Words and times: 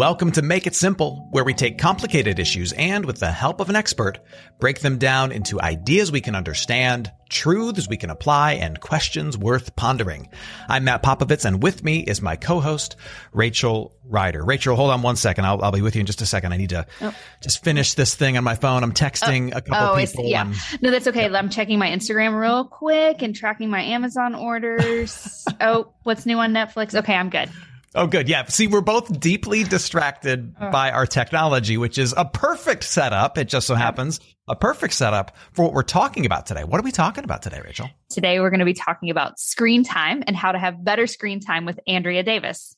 Welcome 0.00 0.32
to 0.32 0.40
Make 0.40 0.66
It 0.66 0.74
Simple, 0.74 1.28
where 1.30 1.44
we 1.44 1.52
take 1.52 1.76
complicated 1.76 2.38
issues 2.38 2.72
and, 2.72 3.04
with 3.04 3.20
the 3.20 3.30
help 3.30 3.60
of 3.60 3.68
an 3.68 3.76
expert, 3.76 4.18
break 4.58 4.80
them 4.80 4.96
down 4.96 5.30
into 5.30 5.60
ideas 5.60 6.10
we 6.10 6.22
can 6.22 6.34
understand, 6.34 7.12
truths 7.28 7.86
we 7.86 7.98
can 7.98 8.08
apply, 8.08 8.52
and 8.52 8.80
questions 8.80 9.36
worth 9.36 9.76
pondering. 9.76 10.30
I'm 10.70 10.84
Matt 10.84 11.02
Popovitz, 11.02 11.44
and 11.44 11.62
with 11.62 11.84
me 11.84 11.98
is 11.98 12.22
my 12.22 12.36
co-host, 12.36 12.96
Rachel 13.34 13.94
Ryder. 14.06 14.42
Rachel, 14.42 14.74
hold 14.74 14.90
on 14.90 15.02
one 15.02 15.16
second. 15.16 15.44
I'll, 15.44 15.62
I'll 15.62 15.70
be 15.70 15.82
with 15.82 15.94
you 15.94 16.00
in 16.00 16.06
just 16.06 16.22
a 16.22 16.26
second. 16.26 16.54
I 16.54 16.56
need 16.56 16.70
to 16.70 16.86
oh. 17.02 17.14
just 17.42 17.62
finish 17.62 17.92
this 17.92 18.14
thing 18.14 18.38
on 18.38 18.42
my 18.42 18.54
phone. 18.54 18.82
I'm 18.82 18.94
texting 18.94 19.52
oh, 19.54 19.58
a 19.58 19.60
couple 19.60 19.86
oh, 19.86 19.96
people. 19.98 20.24
Yeah. 20.24 20.50
no, 20.80 20.92
that's 20.92 21.08
okay. 21.08 21.30
Yeah. 21.30 21.38
I'm 21.38 21.50
checking 21.50 21.78
my 21.78 21.88
Instagram 21.88 22.40
real 22.40 22.64
quick 22.64 23.20
and 23.20 23.36
tracking 23.36 23.68
my 23.68 23.82
Amazon 23.82 24.34
orders. 24.34 25.44
oh, 25.60 25.92
what's 26.04 26.24
new 26.24 26.38
on 26.38 26.54
Netflix? 26.54 26.94
Okay, 26.94 27.14
I'm 27.14 27.28
good. 27.28 27.50
Oh, 27.94 28.06
good. 28.06 28.28
Yeah. 28.28 28.44
See, 28.46 28.68
we're 28.68 28.82
both 28.82 29.18
deeply 29.18 29.64
distracted 29.64 30.54
oh. 30.60 30.70
by 30.70 30.92
our 30.92 31.06
technology, 31.06 31.76
which 31.76 31.98
is 31.98 32.14
a 32.16 32.24
perfect 32.24 32.84
setup. 32.84 33.36
It 33.36 33.48
just 33.48 33.66
so 33.66 33.74
happens 33.74 34.20
a 34.48 34.56
perfect 34.56 34.94
setup 34.94 35.36
for 35.52 35.64
what 35.64 35.74
we're 35.74 35.82
talking 35.82 36.26
about 36.26 36.46
today. 36.46 36.64
What 36.64 36.80
are 36.80 36.84
we 36.84 36.92
talking 36.92 37.24
about 37.24 37.42
today, 37.42 37.60
Rachel? 37.64 37.88
Today, 38.10 38.40
we're 38.40 38.50
going 38.50 38.60
to 38.60 38.66
be 38.66 38.74
talking 38.74 39.10
about 39.10 39.38
screen 39.38 39.84
time 39.84 40.24
and 40.26 40.36
how 40.36 40.52
to 40.52 40.58
have 40.58 40.84
better 40.84 41.06
screen 41.06 41.40
time 41.40 41.64
with 41.64 41.78
Andrea 41.86 42.22
Davis. 42.22 42.76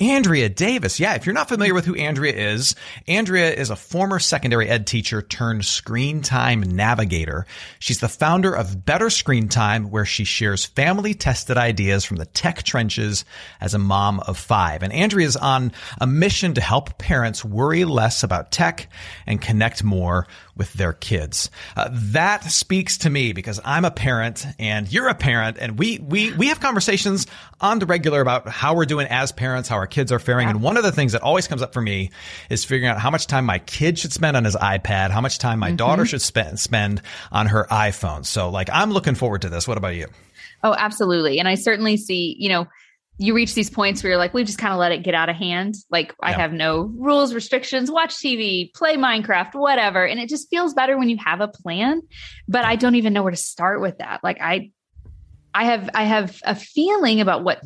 Andrea 0.00 0.48
Davis. 0.48 1.00
Yeah, 1.00 1.14
if 1.14 1.26
you're 1.26 1.34
not 1.34 1.48
familiar 1.48 1.74
with 1.74 1.84
who 1.84 1.96
Andrea 1.96 2.32
is, 2.32 2.76
Andrea 3.08 3.52
is 3.52 3.70
a 3.70 3.76
former 3.76 4.20
secondary 4.20 4.68
ed 4.68 4.86
teacher 4.86 5.22
turned 5.22 5.64
screen 5.64 6.22
time 6.22 6.60
navigator. 6.60 7.46
She's 7.80 7.98
the 7.98 8.08
founder 8.08 8.54
of 8.54 8.84
Better 8.84 9.10
Screen 9.10 9.48
Time, 9.48 9.90
where 9.90 10.04
she 10.04 10.22
shares 10.22 10.64
family 10.64 11.14
tested 11.14 11.56
ideas 11.56 12.04
from 12.04 12.18
the 12.18 12.26
tech 12.26 12.62
trenches 12.62 13.24
as 13.60 13.74
a 13.74 13.78
mom 13.78 14.20
of 14.20 14.38
five. 14.38 14.84
And 14.84 14.92
Andrea 14.92 15.26
is 15.26 15.36
on 15.36 15.72
a 16.00 16.06
mission 16.06 16.54
to 16.54 16.60
help 16.60 16.98
parents 16.98 17.44
worry 17.44 17.84
less 17.84 18.22
about 18.22 18.52
tech 18.52 18.88
and 19.26 19.42
connect 19.42 19.82
more 19.82 20.28
with 20.56 20.72
their 20.74 20.92
kids. 20.92 21.50
Uh, 21.76 21.88
that 21.90 22.44
speaks 22.44 22.98
to 22.98 23.10
me 23.10 23.32
because 23.32 23.60
I'm 23.64 23.84
a 23.84 23.90
parent 23.90 24.46
and 24.58 24.92
you're 24.92 25.08
a 25.08 25.14
parent 25.14 25.56
and 25.60 25.78
we, 25.78 25.98
we, 25.98 26.32
we 26.32 26.48
have 26.48 26.60
conversations 26.60 27.26
on 27.60 27.78
the 27.78 27.86
regular 27.86 28.20
about 28.20 28.48
how 28.48 28.74
we're 28.74 28.84
doing 28.84 29.06
as 29.08 29.32
parents, 29.32 29.68
how 29.68 29.76
our 29.76 29.87
kids 29.90 30.12
are 30.12 30.18
faring. 30.18 30.48
And 30.48 30.62
one 30.62 30.76
of 30.76 30.82
the 30.82 30.92
things 30.92 31.12
that 31.12 31.22
always 31.22 31.48
comes 31.48 31.62
up 31.62 31.72
for 31.72 31.80
me 31.80 32.10
is 32.50 32.64
figuring 32.64 32.90
out 32.90 32.98
how 32.98 33.10
much 33.10 33.26
time 33.26 33.44
my 33.44 33.58
kid 33.58 33.98
should 33.98 34.12
spend 34.12 34.36
on 34.36 34.44
his 34.44 34.56
iPad, 34.56 35.10
how 35.10 35.20
much 35.20 35.38
time 35.38 35.58
my 35.58 35.68
mm-hmm. 35.68 35.76
daughter 35.76 36.06
should 36.06 36.22
spend, 36.22 36.60
spend 36.60 37.02
on 37.32 37.46
her 37.46 37.66
iPhone. 37.70 38.24
So 38.24 38.50
like, 38.50 38.68
I'm 38.72 38.92
looking 38.92 39.14
forward 39.14 39.42
to 39.42 39.48
this. 39.48 39.66
What 39.66 39.78
about 39.78 39.94
you? 39.94 40.06
Oh, 40.62 40.74
absolutely. 40.76 41.38
And 41.38 41.48
I 41.48 41.54
certainly 41.54 41.96
see, 41.96 42.36
you 42.38 42.48
know, 42.48 42.66
you 43.20 43.34
reach 43.34 43.54
these 43.54 43.68
points 43.68 44.02
where 44.02 44.10
you're 44.10 44.18
like, 44.18 44.32
we 44.32 44.44
just 44.44 44.58
kind 44.58 44.72
of 44.72 44.78
let 44.78 44.92
it 44.92 45.02
get 45.02 45.14
out 45.14 45.28
of 45.28 45.34
hand. 45.34 45.74
Like 45.90 46.14
I 46.22 46.32
have 46.32 46.52
no 46.52 46.82
rules, 46.82 47.34
restrictions, 47.34 47.90
watch 47.90 48.14
TV, 48.14 48.72
play 48.72 48.96
Minecraft, 48.96 49.54
whatever. 49.54 50.06
And 50.06 50.20
it 50.20 50.28
just 50.28 50.48
feels 50.48 50.72
better 50.72 50.96
when 50.96 51.08
you 51.08 51.18
have 51.24 51.40
a 51.40 51.48
plan. 51.48 52.02
But 52.46 52.64
I 52.64 52.76
don't 52.76 52.94
even 52.94 53.12
know 53.12 53.24
where 53.24 53.32
to 53.32 53.36
start 53.36 53.80
with 53.80 53.98
that. 53.98 54.20
Like 54.22 54.40
I 54.40 54.70
I 55.52 55.64
have 55.64 55.90
I 55.94 56.04
have 56.04 56.40
a 56.44 56.54
feeling 56.54 57.20
about 57.20 57.42
what 57.42 57.60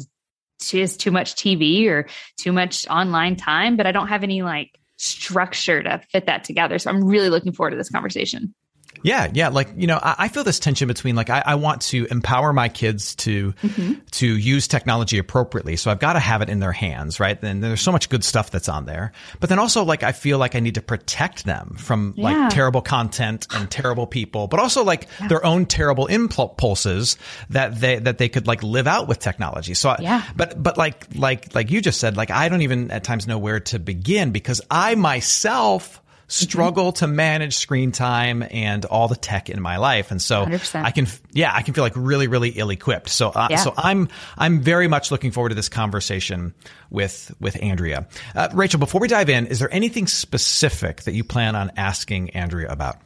is 0.75 0.97
too 0.97 1.11
much 1.11 1.35
TV 1.35 1.87
or 1.89 2.07
too 2.37 2.53
much 2.53 2.87
online 2.89 3.37
time, 3.37 3.77
but 3.77 3.87
I 3.87 3.93
don't 3.93 4.09
have 4.09 4.23
any 4.23 4.43
like 4.43 4.79
structure 4.97 5.83
to 5.83 6.01
fit 6.11 6.27
that 6.27 6.45
together. 6.45 6.79
So 6.79 6.91
I'm 6.91 7.05
really 7.05 7.29
looking 7.29 7.53
forward 7.53 7.71
to 7.71 7.77
this 7.77 7.91
conversation. 7.91 8.55
Yeah, 9.03 9.31
yeah. 9.33 9.49
Like, 9.49 9.71
you 9.77 9.87
know, 9.87 9.99
I, 10.01 10.15
I 10.19 10.29
feel 10.29 10.45
this 10.45 10.59
tension 10.59 10.89
between 10.89 11.17
like 11.17 11.31
I, 11.31 11.43
I, 11.45 11.55
want 11.57 11.83
to 11.83 12.07
empower 12.11 12.53
my 12.53 12.69
kids 12.69 13.15
to 13.17 13.53
mm-hmm. 13.53 13.95
to 14.13 14.27
use 14.27 14.69
technology 14.69 15.19
appropriately. 15.19 15.77
So 15.77 15.91
I've 15.91 15.99
got 15.99 16.13
to 16.15 16.21
have 16.21 16.43
it 16.43 16.49
in 16.49 16.61
their 16.61 16.73
hands, 16.73 17.19
right? 17.19 17.43
And 17.43 17.63
there's 17.63 17.81
so 17.81 17.93
much 17.93 18.09
good 18.09 18.25
stuff 18.25 18.51
that's 18.51 18.69
on 18.69 18.87
there. 18.87 19.13
But 19.41 19.49
then 19.49 19.59
also 19.59 19.85
like 19.85 20.03
I 20.03 20.13
feel 20.13 20.39
like 20.39 20.55
I 20.55 20.61
need 20.61 20.77
to 20.77 20.83
protect 20.83 21.45
them 21.45 21.77
from 21.79 22.15
yeah. 22.17 22.25
like 22.25 22.55
terrible 22.55 22.81
content 22.81 23.47
and 23.53 23.71
terrible 23.71 24.07
people, 24.07 24.47
but 24.47 24.61
also 24.61 24.85
like 24.85 25.09
yeah. 25.21 25.29
their 25.29 25.45
own 25.45 25.67
terrible 25.67 26.07
impulses 26.07 27.17
that 27.51 27.81
they 27.81 27.99
that 27.99 28.19
they 28.19 28.29
could 28.29 28.47
like 28.47 28.63
live 28.63 28.87
out 28.87 29.09
with 29.09 29.19
technology. 29.19 29.75
So 29.75 29.97
yeah. 29.99 30.23
but 30.37 30.63
but 30.63 30.79
like 30.79 31.07
like 31.17 31.55
like 31.55 31.71
you 31.71 31.81
just 31.81 31.99
said, 31.99 32.17
like 32.17 32.31
I 32.31 32.49
don't 32.49 32.63
even 32.63 32.91
at 32.91 33.05
times 33.05 33.27
know 33.27 33.39
where 33.39 33.61
to 33.61 33.79
begin 33.79 34.31
because 34.31 34.61
I 34.71 34.95
myself 34.95 36.02
struggle 36.33 36.93
to 36.93 37.07
manage 37.07 37.55
screen 37.55 37.93
time 37.93 38.43
and 38.51 38.85
all 38.87 39.07
the 39.07 39.17
tech 39.17 39.51
in 39.51 39.61
my 39.61 39.77
life. 39.77 40.11
And 40.11 40.21
so 40.21 40.47
100%. 40.47 40.83
I 40.83 40.91
can, 40.91 41.07
yeah, 41.33 41.53
I 41.55 41.63
can 41.63 41.75
feel 41.75 41.85
like 41.85 41.93
really, 41.95 42.27
really 42.27 42.51
ill 42.51 42.71
equipped. 42.71 43.11
So, 43.11 43.29
uh, 43.29 43.49
yeah. 43.51 43.57
so 43.57 43.75
I'm, 43.77 44.09
I'm 44.39 44.61
very 44.61 44.89
much 44.89 45.11
looking 45.11 45.31
forward 45.31 45.51
to 45.51 45.55
this 45.55 45.69
conversation 45.69 46.55
with, 46.91 47.35
with 47.39 47.63
Andrea. 47.63 48.07
Uh, 48.35 48.49
Rachel, 48.55 48.81
before 48.81 49.01
we 49.01 49.09
dive 49.09 49.29
in, 49.29 49.47
is 49.47 49.59
there 49.59 49.73
anything 49.73 50.07
specific 50.07 51.03
that 51.03 51.13
you 51.13 51.23
plan 51.23 51.55
on 51.55 51.71
asking 51.77 52.31
Andrea 52.31 52.71
about? 52.71 52.97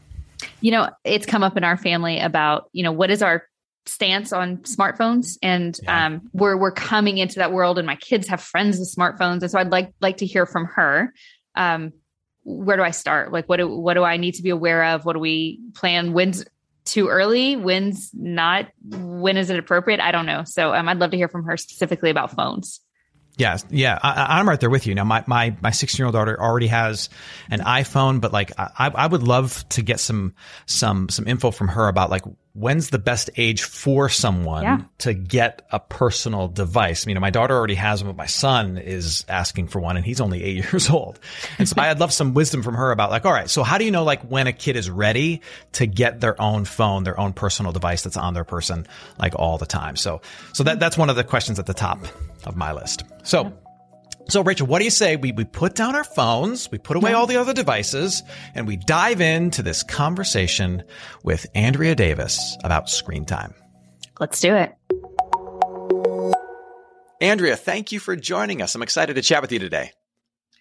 You 0.60 0.70
know, 0.70 0.90
it's 1.02 1.26
come 1.26 1.42
up 1.42 1.56
in 1.56 1.64
our 1.64 1.76
family 1.76 2.20
about, 2.20 2.68
you 2.72 2.84
know, 2.84 2.92
what 2.92 3.10
is 3.10 3.22
our 3.22 3.42
stance 3.86 4.32
on 4.32 4.58
smartphones 4.58 5.38
and 5.42 5.78
yeah. 5.84 6.06
um, 6.06 6.28
we're 6.32 6.56
we're 6.56 6.72
coming 6.72 7.18
into 7.18 7.36
that 7.36 7.52
world 7.52 7.78
and 7.78 7.86
my 7.86 7.94
kids 7.94 8.26
have 8.26 8.40
friends 8.40 8.80
with 8.80 8.92
smartphones 8.92 9.42
and 9.42 9.50
so 9.52 9.60
I'd 9.60 9.70
like 9.70 9.92
like 10.00 10.16
to 10.16 10.26
hear 10.26 10.44
from 10.44 10.64
her 10.64 11.12
um, 11.54 11.92
where 12.46 12.76
do 12.76 12.84
I 12.84 12.92
start? 12.92 13.32
Like, 13.32 13.48
what 13.48 13.56
do 13.56 13.68
what 13.68 13.94
do 13.94 14.04
I 14.04 14.16
need 14.16 14.34
to 14.34 14.42
be 14.42 14.50
aware 14.50 14.84
of? 14.84 15.04
What 15.04 15.14
do 15.14 15.18
we 15.18 15.60
plan? 15.74 16.12
When's 16.12 16.44
too 16.84 17.08
early? 17.08 17.56
When's 17.56 18.10
not? 18.14 18.68
When 18.88 19.36
is 19.36 19.50
it 19.50 19.58
appropriate? 19.58 19.98
I 19.98 20.12
don't 20.12 20.26
know. 20.26 20.44
So 20.44 20.72
um, 20.72 20.88
I'd 20.88 20.98
love 20.98 21.10
to 21.10 21.16
hear 21.16 21.26
from 21.26 21.44
her 21.44 21.56
specifically 21.56 22.10
about 22.10 22.30
phones. 22.30 22.80
Yeah, 23.36 23.58
yeah, 23.68 23.98
I, 24.02 24.40
am 24.40 24.48
right 24.48 24.58
there 24.58 24.70
with 24.70 24.86
you. 24.86 24.94
Now, 24.94 25.04
my 25.04 25.22
my 25.26 25.54
my 25.60 25.70
16 25.70 25.98
year 25.98 26.06
old 26.06 26.14
daughter 26.14 26.40
already 26.40 26.68
has 26.68 27.10
an 27.50 27.60
iPhone, 27.60 28.20
but 28.20 28.32
like 28.32 28.52
I, 28.56 28.90
I 28.94 29.06
would 29.06 29.24
love 29.24 29.68
to 29.70 29.82
get 29.82 30.00
some 30.00 30.34
some 30.64 31.10
some 31.10 31.26
info 31.26 31.50
from 31.50 31.68
her 31.68 31.88
about 31.88 32.08
like 32.10 32.22
when's 32.56 32.88
the 32.88 32.98
best 32.98 33.28
age 33.36 33.62
for 33.62 34.08
someone 34.08 34.62
yeah. 34.62 34.80
to 34.98 35.12
get 35.12 35.66
a 35.70 35.78
personal 35.78 36.48
device? 36.48 37.06
You 37.06 37.14
know, 37.14 37.20
my 37.20 37.30
daughter 37.30 37.54
already 37.54 37.74
has 37.74 38.02
one, 38.02 38.12
but 38.12 38.16
my 38.16 38.26
son 38.26 38.78
is 38.78 39.24
asking 39.28 39.68
for 39.68 39.78
one 39.78 39.96
and 39.96 40.04
he's 40.04 40.20
only 40.20 40.42
eight 40.42 40.56
years 40.72 40.88
old. 40.88 41.20
And 41.58 41.68
so 41.68 41.74
I'd 41.78 42.00
love 42.00 42.12
some 42.12 42.32
wisdom 42.32 42.62
from 42.62 42.74
her 42.74 42.90
about 42.90 43.10
like, 43.10 43.26
all 43.26 43.32
right, 43.32 43.50
so 43.50 43.62
how 43.62 43.76
do 43.78 43.84
you 43.84 43.90
know 43.90 44.04
like 44.04 44.22
when 44.22 44.46
a 44.46 44.52
kid 44.52 44.76
is 44.76 44.88
ready 44.88 45.42
to 45.72 45.86
get 45.86 46.20
their 46.20 46.40
own 46.40 46.64
phone, 46.64 47.04
their 47.04 47.18
own 47.20 47.34
personal 47.34 47.72
device 47.72 48.02
that's 48.02 48.16
on 48.16 48.32
their 48.32 48.44
person 48.44 48.86
like 49.18 49.34
all 49.36 49.58
the 49.58 49.66
time? 49.66 49.96
So, 49.96 50.22
so 50.54 50.64
that, 50.64 50.80
that's 50.80 50.96
one 50.96 51.10
of 51.10 51.16
the 51.16 51.24
questions 51.24 51.58
at 51.58 51.66
the 51.66 51.74
top 51.74 51.98
of 52.44 52.56
my 52.56 52.72
list. 52.72 53.04
So, 53.22 53.52
so, 54.28 54.42
Rachel, 54.42 54.66
what 54.66 54.80
do 54.80 54.84
you 54.84 54.90
say 54.90 55.16
we, 55.16 55.32
we 55.32 55.44
put 55.44 55.74
down 55.74 55.94
our 55.94 56.04
phones, 56.04 56.70
we 56.70 56.78
put 56.78 56.96
away 56.96 57.12
all 57.12 57.26
the 57.26 57.36
other 57.36 57.52
devices, 57.52 58.22
and 58.54 58.66
we 58.66 58.76
dive 58.76 59.20
into 59.20 59.62
this 59.62 59.82
conversation 59.82 60.82
with 61.22 61.46
Andrea 61.54 61.94
Davis 61.94 62.56
about 62.64 62.88
screen 62.88 63.24
time? 63.24 63.54
Let's 64.18 64.40
do 64.40 64.54
it. 64.54 64.74
Andrea, 67.20 67.56
thank 67.56 67.92
you 67.92 68.00
for 68.00 68.16
joining 68.16 68.62
us. 68.62 68.74
I'm 68.74 68.82
excited 68.82 69.14
to 69.14 69.22
chat 69.22 69.42
with 69.42 69.52
you 69.52 69.58
today. 69.58 69.92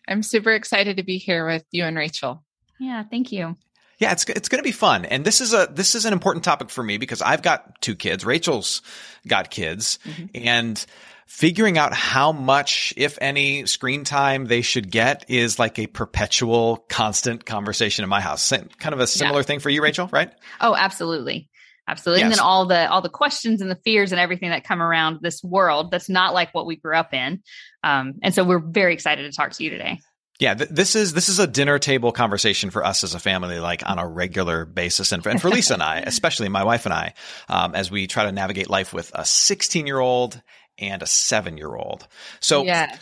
I'm 0.07 0.21
super 0.21 0.51
excited 0.51 0.97
to 0.97 1.03
be 1.03 1.17
here 1.17 1.47
with 1.47 1.65
you 1.71 1.85
and 1.85 1.97
Rachel. 1.97 2.43
Yeah, 2.79 3.03
thank 3.03 3.31
you. 3.31 3.57
Yeah, 3.97 4.11
it's 4.11 4.25
it's 4.25 4.49
going 4.49 4.59
to 4.59 4.67
be 4.67 4.73
fun, 4.73 5.05
and 5.05 5.23
this 5.23 5.39
is 5.39 5.53
a 5.53 5.69
this 5.71 5.95
is 5.95 6.03
an 6.03 6.11
important 6.11 6.43
topic 6.43 6.69
for 6.69 6.83
me 6.83 6.97
because 6.97 7.21
I've 7.21 7.41
got 7.41 7.81
two 7.81 7.95
kids. 7.95 8.25
Rachel's 8.25 8.81
got 9.25 9.49
kids, 9.49 9.99
mm-hmm. 10.03 10.25
and 10.35 10.85
figuring 11.25 11.77
out 11.77 11.93
how 11.93 12.31
much, 12.31 12.93
if 12.97 13.17
any, 13.21 13.65
screen 13.65 14.03
time 14.03 14.45
they 14.45 14.61
should 14.61 14.91
get 14.91 15.25
is 15.29 15.59
like 15.59 15.79
a 15.79 15.87
perpetual, 15.87 16.77
constant 16.89 17.45
conversation 17.45 18.03
in 18.03 18.09
my 18.09 18.21
house. 18.21 18.49
Kind 18.49 18.93
of 18.93 18.99
a 18.99 19.07
similar 19.07 19.39
yeah. 19.39 19.43
thing 19.43 19.59
for 19.59 19.69
you, 19.69 19.81
Rachel, 19.81 20.09
right? 20.11 20.31
Oh, 20.61 20.75
absolutely. 20.75 21.49
Absolutely. 21.87 22.21
Yes. 22.21 22.25
And 22.25 22.33
then 22.33 22.39
all 22.39 22.65
the 22.65 22.89
all 22.89 23.01
the 23.01 23.09
questions 23.09 23.61
and 23.61 23.69
the 23.69 23.79
fears 23.83 24.11
and 24.11 24.19
everything 24.19 24.49
that 24.49 24.63
come 24.63 24.81
around 24.81 25.19
this 25.21 25.43
world 25.43 25.91
that's 25.91 26.09
not 26.09 26.33
like 26.33 26.51
what 26.53 26.65
we 26.65 26.75
grew 26.77 26.95
up 26.95 27.13
in. 27.13 27.43
Um, 27.83 28.15
and 28.23 28.33
so 28.33 28.43
we're 28.43 28.59
very 28.59 28.93
excited 28.93 29.29
to 29.29 29.35
talk 29.35 29.51
to 29.51 29.63
you 29.63 29.69
today. 29.69 29.99
Yeah, 30.39 30.55
th- 30.55 30.69
this 30.69 30.95
is 30.95 31.13
this 31.13 31.29
is 31.29 31.39
a 31.39 31.47
dinner 31.47 31.79
table 31.79 32.11
conversation 32.11 32.69
for 32.69 32.83
us 32.83 33.03
as 33.03 33.13
a 33.13 33.19
family, 33.19 33.59
like 33.59 33.87
on 33.87 33.99
a 33.99 34.07
regular 34.07 34.65
basis, 34.65 35.11
and 35.11 35.23
for, 35.23 35.29
and 35.29 35.41
for 35.41 35.49
Lisa 35.49 35.75
and 35.75 35.83
I, 35.83 35.99
especially 36.05 36.49
my 36.49 36.63
wife 36.63 36.85
and 36.85 36.93
I, 36.93 37.13
um, 37.47 37.73
as 37.73 37.89
we 37.89 38.07
try 38.07 38.25
to 38.25 38.31
navigate 38.31 38.69
life 38.69 38.91
with 38.93 39.11
a 39.13 39.23
16 39.23 39.87
year 39.87 39.99
old 39.99 40.41
and 40.77 41.01
a 41.01 41.07
seven 41.07 41.57
year 41.57 41.75
old. 41.75 42.07
So, 42.39 42.63
yes. 42.63 42.99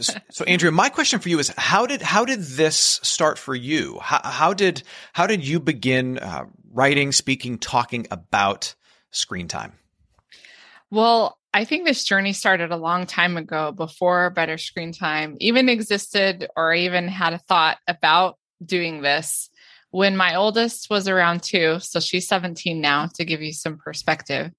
so 0.30 0.44
Andrea, 0.44 0.72
my 0.72 0.88
question 0.88 1.20
for 1.20 1.28
you 1.28 1.38
is 1.38 1.52
how 1.56 1.86
did 1.86 2.00
how 2.00 2.24
did 2.24 2.40
this 2.40 3.00
start 3.02 3.38
for 3.38 3.54
you? 3.54 3.98
How, 4.00 4.20
how 4.24 4.54
did 4.54 4.82
how 5.12 5.26
did 5.26 5.46
you 5.46 5.60
begin 5.60 6.18
uh, 6.18 6.44
writing, 6.72 7.12
speaking, 7.12 7.58
talking 7.58 8.06
about 8.10 8.74
screen 9.10 9.48
time? 9.48 9.72
Well, 10.90 11.38
I 11.52 11.64
think 11.64 11.86
this 11.86 12.04
journey 12.04 12.32
started 12.32 12.72
a 12.72 12.76
long 12.76 13.06
time 13.06 13.36
ago 13.36 13.72
before 13.72 14.30
Better 14.30 14.58
Screen 14.58 14.92
Time 14.92 15.36
even 15.40 15.68
existed 15.68 16.48
or 16.56 16.72
even 16.72 17.08
had 17.08 17.32
a 17.32 17.38
thought 17.38 17.78
about 17.86 18.38
doing 18.64 19.02
this 19.02 19.50
when 19.98 20.16
my 20.16 20.36
oldest 20.36 20.88
was 20.88 21.08
around 21.08 21.42
two, 21.42 21.80
so 21.80 21.98
she's 21.98 22.28
17 22.28 22.80
now 22.80 23.08
to 23.14 23.24
give 23.24 23.42
you 23.42 23.52
some 23.52 23.78
perspective, 23.78 24.52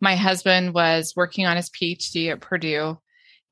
my 0.00 0.14
husband 0.14 0.72
was 0.72 1.14
working 1.16 1.46
on 1.46 1.56
his 1.56 1.68
PhD 1.68 2.30
at 2.30 2.40
Purdue 2.40 2.96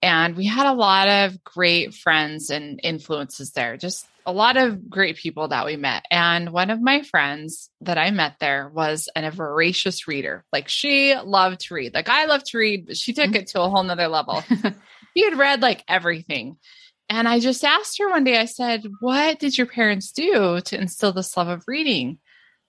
And 0.00 0.36
we 0.36 0.46
had 0.46 0.66
a 0.66 0.72
lot 0.72 1.08
of 1.08 1.42
great 1.42 1.94
friends 1.94 2.50
and 2.50 2.78
influences 2.84 3.50
there, 3.50 3.76
just 3.76 4.06
a 4.24 4.32
lot 4.32 4.56
of 4.56 4.88
great 4.88 5.16
people 5.16 5.48
that 5.48 5.66
we 5.66 5.74
met. 5.76 6.04
And 6.12 6.52
one 6.52 6.70
of 6.70 6.80
my 6.80 7.02
friends 7.02 7.70
that 7.80 7.98
I 7.98 8.12
met 8.12 8.36
there 8.38 8.70
was 8.72 9.08
an, 9.16 9.24
a 9.24 9.32
voracious 9.32 10.06
reader. 10.06 10.44
Like 10.52 10.68
she 10.68 11.16
loved 11.16 11.62
to 11.62 11.74
read. 11.74 11.92
Like 11.92 12.08
I 12.08 12.26
love 12.26 12.44
to 12.44 12.58
read, 12.58 12.86
but 12.86 12.96
she 12.96 13.14
took 13.14 13.30
mm-hmm. 13.30 13.34
it 13.34 13.48
to 13.48 13.62
a 13.62 13.68
whole 13.68 13.82
nother 13.82 14.06
level. 14.06 14.44
she 15.16 15.24
had 15.24 15.36
read 15.36 15.60
like 15.60 15.82
everything. 15.88 16.58
And 17.08 17.28
I 17.28 17.40
just 17.40 17.64
asked 17.64 17.98
her 17.98 18.08
one 18.08 18.24
day, 18.24 18.38
I 18.38 18.46
said, 18.46 18.84
What 19.00 19.38
did 19.38 19.56
your 19.56 19.66
parents 19.66 20.12
do 20.12 20.60
to 20.60 20.80
instill 20.80 21.12
this 21.12 21.36
love 21.36 21.48
of 21.48 21.64
reading? 21.66 22.18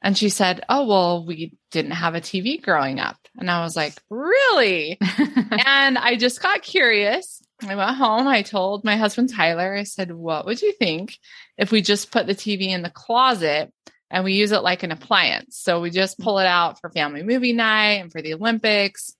And 0.01 0.17
she 0.17 0.27
said, 0.29 0.63
Oh, 0.67 0.85
well, 0.85 1.25
we 1.25 1.53
didn't 1.71 1.91
have 1.91 2.13
a 2.13 2.21
TV 2.21 2.61
growing 2.61 2.99
up. 2.99 3.17
And 3.37 3.49
I 3.49 3.63
was 3.63 3.75
like, 3.75 3.93
Really? 4.09 4.97
and 5.65 5.97
I 5.97 6.17
just 6.17 6.41
got 6.41 6.61
curious. 6.61 7.41
I 7.61 7.75
went 7.75 7.95
home. 7.95 8.27
I 8.27 8.41
told 8.41 8.83
my 8.83 8.97
husband, 8.97 9.33
Tyler, 9.33 9.75
I 9.75 9.83
said, 9.83 10.11
What 10.11 10.45
would 10.45 10.61
you 10.61 10.73
think 10.73 11.17
if 11.57 11.71
we 11.71 11.81
just 11.81 12.11
put 12.11 12.27
the 12.27 12.35
TV 12.35 12.67
in 12.67 12.81
the 12.81 12.89
closet 12.89 13.71
and 14.11 14.23
we 14.23 14.33
use 14.33 14.51
it 14.51 14.63
like 14.63 14.83
an 14.83 14.91
appliance? 14.91 15.57
So 15.57 15.79
we 15.79 15.89
just 15.89 16.19
pull 16.19 16.39
it 16.39 16.47
out 16.47 16.81
for 16.81 16.89
family 16.89 17.23
movie 17.23 17.53
night 17.53 18.01
and 18.01 18.11
for 18.11 18.21
the 18.21 18.33
Olympics. 18.33 19.15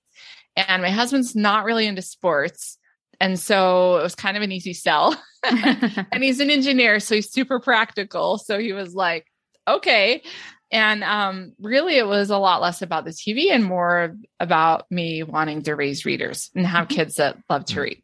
And 0.55 0.81
my 0.81 0.89
husband's 0.89 1.35
not 1.35 1.65
really 1.65 1.87
into 1.87 2.01
sports. 2.01 2.77
And 3.19 3.39
so 3.39 3.97
it 3.97 4.03
was 4.03 4.15
kind 4.15 4.37
of 4.37 4.43
an 4.43 4.51
easy 4.51 4.73
sell. 4.73 5.15
and 5.43 6.23
he's 6.23 6.39
an 6.39 6.49
engineer, 6.49 6.99
so 6.99 7.15
he's 7.15 7.31
super 7.31 7.59
practical. 7.59 8.37
So 8.37 8.59
he 8.59 8.73
was 8.73 8.93
like, 8.93 9.27
okay. 9.67 10.23
And 10.71 11.03
um, 11.03 11.53
really, 11.59 11.97
it 11.97 12.07
was 12.07 12.29
a 12.29 12.37
lot 12.37 12.61
less 12.61 12.81
about 12.81 13.05
the 13.05 13.11
TV 13.11 13.51
and 13.51 13.63
more 13.63 14.15
about 14.39 14.89
me 14.89 15.21
wanting 15.21 15.61
to 15.63 15.75
raise 15.75 16.05
readers 16.05 16.49
and 16.55 16.65
have 16.65 16.87
mm-hmm. 16.87 16.95
kids 16.95 17.15
that 17.15 17.37
love 17.49 17.65
to 17.65 17.73
mm-hmm. 17.73 17.81
read. 17.81 18.03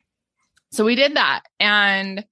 So 0.72 0.86
we 0.86 0.96
did 0.96 1.16
that. 1.16 1.42
And 1.60 2.24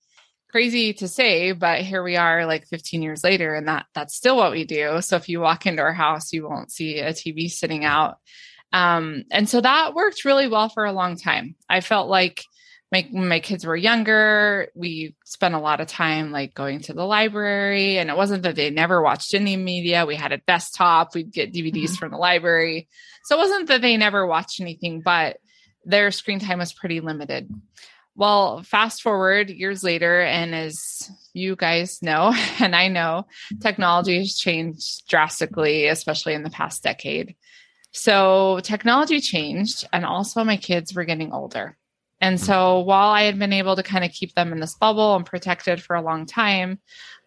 crazy 0.50 0.94
to 0.94 1.08
say, 1.08 1.52
but 1.52 1.82
here 1.82 2.04
we 2.04 2.16
are 2.16 2.46
like 2.46 2.68
15 2.68 3.02
years 3.02 3.24
later, 3.24 3.54
and 3.56 3.68
that 3.68 3.86
that's 3.94 4.16
still 4.16 4.38
what 4.38 4.52
we 4.52 4.64
do. 4.64 5.02
So 5.02 5.16
if 5.16 5.28
you 5.28 5.40
walk 5.40 5.66
into 5.66 5.82
our 5.82 5.94
house, 5.94 6.32
you 6.32 6.48
won't 6.48 6.72
see 6.72 7.00
a 7.00 7.14
TV 7.14 7.50
sitting 7.50 7.84
out. 7.84 8.18
Um, 8.74 9.24
and 9.32 9.48
so 9.50 9.62
that 9.62 9.94
worked 9.94 10.26
really 10.26 10.48
well 10.48 10.70
for 10.70 10.86
a 10.86 10.94
long 10.94 11.18
time. 11.18 11.56
I 11.70 11.82
felt 11.82 12.10
like 12.10 12.44
my 12.92 13.08
my 13.12 13.40
kids 13.40 13.66
were 13.66 13.76
younger, 13.76 14.70
we 14.74 15.16
spent 15.26 15.56
a 15.56 15.60
lot 15.60 15.82
of 15.82 15.88
time 15.88 16.32
like 16.32 16.54
going 16.54 16.80
to 16.82 16.94
the 16.94 17.04
library. 17.04 17.98
And 17.98 18.10
it 18.10 18.16
wasn't 18.16 18.44
that 18.44 18.56
they 18.56 18.70
never 18.70 19.02
watched 19.02 19.34
any 19.34 19.58
media. 19.58 20.06
We 20.06 20.16
had 20.16 20.32
a 20.32 20.38
desktop, 20.38 21.14
we'd 21.14 21.32
get 21.32 21.54
DVDs 21.54 21.74
mm-hmm. 21.74 21.94
from 21.96 22.12
the 22.12 22.18
library. 22.18 22.88
So 23.26 23.36
it 23.36 23.40
wasn't 23.40 23.68
that 23.68 23.82
they 23.82 23.98
never 23.98 24.26
watched 24.26 24.62
anything, 24.62 25.02
but 25.02 25.38
their 25.84 26.12
screen 26.12 26.40
time 26.40 26.60
was 26.60 26.74
pretty 26.74 27.02
limited. 27.02 27.50
Well, 28.16 28.64
fast 28.64 29.04
forward 29.04 29.50
years 29.50 29.84
later, 29.84 30.22
and 30.22 30.56
as 30.56 31.12
you 31.34 31.56
guys 31.56 32.02
know, 32.02 32.34
and 32.60 32.76
I 32.76 32.88
know, 32.88 33.28
technology 33.62 34.18
has 34.18 34.36
changed 34.36 35.08
drastically, 35.08 35.88
especially 35.88 36.34
in 36.34 36.44
the 36.44 36.50
past 36.50 36.84
decade. 36.84 37.36
So 37.92 38.60
technology 38.64 39.20
changed, 39.20 39.88
and 39.92 40.06
also 40.06 40.44
my 40.44 40.58
kids 40.58 40.94
were 40.94 41.06
getting 41.06 41.34
older. 41.34 41.78
And 42.20 42.40
so 42.40 42.80
while 42.80 43.10
I 43.10 43.24
had 43.24 43.38
been 43.38 43.54
able 43.54 43.76
to 43.76 43.84
kind 43.84 44.04
of 44.04 44.12
keep 44.12 44.34
them 44.34 44.52
in 44.52 44.60
this 44.60 44.76
bubble 44.76 45.16
and 45.16 45.26
protected 45.26 45.82
for 45.82 45.96
a 45.96 46.02
long 46.02 46.26
time, 46.26 46.80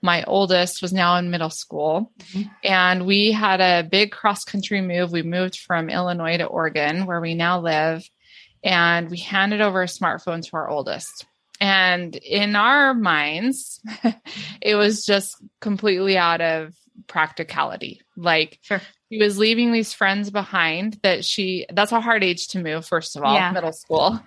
my 0.02 0.24
oldest 0.24 0.82
was 0.82 0.92
now 0.92 1.16
in 1.16 1.30
middle 1.30 1.50
school. 1.50 2.12
Mm-hmm. 2.18 2.48
And 2.64 3.06
we 3.06 3.32
had 3.32 3.60
a 3.60 3.86
big 3.88 4.10
cross 4.10 4.44
country 4.44 4.80
move. 4.80 5.12
We 5.12 5.22
moved 5.22 5.58
from 5.58 5.90
Illinois 5.90 6.38
to 6.38 6.44
Oregon, 6.44 7.06
where 7.06 7.20
we 7.20 7.34
now 7.34 7.60
live. 7.60 8.08
And 8.64 9.10
we 9.10 9.18
handed 9.18 9.60
over 9.60 9.82
a 9.82 9.86
smartphone 9.86 10.44
to 10.44 10.56
our 10.56 10.68
oldest. 10.68 11.26
And 11.60 12.16
in 12.16 12.56
our 12.56 12.94
minds, 12.94 13.80
it 14.60 14.74
was 14.74 15.04
just 15.04 15.36
completely 15.60 16.16
out 16.18 16.40
of 16.40 16.74
practicality. 17.06 18.00
Like 18.16 18.58
sure. 18.62 18.80
She 19.10 19.18
was 19.18 19.38
leaving 19.38 19.72
these 19.72 19.92
friends 19.92 20.30
behind 20.30 20.98
that 21.02 21.24
she 21.24 21.66
that's 21.72 21.90
a 21.90 22.00
hard 22.00 22.22
age 22.22 22.48
to 22.48 22.60
move, 22.60 22.86
first 22.86 23.16
of 23.16 23.24
all, 23.24 23.34
yeah. 23.34 23.50
middle 23.50 23.72
school. 23.72 24.20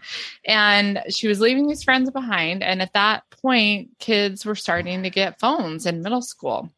And 0.45 1.01
she 1.09 1.27
was 1.27 1.39
leaving 1.39 1.67
these 1.67 1.83
friends 1.83 2.11
behind. 2.11 2.63
And 2.63 2.81
at 2.81 2.93
that 2.93 3.23
point, 3.29 3.91
kids 3.99 4.45
were 4.45 4.55
starting 4.55 5.03
to 5.03 5.09
get 5.09 5.39
phones 5.39 5.85
in 5.85 6.01
middle 6.01 6.21
school. 6.21 6.69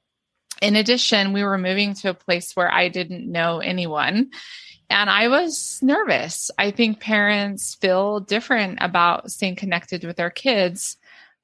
In 0.62 0.76
addition, 0.76 1.34
we 1.34 1.44
were 1.44 1.58
moving 1.58 1.96
to 1.96 2.12
a 2.12 2.14
place 2.14 2.56
where 2.56 2.72
I 2.72 2.90
didn't 2.90 3.30
know 3.30 3.60
anyone. 3.60 4.30
And 4.88 5.10
I 5.10 5.30
was 5.30 5.80
nervous. 5.82 6.52
I 6.60 6.70
think 6.70 7.00
parents 7.00 7.74
feel 7.74 8.20
different 8.20 8.78
about 8.82 9.32
staying 9.32 9.56
connected 9.56 10.04
with 10.04 10.18
their 10.18 10.30
kids 10.30 10.98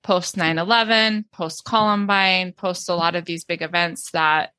post 0.04 0.36
9-11 0.36 1.26
post 1.32 1.64
columbine 1.64 2.54
post 2.54 2.90
a 2.90 2.96
lot 2.96 3.14
of 3.14 3.24
these 3.26 3.44
big 3.44 3.62
events 3.62 4.10
that 4.12 4.52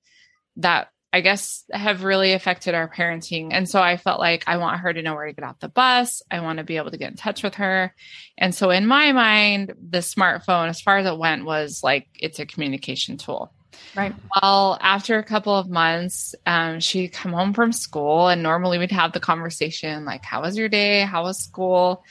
that 0.57 0.93
i 1.13 1.21
guess 1.21 1.65
have 1.73 2.05
really 2.05 2.33
affected 2.33 2.75
our 2.75 2.89
parenting 2.89 3.49
and 3.53 3.69
so 3.69 3.81
i 3.81 3.97
felt 3.97 4.21
like 4.21 4.45
i 4.47 4.57
want 4.57 4.81
her 4.81 4.93
to 4.93 5.03
know 5.03 5.15
where 5.15 5.27
to 5.27 5.33
get 5.33 5.45
off 5.45 5.59
the 5.61 5.69
bus 5.69 6.23
i 6.31 6.41
want 6.41 6.59
to 6.59 6.65
be 6.65 6.77
able 6.77 6.91
to 6.91 6.99
get 6.99 7.11
in 7.11 7.17
touch 7.17 7.43
with 7.43 7.55
her 7.57 7.95
and 8.39 8.55
so 8.55 8.71
in 8.71 8.87
my 8.87 9.13
mind 9.13 9.75
the 9.91 9.99
smartphone 9.99 10.69
as 10.69 10.81
far 10.81 10.99
as 10.99 11.07
it 11.07 11.19
went 11.19 11.45
was 11.45 11.83
like 11.83 12.09
it's 12.15 12.39
a 12.39 12.47
communication 12.47 13.17
tool 13.17 13.53
Right. 13.95 14.15
Well, 14.41 14.79
after 14.81 15.19
a 15.19 15.25
couple 15.25 15.55
of 15.55 15.69
months, 15.69 16.35
um, 16.47 16.81
she'd 16.81 17.13
come 17.13 17.33
home 17.33 17.53
from 17.53 17.73
school, 17.73 18.29
and 18.29 18.43
normally 18.43 18.79
we'd 18.79 18.91
have 18.91 19.13
the 19.13 19.21
conversation 19.21 20.05
like, 20.05 20.25
How 20.25 20.43
was 20.43 20.57
your 20.57 20.69
day? 20.69 21.01
How 21.01 21.25
was 21.25 21.39
school? 21.39 22.05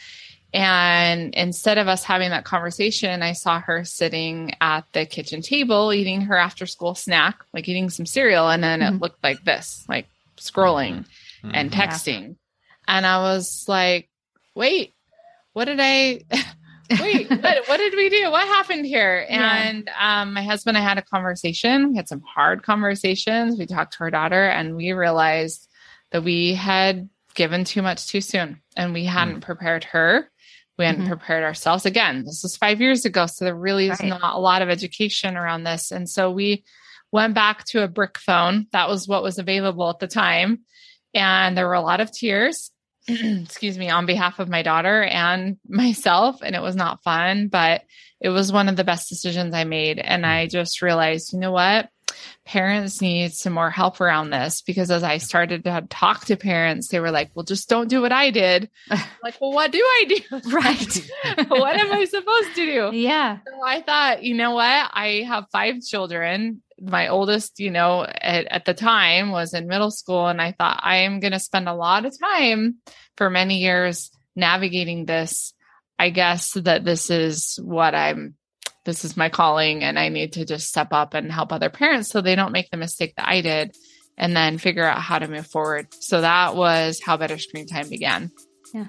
And 0.53 1.33
instead 1.33 1.77
of 1.77 1.87
us 1.87 2.03
having 2.03 2.31
that 2.31 2.43
conversation, 2.43 3.23
I 3.23 3.31
saw 3.33 3.61
her 3.61 3.85
sitting 3.85 4.53
at 4.59 4.85
the 4.91 5.05
kitchen 5.05 5.41
table 5.41 5.93
eating 5.93 6.21
her 6.21 6.37
after 6.37 6.65
school 6.65 6.93
snack, 6.93 7.39
like 7.53 7.69
eating 7.69 7.89
some 7.89 8.05
cereal. 8.05 8.49
And 8.49 8.63
then 8.63 8.81
mm-hmm. 8.81 8.95
it 8.95 9.01
looked 9.01 9.23
like 9.23 9.43
this, 9.45 9.85
like 9.87 10.07
scrolling 10.37 11.05
mm-hmm. 11.43 11.51
and 11.53 11.71
texting. 11.71 12.21
Yeah. 12.21 12.33
And 12.87 13.05
I 13.05 13.19
was 13.19 13.65
like, 13.67 14.09
wait, 14.53 14.93
what 15.53 15.65
did 15.65 15.79
I? 15.79 16.21
Wait, 16.99 17.29
what, 17.29 17.69
what, 17.69 17.77
did 17.77 17.95
we 17.95 18.09
do? 18.09 18.29
What 18.31 18.45
happened 18.45 18.85
here? 18.85 19.25
And 19.29 19.85
yeah. 19.87 20.23
um, 20.23 20.33
my 20.33 20.43
husband 20.43 20.75
and 20.75 20.85
I 20.85 20.89
had 20.89 20.97
a 20.97 21.01
conversation. 21.01 21.91
We 21.91 21.95
had 21.95 22.09
some 22.09 22.21
hard 22.21 22.63
conversations. 22.63 23.57
We 23.57 23.65
talked 23.65 23.93
to 23.93 23.99
her 23.99 24.11
daughter 24.11 24.49
and 24.49 24.75
we 24.75 24.91
realized 24.91 25.69
that 26.11 26.25
we 26.25 26.53
had 26.53 27.07
given 27.33 27.63
too 27.63 27.81
much 27.81 28.07
too 28.07 28.19
soon 28.19 28.61
and 28.75 28.91
we 28.91 29.05
hadn't 29.05 29.37
mm. 29.37 29.41
prepared 29.41 29.85
her 29.85 30.29
we 30.81 30.85
hadn't 30.85 31.01
mm-hmm. 31.01 31.11
prepared 31.11 31.43
ourselves. 31.43 31.85
Again, 31.85 32.25
this 32.25 32.41
was 32.41 32.57
five 32.57 32.81
years 32.81 33.05
ago. 33.05 33.27
So 33.27 33.45
there 33.45 33.55
really 33.55 33.89
is 33.89 33.99
right. 33.99 34.09
not 34.09 34.35
a 34.35 34.39
lot 34.39 34.63
of 34.63 34.69
education 34.69 35.37
around 35.37 35.63
this. 35.63 35.91
And 35.91 36.09
so 36.09 36.31
we 36.31 36.63
went 37.11 37.35
back 37.35 37.65
to 37.65 37.83
a 37.83 37.87
brick 37.87 38.17
phone. 38.17 38.65
That 38.71 38.89
was 38.89 39.07
what 39.07 39.21
was 39.21 39.37
available 39.37 39.89
at 39.89 39.99
the 39.99 40.07
time. 40.07 40.61
And 41.13 41.55
there 41.55 41.67
were 41.67 41.75
a 41.75 41.81
lot 41.81 42.01
of 42.01 42.11
tears, 42.11 42.71
excuse 43.07 43.77
me, 43.77 43.91
on 43.91 44.07
behalf 44.07 44.39
of 44.39 44.49
my 44.49 44.63
daughter 44.63 45.03
and 45.03 45.57
myself. 45.67 46.39
And 46.41 46.55
it 46.55 46.61
was 46.61 46.75
not 46.75 47.03
fun, 47.03 47.47
but 47.47 47.83
it 48.19 48.29
was 48.29 48.51
one 48.51 48.67
of 48.67 48.75
the 48.75 48.83
best 48.83 49.07
decisions 49.07 49.53
I 49.53 49.63
made. 49.63 49.99
And 49.99 50.25
I 50.25 50.47
just 50.47 50.81
realized, 50.81 51.33
you 51.33 51.39
know 51.39 51.51
what? 51.51 51.89
Parents 52.45 53.01
need 53.01 53.33
some 53.33 53.53
more 53.53 53.69
help 53.69 54.01
around 54.01 54.29
this 54.29 54.61
because 54.61 54.91
as 54.91 55.03
I 55.03 55.17
started 55.17 55.63
to 55.63 55.85
talk 55.89 56.25
to 56.25 56.35
parents, 56.35 56.87
they 56.87 56.99
were 56.99 57.11
like, 57.11 57.31
well, 57.33 57.43
just 57.43 57.69
don't 57.69 57.87
do 57.87 58.01
what 58.01 58.11
I 58.11 58.31
did. 58.31 58.69
like, 59.23 59.39
well, 59.39 59.51
what 59.51 59.71
do 59.71 59.79
I 59.79 60.05
do? 60.07 60.41
Right. 60.51 61.09
what 61.47 61.77
am 61.77 61.91
I 61.91 62.05
supposed 62.05 62.55
to 62.55 62.65
do? 62.65 62.97
Yeah. 63.01 63.37
So 63.45 63.65
I 63.65 63.81
thought, 63.81 64.23
you 64.23 64.35
know 64.35 64.51
what? 64.51 64.63
I 64.93 65.23
have 65.27 65.45
five 65.51 65.81
children. 65.81 66.61
My 66.79 67.07
oldest, 67.07 67.59
you 67.59 67.71
know, 67.71 68.03
at, 68.03 68.45
at 68.47 68.65
the 68.65 68.73
time 68.73 69.31
was 69.31 69.53
in 69.53 69.67
middle 69.67 69.91
school. 69.91 70.27
And 70.27 70.41
I 70.41 70.51
thought, 70.51 70.81
I 70.83 70.97
am 70.97 71.19
going 71.19 71.33
to 71.33 71.39
spend 71.39 71.67
a 71.67 71.73
lot 71.73 72.05
of 72.05 72.17
time 72.19 72.77
for 73.17 73.29
many 73.29 73.59
years 73.59 74.11
navigating 74.35 75.05
this. 75.05 75.53
I 75.97 76.09
guess 76.09 76.53
that 76.53 76.83
this 76.83 77.09
is 77.09 77.59
what 77.61 77.93
I'm 77.93 78.35
this 78.83 79.05
is 79.05 79.17
my 79.17 79.29
calling 79.29 79.83
and 79.83 79.97
I 79.99 80.09
need 80.09 80.33
to 80.33 80.45
just 80.45 80.67
step 80.67 80.89
up 80.91 81.13
and 81.13 81.31
help 81.31 81.53
other 81.53 81.69
parents 81.69 82.09
so 82.09 82.21
they 82.21 82.35
don't 82.35 82.51
make 82.51 82.69
the 82.71 82.77
mistake 82.77 83.15
that 83.17 83.27
I 83.27 83.41
did 83.41 83.75
and 84.17 84.35
then 84.35 84.57
figure 84.57 84.85
out 84.85 84.99
how 84.99 85.19
to 85.19 85.27
move 85.27 85.47
forward. 85.47 85.87
So 85.99 86.21
that 86.21 86.55
was 86.55 86.99
how 87.03 87.17
Better 87.17 87.37
Screen 87.37 87.67
Time 87.67 87.89
began. 87.89 88.31
Yeah. 88.73 88.87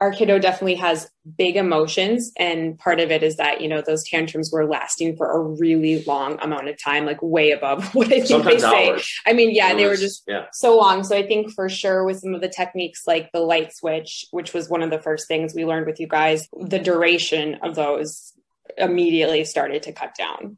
Our 0.00 0.12
kiddo 0.12 0.38
definitely 0.38 0.74
has 0.74 1.10
big 1.38 1.56
emotions 1.56 2.32
and 2.38 2.78
part 2.78 3.00
of 3.00 3.10
it 3.10 3.22
is 3.22 3.36
that 3.36 3.60
you 3.60 3.68
know 3.68 3.82
those 3.84 4.04
tantrums 4.04 4.50
were 4.52 4.66
lasting 4.66 5.16
for 5.16 5.30
a 5.32 5.42
really 5.42 6.04
long 6.04 6.38
amount 6.40 6.68
of 6.68 6.80
time 6.82 7.06
like 7.06 7.20
way 7.22 7.50
above 7.50 7.84
what 7.94 8.06
i 8.08 8.10
think 8.10 8.26
Sometimes 8.26 8.62
they 8.62 8.68
say 8.68 8.90
hours. 8.90 9.20
i 9.26 9.32
mean 9.32 9.54
yeah 9.54 9.74
they 9.74 9.86
were 9.86 9.96
just 9.96 10.22
yeah. 10.26 10.46
so 10.52 10.76
long 10.76 11.02
so 11.02 11.16
i 11.16 11.26
think 11.26 11.52
for 11.52 11.68
sure 11.68 12.04
with 12.04 12.20
some 12.20 12.34
of 12.34 12.40
the 12.40 12.48
techniques 12.48 13.06
like 13.06 13.30
the 13.32 13.40
light 13.40 13.74
switch 13.74 14.26
which 14.30 14.52
was 14.52 14.68
one 14.68 14.82
of 14.82 14.90
the 14.90 15.00
first 15.00 15.28
things 15.28 15.54
we 15.54 15.64
learned 15.64 15.86
with 15.86 15.98
you 15.98 16.06
guys 16.06 16.48
the 16.60 16.78
duration 16.78 17.56
of 17.62 17.74
those 17.74 18.32
immediately 18.76 19.44
started 19.44 19.82
to 19.82 19.92
cut 19.92 20.14
down 20.14 20.56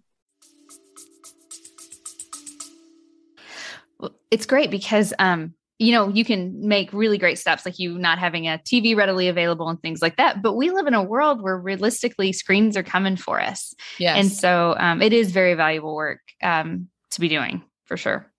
well, 3.99 4.12
it's 4.30 4.47
great 4.47 4.71
because 4.71 5.14
um 5.18 5.54
you 5.78 5.92
know, 5.92 6.08
you 6.08 6.25
can 6.25 6.66
make 6.66 6.92
really 6.92 7.18
great 7.18 7.38
steps 7.38 7.64
like 7.64 7.78
you 7.78 7.99
not 7.99 8.18
having 8.18 8.47
a 8.49 8.58
TV 8.58 8.97
readily 8.97 9.28
available 9.28 9.68
and 9.68 9.80
things 9.80 10.02
like 10.02 10.16
that. 10.16 10.42
But 10.42 10.54
we 10.54 10.70
live 10.70 10.87
in 10.87 10.94
a 10.94 11.02
world 11.02 11.40
where 11.40 11.56
realistically 11.56 12.32
screens 12.32 12.76
are 12.76 12.82
coming 12.82 13.16
for 13.16 13.40
us. 13.40 13.75
Yes. 13.99 14.16
And 14.18 14.32
so 14.32 14.75
um, 14.78 15.00
it 15.00 15.12
is 15.12 15.30
very 15.30 15.54
valuable 15.54 15.94
work 15.94 16.20
um, 16.42 16.88
to 17.12 17.20
be 17.20 17.28
doing 17.28 17.62
for 17.85 17.97
sure. 17.97 18.30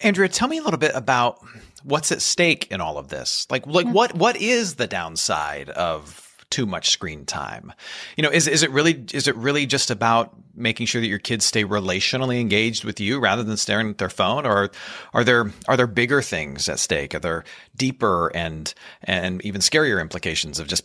Andrea, 0.00 0.28
tell 0.28 0.48
me 0.48 0.58
a 0.58 0.62
little 0.62 0.78
bit 0.78 0.92
about 0.94 1.38
what's 1.82 2.12
at 2.12 2.22
stake 2.22 2.70
in 2.70 2.80
all 2.80 2.98
of 2.98 3.08
this. 3.08 3.46
Like, 3.50 3.66
like 3.66 3.86
yeah. 3.86 3.92
what 3.92 4.14
what 4.14 4.36
is 4.36 4.76
the 4.76 4.86
downside 4.86 5.70
of 5.70 6.31
too 6.52 6.66
much 6.66 6.90
screen 6.90 7.24
time? 7.24 7.72
You 8.16 8.22
know, 8.22 8.30
is 8.30 8.46
is 8.46 8.62
it 8.62 8.70
really 8.70 9.04
is 9.12 9.26
it 9.26 9.34
really 9.34 9.66
just 9.66 9.90
about 9.90 10.32
making 10.54 10.86
sure 10.86 11.00
that 11.00 11.08
your 11.08 11.18
kids 11.18 11.44
stay 11.44 11.64
relationally 11.64 12.40
engaged 12.40 12.84
with 12.84 13.00
you 13.00 13.18
rather 13.18 13.42
than 13.42 13.56
staring 13.56 13.90
at 13.90 13.98
their 13.98 14.10
phone, 14.10 14.46
or 14.46 14.70
are 15.14 15.24
there 15.24 15.50
are 15.66 15.76
there 15.76 15.88
bigger 15.88 16.22
things 16.22 16.68
at 16.68 16.78
stake? 16.78 17.14
Are 17.14 17.20
there 17.20 17.44
deeper 17.74 18.30
and 18.36 18.72
and 19.02 19.42
even 19.44 19.60
scarier 19.60 20.00
implications 20.00 20.60
of 20.60 20.68
just 20.68 20.84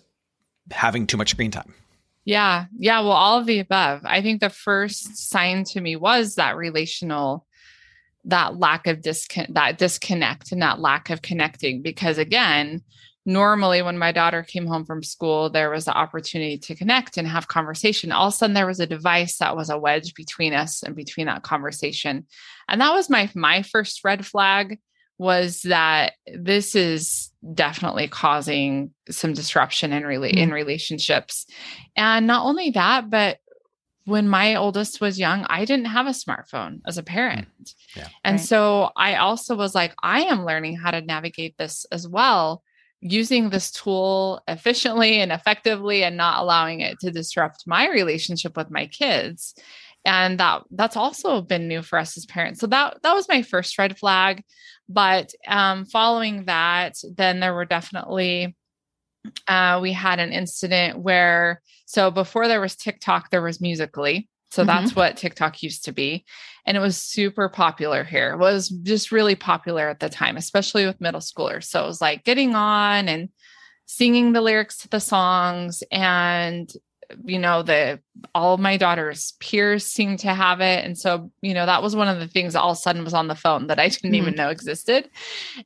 having 0.72 1.06
too 1.06 1.18
much 1.18 1.32
screen 1.32 1.52
time? 1.52 1.74
Yeah, 2.26 2.66
yeah. 2.78 3.02
Well, 3.02 3.12
all 3.12 3.40
of 3.40 3.46
the 3.46 3.60
above. 3.60 4.02
I 4.04 4.22
think 4.22 4.42
the 4.42 4.50
first 4.50 5.18
sign 5.30 5.64
to 5.66 5.82
me 5.82 5.96
was 5.96 6.36
that 6.36 6.58
relational 6.58 7.46
that 8.26 8.58
lack 8.58 8.88
of 8.88 9.02
disconnect 9.02 9.54
that 9.54 9.78
disconnect 9.78 10.52
and 10.52 10.62
that 10.62 10.80
lack 10.80 11.10
of 11.10 11.22
connecting 11.22 11.82
because 11.82 12.18
again 12.18 12.82
normally 13.28 13.82
when 13.82 13.98
my 13.98 14.14
daughter 14.14 14.42
came 14.42 14.66
home 14.66 14.86
from 14.86 15.04
school 15.04 15.50
there 15.50 15.70
was 15.70 15.86
the 15.86 15.96
opportunity 15.96 16.58
to 16.58 16.74
connect 16.74 17.18
and 17.18 17.28
have 17.28 17.50
conversation 17.50 18.12
all 18.12 18.30
of 18.30 18.34
a 18.34 18.38
sudden 18.38 18.54
there 18.54 18.66
was 18.66 18.80
a 18.80 18.88
device 18.88 19.38
that 19.38 19.56
was 19.56 19.70
a 19.70 19.78
wedge 19.78 20.16
between 20.16 20.54
us 20.54 20.82
and 20.82 20.96
between 20.96 21.28
that 21.28 21.44
conversation 21.44 22.26
and 22.70 22.82
that 22.82 22.94
was 22.94 23.10
my 23.10 23.30
my 23.36 23.62
first 23.62 24.04
red 24.04 24.26
flag 24.26 24.80
was 25.20 25.64
that 25.64 26.14
this 26.36 26.74
is 26.74 27.32
definitely 27.54 28.08
causing 28.08 28.92
some 29.10 29.34
disruption 29.34 29.92
in 29.92 30.04
rela- 30.04 30.30
mm-hmm. 30.30 30.38
in 30.38 30.52
relationships 30.52 31.46
and 31.98 32.26
not 32.26 32.46
only 32.46 32.72
that 32.72 33.10
but 33.10 33.40
when 34.06 34.30
my 34.30 34.56
oldest 34.56 35.02
was 35.02 35.20
young, 35.20 35.46
I 35.50 35.66
didn't 35.66 35.88
have 35.88 36.08
a 36.08 36.12
smartphone 36.12 36.80
as 36.88 36.98
a 36.98 37.04
parent. 37.04 37.50
Yeah. 37.94 38.08
And 38.24 38.38
right. 38.38 38.46
so 38.46 38.90
I 38.96 39.16
also 39.16 39.58
was 39.58 39.76
like, 39.76 39.94
I 40.02 40.22
am 40.22 40.46
learning 40.46 40.78
how 40.78 40.92
to 40.92 41.02
navigate 41.02 41.58
this 41.58 41.86
as 41.92 42.08
well 42.08 42.64
using 43.02 43.50
this 43.50 43.72
tool 43.72 44.42
efficiently 44.48 45.22
and 45.22 45.32
effectively 45.32 46.04
and 46.04 46.18
not 46.18 46.42
allowing 46.42 46.82
it 46.82 47.00
to 47.00 47.12
disrupt 47.12 47.68
my 47.68 47.90
relationship 47.90 48.58
with 48.58 48.72
my 48.72 48.88
kids. 48.88 49.54
And 50.06 50.40
that 50.40 50.64
that's 50.72 50.96
also 50.96 51.42
been 51.42 51.68
new 51.68 51.82
for 51.82 52.00
us 52.00 52.18
as 52.18 52.26
parents. 52.26 52.60
So 52.60 52.68
that 52.68 52.98
that 53.04 53.14
was 53.14 53.28
my 53.28 53.42
first 53.42 53.78
red 53.78 53.98
flag. 53.98 54.44
But 54.88 55.34
um, 55.48 55.86
following 55.86 56.46
that 56.46 56.96
then 57.16 57.40
there 57.40 57.54
were 57.54 57.66
definitely 57.66 58.56
uh, 59.48 59.80
we 59.82 59.92
had 59.92 60.20
an 60.20 60.32
incident 60.32 61.00
where 61.00 61.62
so 61.86 62.10
before 62.10 62.48
there 62.48 62.62
was 62.62 62.76
tiktok 62.78 63.30
there 63.30 63.42
was 63.42 63.60
Musical.ly 63.60 64.26
so 64.50 64.62
mm-hmm. 64.62 64.68
that's 64.68 64.96
what 64.96 65.18
TikTok 65.18 65.62
used 65.64 65.86
to 65.86 65.92
be. 65.92 66.26
And 66.66 66.76
it 66.76 66.82
was 66.82 66.98
super 66.98 67.50
popular 67.50 68.04
here. 68.04 68.34
It 68.34 68.38
was 68.38 68.70
just 68.70 69.12
really 69.12 69.36
popular 69.36 69.90
at 69.90 70.00
the 70.00 70.10
time, 70.10 70.38
especially 70.38 70.86
with 70.86 71.02
middle 71.02 71.22
schoolers. 71.22 71.66
So 71.66 71.84
it 71.84 71.88
was 71.88 72.02
like 72.02 72.24
getting 72.24 72.56
on 72.56 73.08
and 73.08 73.30
singing 73.86 74.34
the 74.34 74.42
lyrics 74.42 74.78
to 74.80 74.90
the 74.90 75.00
songs 75.00 75.82
and 75.92 76.70
you 77.26 77.40
know 77.40 77.64
the 77.64 78.00
all 78.34 78.58
my 78.58 78.78
daughter's 78.78 79.34
peers 79.40 79.86
seemed 79.86 80.20
to 80.20 80.34
have 80.34 80.60
it 80.60 80.84
and 80.84 80.98
so 80.98 81.32
you 81.42 81.54
know 81.54 81.66
that 81.66 81.82
was 81.82 81.96
one 81.96 82.08
of 82.08 82.20
the 82.20 82.28
things 82.28 82.56
all 82.56 82.72
of 82.72 82.78
a 82.78 82.80
sudden 82.80 83.04
was 83.04 83.14
on 83.14 83.28
the 83.28 83.36
phone 83.36 83.68
that 83.68 83.80
i 83.80 83.88
didn't 83.88 84.12
mm-hmm. 84.12 84.16
even 84.16 84.36
know 84.36 84.50
existed 84.50 85.10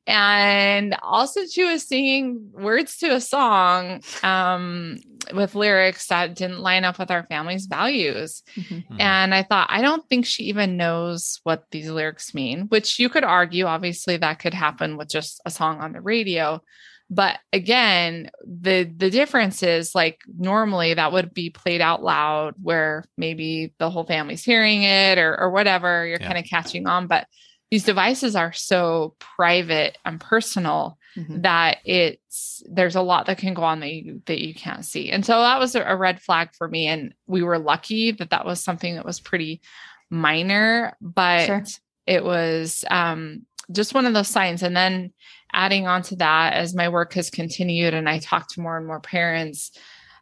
and 0.06 0.96
also 1.02 1.46
she 1.46 1.64
was 1.64 1.88
singing 1.88 2.50
words 2.54 2.98
to 2.98 3.14
a 3.14 3.22
song 3.22 4.02
um, 4.24 4.98
with 5.34 5.56
lyrics 5.56 6.08
that 6.08 6.36
didn't 6.36 6.60
line 6.60 6.84
up 6.84 7.00
with 7.00 7.10
our 7.10 7.24
family's 7.24 7.66
values 7.66 8.44
mm-hmm. 8.56 8.80
Hmm. 8.94 9.02
and 9.02 9.34
i 9.34 9.44
thought 9.44 9.68
i 9.72 9.82
don't 9.82 10.08
think 10.10 10.26
she 10.26 10.44
even 10.44 10.78
knows 10.78 11.40
what 11.44 11.66
these 11.72 11.90
lyrics 11.90 12.34
mean 12.34 12.68
which 12.68 13.00
you 13.00 13.10
could 13.10 13.24
argue 13.24 13.66
obviously 13.66 14.18
that 14.18 14.40
could 14.40 14.54
happen 14.54 14.98
with 14.98 15.10
just 15.10 15.42
a 15.46 15.52
song 15.52 15.80
on 15.80 15.94
the 15.94 16.02
radio 16.02 16.62
but 17.12 17.40
again 17.52 18.32
the 18.48 18.90
the 18.96 19.12
difference 19.12 19.62
is 19.62 19.94
like 19.94 20.22
normally 20.40 20.94
that 20.94 21.12
would 21.12 21.34
be 21.34 21.50
played 21.50 21.82
out 21.82 22.02
loud 22.02 22.56
where 22.64 23.04
maybe 23.18 23.74
the 23.78 23.90
whole 23.90 24.06
family's 24.06 24.44
hearing 24.44 24.84
it 24.84 25.20
or 25.20 25.38
or 25.40 25.52
whatever 25.52 26.08
you're 26.08 26.20
yeah. 26.20 26.28
kind 26.28 26.40
of 26.40 26.50
catching 26.50 26.88
on 26.88 27.06
but 27.06 27.28
these 27.70 27.84
devices 27.84 28.36
are 28.36 28.54
so 28.54 29.16
private 29.20 29.98
and 30.06 30.20
personal 30.20 30.98
mm-hmm. 31.16 31.42
that 31.42 31.80
it's 31.86 32.64
there's 32.70 32.96
a 32.96 33.02
lot 33.02 33.26
that 33.26 33.38
can 33.38 33.54
go 33.54 33.64
on 33.64 33.82
that 33.82 33.92
you 33.92 34.22
that 34.26 34.40
you 34.40 34.54
can't 34.54 34.86
see 34.86 35.12
and 35.12 35.26
so 35.26 35.40
that 35.42 35.60
was 35.60 35.76
a, 35.76 35.84
a 35.84 35.96
red 35.96 36.22
flag 36.22 36.50
for 36.58 36.68
me 36.68 36.88
and 36.88 37.14
we 37.28 37.44
were 37.44 37.60
lucky 37.60 38.12
that 38.12 38.30
that 38.30 38.46
was 38.46 38.64
something 38.64 38.96
that 38.96 39.06
was 39.06 39.20
pretty 39.20 39.62
minor 40.10 40.96
but 41.02 41.46
sure. 41.46 41.64
it 42.08 42.24
was 42.24 42.86
um 42.90 43.46
just 43.72 43.94
one 43.94 44.06
of 44.06 44.14
those 44.14 44.28
signs 44.28 44.64
and 44.64 44.76
then 44.76 45.14
adding 45.54 45.88
on 45.88 46.02
to 46.04 46.16
that, 46.18 46.54
as 46.54 46.76
my 46.76 46.90
work 46.90 47.14
has 47.14 47.30
continued 47.30 47.94
and 47.94 48.08
I 48.08 48.20
talk 48.20 48.48
to 48.50 48.62
more 48.62 48.78
and 48.78 48.88
more 48.88 49.00
parents, 49.00 49.72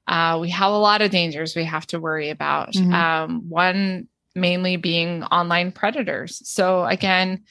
uh, 0.08 0.38
we 0.42 0.50
have 0.50 0.72
a 0.72 0.78
lot 0.78 1.02
of 1.02 1.12
dangers 1.12 1.56
we 1.56 1.66
have 1.66 1.86
to 1.88 2.00
worry 2.00 2.30
about. 2.30 2.74
Mm-hmm. 2.74 2.94
Um, 2.94 3.50
one 3.50 4.08
mainly 4.36 4.78
being 4.78 5.24
online 5.26 5.72
predators. 5.72 6.42
So, 6.48 6.86
again, 6.86 7.44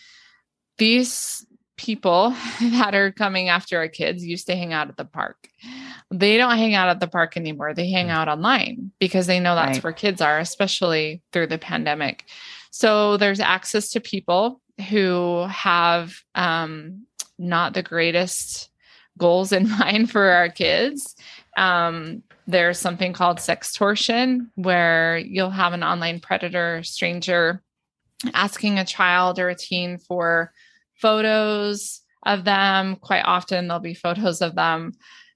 these 0.79 1.45
people 1.77 2.35
that 2.61 2.95
are 2.95 3.13
coming 3.13 3.49
after 3.49 3.79
our 3.79 3.89
kids 3.89 4.25
used 4.25 4.47
to 4.49 4.57
hang 4.57 4.73
out 4.73 4.89
at 4.89 4.97
the 4.97 5.05
park. 5.05 5.49
They 6.11 6.37
don't 6.37 6.57
hang 6.57 6.75
out 6.75 6.89
at 6.89 7.01
the 7.01 7.07
park 7.07 7.37
anymore. 7.37 7.75
They 7.75 7.91
hang 7.91 8.09
mm. 8.09 8.13
out 8.13 8.29
online 8.29 8.93
because 8.99 9.27
they 9.27 9.41
know 9.41 9.55
that's 9.55 9.79
right. 9.79 9.85
where 9.85 9.93
kids 9.93 10.21
are, 10.21 10.39
especially 10.39 11.23
through 11.33 11.47
the 11.47 11.59
pandemic. 11.59 12.25
So 12.71 13.17
there's 13.17 13.41
access 13.41 13.91
to 13.91 14.01
people 14.01 14.61
who 14.91 15.47
have 15.49 16.15
um, 16.35 17.07
not 17.39 17.75
the 17.75 17.83
greatest 17.83 18.71
goals 19.17 19.53
in 19.53 19.69
mind 19.79 20.11
for 20.11 20.31
our 20.31 20.49
kids. 20.49 21.17
Um, 21.57 22.23
there's 22.47 22.79
something 22.79 23.13
called 23.13 23.39
sextortion, 23.39 24.49
where 24.55 25.19
you'll 25.19 25.51
have 25.51 25.75
an 25.75 25.83
online 25.83 26.19
predator 26.21 26.83
stranger 26.83 27.63
asking 28.35 28.79
a 28.79 28.85
child 28.85 29.39
or 29.39 29.49
a 29.49 29.55
teen 29.55 29.99
for 29.99 30.53
photos 30.95 32.01
of 32.25 32.45
them. 32.45 32.97
Quite 32.97 33.25
often, 33.25 33.69
there'll 33.69 33.81
be 33.81 33.95
photos 33.95 34.41
of 34.41 34.55
them, 34.55 34.95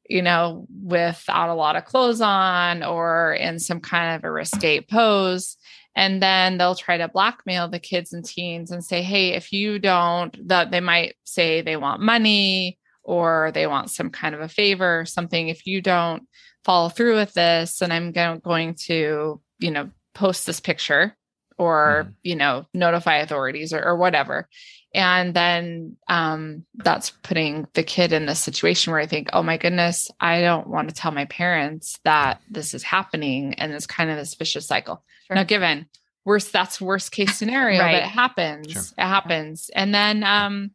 you 0.09 0.23
know, 0.23 0.66
without 0.82 1.50
a 1.50 1.54
lot 1.54 1.76
of 1.76 1.85
clothes 1.85 2.21
on 2.21 2.82
or 2.82 3.35
in 3.35 3.59
some 3.59 3.80
kind 3.80 4.16
of 4.16 4.25
a 4.25 4.30
risque 4.30 4.80
pose. 4.80 5.56
And 5.94 6.22
then 6.22 6.56
they'll 6.56 6.75
try 6.75 6.96
to 6.99 7.08
blackmail 7.08 7.68
the 7.68 7.78
kids 7.78 8.12
and 8.12 8.25
teens 8.25 8.70
and 8.70 8.84
say, 8.84 9.02
hey, 9.02 9.30
if 9.30 9.52
you 9.52 9.78
don't, 9.78 10.49
that 10.49 10.70
they 10.70 10.80
might 10.80 11.16
say 11.25 11.61
they 11.61 11.76
want 11.76 12.00
money 12.00 12.78
or 13.02 13.50
they 13.52 13.66
want 13.66 13.90
some 13.90 14.11
kind 14.11 14.34
of 14.34 14.40
a 14.40 14.49
favor 14.49 15.00
or 15.00 15.04
something. 15.04 15.49
If 15.49 15.66
you 15.66 15.82
don't 15.82 16.26
follow 16.64 16.88
through 16.88 17.16
with 17.16 17.34
this, 17.34 17.82
and 17.82 17.92
I'm 17.92 18.12
going 18.12 18.75
to, 18.87 19.40
you 19.58 19.70
know, 19.70 19.90
post 20.14 20.46
this 20.46 20.61
picture 20.61 21.16
or, 21.58 22.06
mm. 22.06 22.14
you 22.22 22.37
know, 22.37 22.66
notify 22.72 23.16
authorities 23.16 23.72
or, 23.72 23.84
or 23.84 23.96
whatever. 23.96 24.49
And 24.94 25.32
then 25.34 25.96
um, 26.08 26.64
that's 26.75 27.11
putting 27.11 27.66
the 27.72 27.82
kid 27.82 28.12
in 28.12 28.26
this 28.26 28.40
situation 28.40 28.92
where 28.92 29.00
I 29.00 29.06
think, 29.06 29.30
oh 29.32 29.42
my 29.42 29.56
goodness, 29.56 30.11
I 30.20 30.42
don't 30.42 30.68
want 30.68 30.88
to 30.88 30.94
tell 30.94 31.12
my 31.12 31.25
parents 31.26 31.99
that 32.04 32.40
this 32.50 32.75
is 32.75 32.82
happening. 32.82 33.54
And 33.54 33.72
it's 33.72 33.87
kind 33.87 34.11
of 34.11 34.16
this 34.16 34.34
vicious 34.34 34.66
cycle. 34.66 35.02
Sure. 35.26 35.37
Now, 35.37 35.45
given 35.45 35.87
worst, 36.25 36.52
that's 36.52 36.81
worst 36.81 37.12
case 37.12 37.37
scenario, 37.37 37.81
right. 37.81 37.95
but 37.95 38.02
it 38.02 38.11
happens. 38.11 38.73
Sure. 38.73 38.83
It 38.99 39.07
happens. 39.07 39.71
And 39.75 39.95
then, 39.95 40.25
um, 40.25 40.73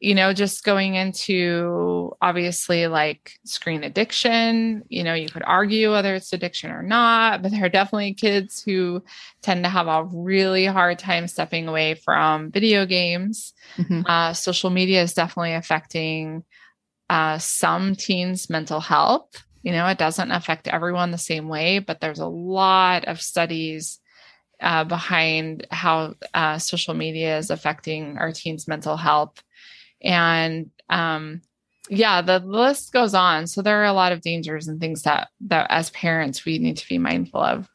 you 0.00 0.14
know, 0.14 0.34
just 0.34 0.64
going 0.64 0.96
into 0.96 2.12
obviously 2.20 2.88
like 2.88 3.32
screen 3.46 3.82
addiction, 3.82 4.82
you 4.88 5.02
know, 5.02 5.14
you 5.14 5.28
could 5.28 5.44
argue 5.46 5.92
whether 5.92 6.14
it's 6.14 6.32
addiction 6.32 6.70
or 6.70 6.82
not, 6.82 7.40
but 7.40 7.52
there 7.52 7.64
are 7.64 7.70
definitely 7.70 8.12
kids 8.12 8.62
who 8.62 9.02
tend 9.40 9.64
to 9.64 9.70
have 9.70 9.86
a 9.86 10.04
really 10.12 10.66
hard 10.66 10.98
time 10.98 11.26
stepping 11.26 11.68
away 11.68 11.94
from 11.94 12.50
video 12.50 12.84
games. 12.84 13.54
Mm-hmm. 13.78 14.02
Uh, 14.04 14.34
social 14.34 14.68
media 14.68 15.00
is 15.00 15.14
definitely 15.14 15.54
affecting 15.54 16.44
uh, 17.08 17.38
some 17.38 17.94
teens' 17.94 18.50
mental 18.50 18.80
health. 18.80 19.42
You 19.64 19.72
know, 19.72 19.86
it 19.88 19.98
doesn't 19.98 20.30
affect 20.30 20.68
everyone 20.68 21.10
the 21.10 21.18
same 21.18 21.48
way, 21.48 21.78
but 21.78 22.00
there's 22.00 22.20
a 22.20 22.26
lot 22.26 23.06
of 23.06 23.20
studies 23.20 23.98
uh, 24.60 24.84
behind 24.84 25.66
how 25.70 26.14
uh, 26.34 26.58
social 26.58 26.94
media 26.94 27.38
is 27.38 27.50
affecting 27.50 28.18
our 28.18 28.30
teens' 28.30 28.68
mental 28.68 28.96
health. 28.96 29.42
And 30.02 30.70
um, 30.90 31.40
yeah, 31.88 32.20
the 32.20 32.40
list 32.40 32.92
goes 32.92 33.14
on. 33.14 33.46
So 33.46 33.62
there 33.62 33.80
are 33.80 33.86
a 33.86 33.94
lot 33.94 34.12
of 34.12 34.20
dangers 34.20 34.68
and 34.68 34.80
things 34.80 35.02
that 35.02 35.28
that 35.46 35.66
as 35.70 35.90
parents 35.90 36.44
we 36.44 36.58
need 36.58 36.76
to 36.76 36.88
be 36.88 36.98
mindful 36.98 37.40
of. 37.40 37.68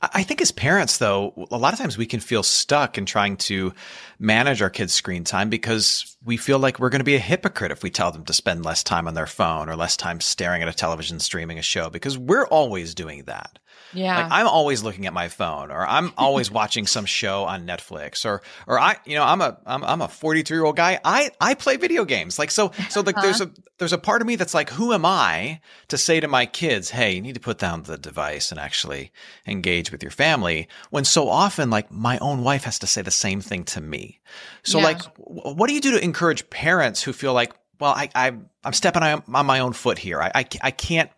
I 0.00 0.22
think 0.22 0.40
as 0.40 0.52
parents, 0.52 0.98
though, 0.98 1.48
a 1.50 1.58
lot 1.58 1.72
of 1.72 1.78
times 1.78 1.98
we 1.98 2.06
can 2.06 2.20
feel 2.20 2.44
stuck 2.44 2.98
in 2.98 3.04
trying 3.04 3.36
to 3.38 3.74
manage 4.20 4.62
our 4.62 4.70
kids' 4.70 4.92
screen 4.92 5.24
time 5.24 5.50
because 5.50 6.16
we 6.24 6.36
feel 6.36 6.60
like 6.60 6.78
we're 6.78 6.90
going 6.90 7.00
to 7.00 7.04
be 7.04 7.16
a 7.16 7.20
hypocrite 7.20 7.72
if 7.72 7.82
we 7.82 7.90
tell 7.90 8.12
them 8.12 8.24
to 8.26 8.32
spend 8.32 8.64
less 8.64 8.84
time 8.84 9.08
on 9.08 9.14
their 9.14 9.26
phone 9.26 9.68
or 9.68 9.74
less 9.74 9.96
time 9.96 10.20
staring 10.20 10.62
at 10.62 10.68
a 10.68 10.72
television 10.72 11.18
streaming 11.18 11.58
a 11.58 11.62
show 11.62 11.90
because 11.90 12.16
we're 12.16 12.46
always 12.46 12.94
doing 12.94 13.24
that. 13.24 13.58
Yeah. 13.92 14.22
Like 14.22 14.32
I'm 14.32 14.46
always 14.46 14.82
looking 14.82 15.06
at 15.06 15.12
my 15.12 15.28
phone 15.28 15.70
or 15.70 15.86
I'm 15.86 16.12
always 16.16 16.50
watching 16.50 16.86
some 16.86 17.06
show 17.06 17.44
on 17.44 17.66
Netflix 17.66 18.24
or 18.24 18.42
or 18.66 18.78
I 18.78 18.96
you 19.04 19.14
know 19.14 19.24
I'm 19.24 19.40
a 19.40 19.58
I'm, 19.66 19.84
I'm 19.84 20.02
a 20.02 20.08
42 20.08 20.54
year 20.54 20.64
old 20.64 20.76
guy 20.76 21.00
I 21.04 21.30
I 21.40 21.54
play 21.54 21.76
video 21.76 22.04
games 22.04 22.38
like 22.38 22.50
so 22.50 22.72
so 22.90 23.00
like 23.00 23.16
uh-huh. 23.16 23.26
there's 23.26 23.40
a 23.40 23.50
there's 23.78 23.92
a 23.92 23.98
part 23.98 24.20
of 24.20 24.26
me 24.26 24.36
that's 24.36 24.54
like 24.54 24.70
who 24.70 24.92
am 24.92 25.04
I 25.04 25.60
to 25.88 25.98
say 25.98 26.20
to 26.20 26.28
my 26.28 26.46
kids 26.46 26.90
hey 26.90 27.12
you 27.12 27.22
need 27.22 27.34
to 27.34 27.40
put 27.40 27.58
down 27.58 27.84
the 27.84 27.98
device 27.98 28.50
and 28.50 28.60
actually 28.60 29.10
engage 29.46 29.90
with 29.90 30.02
your 30.02 30.12
family 30.12 30.68
when 30.90 31.04
so 31.04 31.28
often 31.28 31.70
like 31.70 31.90
my 31.90 32.18
own 32.18 32.42
wife 32.42 32.64
has 32.64 32.78
to 32.80 32.86
say 32.86 33.02
the 33.02 33.10
same 33.10 33.40
thing 33.40 33.64
to 33.64 33.80
me. 33.80 34.20
So 34.62 34.78
yeah. 34.78 34.84
like 34.84 35.02
what 35.16 35.68
do 35.68 35.74
you 35.74 35.80
do 35.80 35.92
to 35.92 36.04
encourage 36.04 36.48
parents 36.50 37.02
who 37.02 37.12
feel 37.12 37.32
like 37.32 37.52
well, 37.80 37.92
I, 37.92 38.10
I 38.14 38.32
I'm 38.64 38.72
stepping 38.72 39.02
on 39.02 39.22
my 39.26 39.60
own 39.60 39.72
foot 39.72 39.98
here. 39.98 40.20
I, 40.20 40.30
I, 40.34 40.46
I 40.62 40.70
can't 40.70 41.10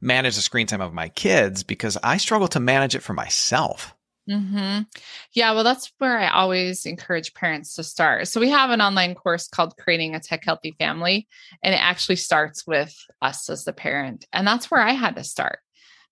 manage 0.00 0.36
the 0.36 0.42
screen 0.42 0.66
time 0.66 0.80
of 0.80 0.92
my 0.92 1.08
kids 1.08 1.62
because 1.62 1.96
I 2.02 2.16
struggle 2.18 2.48
to 2.48 2.60
manage 2.60 2.94
it 2.94 3.02
for 3.02 3.12
myself. 3.12 3.94
Mm-hmm. 4.28 4.82
Yeah, 5.32 5.52
well, 5.52 5.64
that's 5.64 5.92
where 5.98 6.18
I 6.18 6.28
always 6.28 6.86
encourage 6.86 7.34
parents 7.34 7.74
to 7.74 7.84
start. 7.84 8.26
So 8.28 8.40
we 8.40 8.48
have 8.48 8.70
an 8.70 8.80
online 8.80 9.14
course 9.14 9.48
called 9.48 9.76
Creating 9.76 10.14
a 10.14 10.20
Tech 10.20 10.44
Healthy 10.44 10.76
Family, 10.78 11.28
and 11.62 11.74
it 11.74 11.82
actually 11.82 12.16
starts 12.16 12.66
with 12.66 12.96
us 13.20 13.50
as 13.50 13.64
the 13.64 13.74
parent, 13.74 14.26
and 14.32 14.46
that's 14.46 14.70
where 14.70 14.80
I 14.80 14.92
had 14.92 15.16
to 15.16 15.24
start 15.24 15.58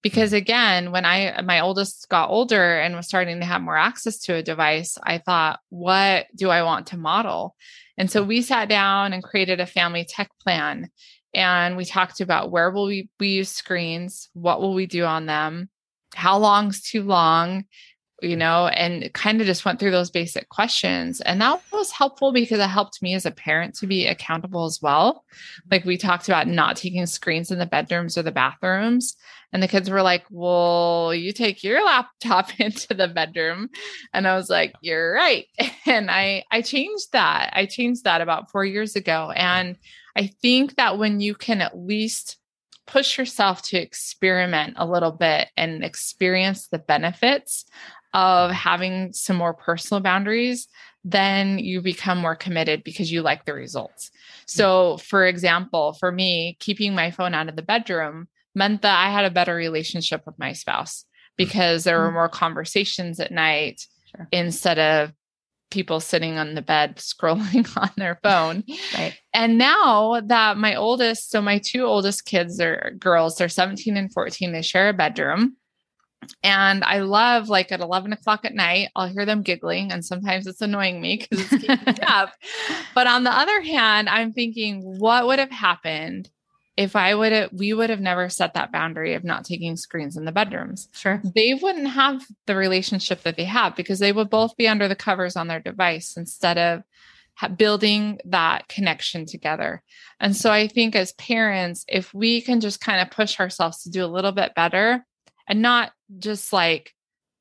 because 0.03 0.33
again 0.33 0.91
when 0.91 1.05
i 1.05 1.41
my 1.43 1.61
oldest 1.61 2.09
got 2.09 2.29
older 2.29 2.79
and 2.81 2.95
was 2.97 3.07
starting 3.07 3.39
to 3.41 3.47
have 3.47 3.63
more 3.63 3.77
access 3.77 4.19
to 4.19 4.35
a 4.35 4.43
device 4.43 4.99
i 5.05 5.19
thought 5.19 5.61
what 5.71 6.27
do 6.35 6.51
i 6.51 6.63
want 6.63 6.89
to 6.89 6.97
model? 6.97 7.57
And 7.99 8.11
so 8.11 8.23
we 8.23 8.41
sat 8.41 8.69
down 8.69 9.13
and 9.13 9.23
created 9.23 9.61
a 9.61 9.67
family 9.67 10.05
tech 10.05 10.31
plan 10.41 10.91
and 11.35 11.77
we 11.77 11.85
talked 11.85 12.21
about 12.21 12.51
where 12.51 12.71
will 12.71 12.87
we, 12.87 13.11
we 13.21 13.29
use 13.29 13.51
screens 13.51 14.29
what 14.33 14.61
will 14.61 14.75
we 14.75 14.87
do 14.87 15.05
on 15.05 15.27
them 15.27 15.69
how 16.15 16.39
long's 16.39 16.83
too 16.83 17.03
long 17.03 17.65
you 18.23 18.37
know 18.37 18.69
and 18.69 19.13
kind 19.13 19.41
of 19.41 19.47
just 19.47 19.65
went 19.65 19.79
through 19.79 19.91
those 19.91 20.11
basic 20.11 20.49
questions 20.49 21.21
and 21.23 21.41
that 21.41 21.61
was 21.73 21.91
helpful 21.91 22.33
because 22.33 22.61
it 22.61 22.69
helped 22.69 23.03
me 23.03 23.15
as 23.15 23.27
a 23.27 23.31
parent 23.31 23.75
to 23.75 23.87
be 23.87 24.07
accountable 24.07 24.65
as 24.65 24.81
well 24.81 25.25
like 25.71 25.85
we 25.85 25.97
talked 25.97 26.29
about 26.29 26.47
not 26.47 26.77
taking 26.77 27.05
screens 27.07 27.51
in 27.51 27.59
the 27.59 27.67
bedrooms 27.67 28.17
or 28.17 28.23
the 28.23 28.33
bathrooms 28.33 29.17
and 29.53 29.63
the 29.63 29.69
kids 29.69 29.91
were 29.91 30.03
like, 30.03 30.25
Well, 30.31 31.15
you 31.15 31.33
take 31.33 31.63
your 31.63 31.85
laptop 31.85 32.49
into 32.59 32.95
the 32.95 33.09
bedroom. 33.09 33.69
And 34.13 34.27
I 34.27 34.35
was 34.35 34.49
like, 34.49 34.73
You're 34.81 35.13
right. 35.13 35.47
And 35.85 36.11
I 36.11 36.45
I 36.51 36.63
changed 36.63 37.13
that. 37.13 37.53
I 37.55 37.67
changed 37.67 38.05
that 38.05 38.21
about 38.21 38.51
four 38.51 38.65
years 38.65 38.95
ago. 38.97 39.33
And 39.35 39.77
I 40.17 40.29
think 40.41 40.77
that 40.77 40.97
when 40.97 41.21
you 41.21 41.35
can 41.35 41.61
at 41.61 41.77
least 41.77 42.39
push 42.87 43.19
yourself 43.19 43.63
to 43.63 43.79
experiment 43.79 44.75
a 44.77 44.87
little 44.87 45.13
bit 45.13 45.49
and 45.57 45.85
experience 45.85 46.69
the 46.69 46.79
benefits 46.79 47.65
of 48.15 48.51
having 48.51 49.13
some 49.13 49.37
more 49.37 49.55
personal 49.55 50.01
boundaries, 50.01 50.69
then 51.05 51.59
you 51.59 51.81
become 51.81 52.19
more 52.19 52.37
committed 52.37 52.85
because 52.85 53.11
you 53.11 53.23
like 53.23 53.45
the 53.45 53.55
results. 53.55 54.11
So, 54.47 54.99
for 54.99 55.27
example, 55.27 55.95
for 55.95 56.13
me, 56.13 56.57
keeping 56.61 56.95
my 56.95 57.11
phone 57.11 57.35
out 57.35 57.49
of 57.49 57.57
the 57.57 57.63
bedroom 57.63 58.29
meant 58.55 58.83
that 58.83 59.07
I 59.07 59.11
had 59.11 59.25
a 59.25 59.31
better 59.31 59.55
relationship 59.55 60.23
with 60.27 60.39
my 60.39 60.53
spouse 60.53 61.05
because 61.37 61.85
there 61.85 61.99
were 61.99 62.07
mm-hmm. 62.07 62.15
more 62.15 62.29
conversations 62.29 63.19
at 63.19 63.33
night 63.33 63.87
sure. 64.15 64.29
instead 64.31 64.79
of 64.79 65.13
people 65.71 66.01
sitting 66.01 66.39
on 66.39 66.55
the 66.55 66.63
bed 66.63 66.97
scrolling 66.99 67.67
on 67.81 67.91
their 67.97 68.21
phone. 68.23 68.63
right. 68.95 69.19
And 69.35 69.59
now 69.59 70.21
that 70.21 70.57
my 70.57 70.77
oldest, 70.77 71.31
so 71.31 71.41
my 71.41 71.59
two 71.59 71.85
oldest 71.85 72.27
kids 72.27 72.61
are 72.61 72.95
girls, 72.99 73.37
they're 73.37 73.49
17 73.49 73.97
and 73.97 74.13
14, 74.13 74.53
they 74.53 74.63
share 74.63 74.91
a 74.91 74.93
bedroom. 74.93 75.57
And 76.43 76.85
I 76.85 76.99
love 77.01 77.49
like 77.49 77.73
at 77.73 77.81
11 77.81 78.13
o'clock 78.13 78.45
at 78.45 78.55
night, 78.55 78.89
I'll 78.97 79.09
hear 79.09 79.25
them 79.25 79.43
giggling, 79.43 79.93
and 79.93 80.05
sometimes 80.05 80.47
it's 80.47 80.61
annoying 80.61 81.01
me 81.01 81.17
because 81.19 81.53
it's 81.53 81.63
keeping 81.63 81.95
me 81.95 82.01
up. 82.07 82.33
But 82.95 83.07
on 83.07 83.25
the 83.25 83.31
other 83.31 83.61
hand, 83.63 84.09
I'm 84.09 84.33
thinking, 84.33 84.83
what 84.83 85.27
would 85.27 85.39
have 85.39 85.51
happened 85.51 86.31
if 86.77 86.97
I 86.97 87.15
would 87.15 87.33
have, 87.33 87.51
we 87.53 87.75
would 87.75 87.91
have 87.91 88.01
never 88.01 88.29
set 88.29 88.55
that 88.55 88.73
boundary 88.73 89.15
of 89.15 89.25
not 89.25 89.45
taking 89.45 89.77
screens 89.77 90.17
in 90.17 90.25
the 90.25 90.33
bedrooms. 90.33 90.89
Sure. 90.93 91.21
They 91.35 91.55
wouldn't 91.55 91.89
have 91.89 92.23
the 92.47 92.57
relationship 92.57 93.23
that 93.23 93.37
they 93.37 93.45
have 93.45 93.77
because 93.77 93.99
they 93.99 94.13
would 94.13 94.31
both 94.31 94.57
be 94.57 94.69
under 94.69 94.89
the 94.89 94.97
covers 94.97 95.37
on 95.37 95.49
their 95.49 95.61
device 95.61 96.17
instead 96.17 96.57
of 96.57 96.83
building 97.57 98.19
that 98.25 98.69
connection 98.69 99.27
together. 99.27 99.83
And 100.21 100.37
so 100.37 100.51
I 100.51 100.69
think 100.69 100.95
as 100.95 101.13
parents, 101.15 101.85
if 101.89 102.13
we 102.15 102.41
can 102.41 102.61
just 102.61 102.81
kind 102.81 103.01
of 103.01 103.11
push 103.11 103.41
ourselves 103.41 103.83
to 103.83 103.91
do 103.91 104.05
a 104.05 104.07
little 104.07 104.33
bit 104.33 104.55
better 104.55 105.05
and 105.49 105.61
not 105.61 105.93
just 106.19 106.53
like, 106.53 106.95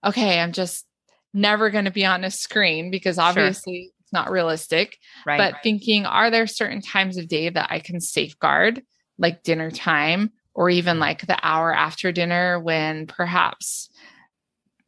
okay, 0.05 0.39
I'm 0.39 0.51
just 0.51 0.85
never 1.33 1.69
going 1.69 1.85
to 1.85 1.91
be 1.91 2.05
on 2.05 2.23
a 2.23 2.31
screen 2.31 2.91
because 2.91 3.17
obviously 3.17 3.83
sure. 3.83 3.91
it's 4.01 4.13
not 4.13 4.31
realistic. 4.31 4.97
Right. 5.25 5.37
But 5.37 5.53
right. 5.53 5.63
thinking, 5.63 6.05
are 6.05 6.29
there 6.29 6.47
certain 6.47 6.81
times 6.81 7.17
of 7.17 7.27
day 7.27 7.49
that 7.49 7.67
I 7.71 7.79
can 7.79 8.01
safeguard? 8.01 8.83
like 9.21 9.43
dinner 9.43 9.71
time 9.71 10.31
or 10.53 10.69
even 10.69 10.99
like 10.99 11.25
the 11.27 11.37
hour 11.41 11.73
after 11.73 12.11
dinner 12.11 12.59
when 12.59 13.07
perhaps 13.07 13.89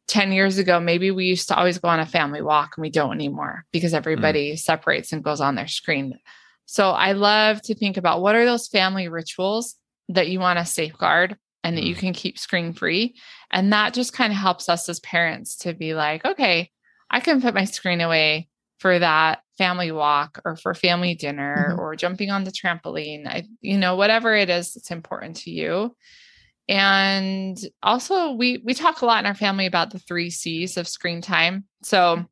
10 0.08 0.32
years 0.32 0.58
ago, 0.58 0.78
maybe 0.80 1.10
we 1.10 1.24
used 1.24 1.48
to 1.48 1.56
always 1.56 1.78
go 1.78 1.88
on 1.88 2.00
a 2.00 2.06
family 2.06 2.42
walk 2.42 2.76
and 2.76 2.82
we 2.82 2.90
don't 2.90 3.14
anymore 3.14 3.64
because 3.72 3.92
mm. 3.92 3.96
everybody 3.96 4.52
mm. 4.52 4.58
separates 4.58 5.12
and 5.12 5.24
goes 5.24 5.40
on 5.40 5.54
their 5.54 5.68
screen. 5.68 6.18
So 6.66 6.90
I 6.90 7.12
love 7.12 7.62
to 7.62 7.74
think 7.74 7.96
about 7.96 8.20
what 8.20 8.34
are 8.34 8.44
those 8.44 8.68
family 8.68 9.08
rituals 9.08 9.76
that 10.10 10.28
you 10.28 10.40
want 10.40 10.58
to 10.58 10.66
safeguard 10.66 11.38
and 11.64 11.76
that 11.76 11.82
mm. 11.82 11.88
you 11.88 11.96
can 11.96 12.12
keep 12.12 12.38
screen 12.38 12.72
free. 12.72 13.16
And 13.50 13.72
that 13.72 13.94
just 13.94 14.12
kind 14.12 14.32
of 14.32 14.38
helps 14.38 14.68
us 14.68 14.88
as 14.88 15.00
parents 15.00 15.56
to 15.58 15.74
be 15.74 15.94
like, 15.94 16.24
okay, 16.24 16.70
I 17.10 17.20
can 17.20 17.40
put 17.40 17.54
my 17.54 17.64
screen 17.64 18.00
away 18.00 18.48
for 18.78 18.98
that 18.98 19.40
family 19.56 19.90
walk 19.90 20.40
or 20.44 20.56
for 20.56 20.74
family 20.74 21.14
dinner 21.14 21.70
mm-hmm. 21.70 21.80
or 21.80 21.96
jumping 21.96 22.30
on 22.30 22.44
the 22.44 22.50
trampoline 22.50 23.26
I, 23.26 23.44
you 23.60 23.78
know 23.78 23.96
whatever 23.96 24.34
it 24.34 24.50
is 24.50 24.74
that's 24.74 24.90
important 24.90 25.36
to 25.36 25.50
you 25.50 25.96
and 26.68 27.56
also 27.82 28.32
we 28.32 28.60
we 28.64 28.74
talk 28.74 29.00
a 29.00 29.06
lot 29.06 29.20
in 29.20 29.26
our 29.26 29.34
family 29.34 29.66
about 29.66 29.90
the 29.90 29.98
three 29.98 30.30
c's 30.30 30.76
of 30.76 30.88
screen 30.88 31.20
time 31.20 31.64
so 31.82 32.24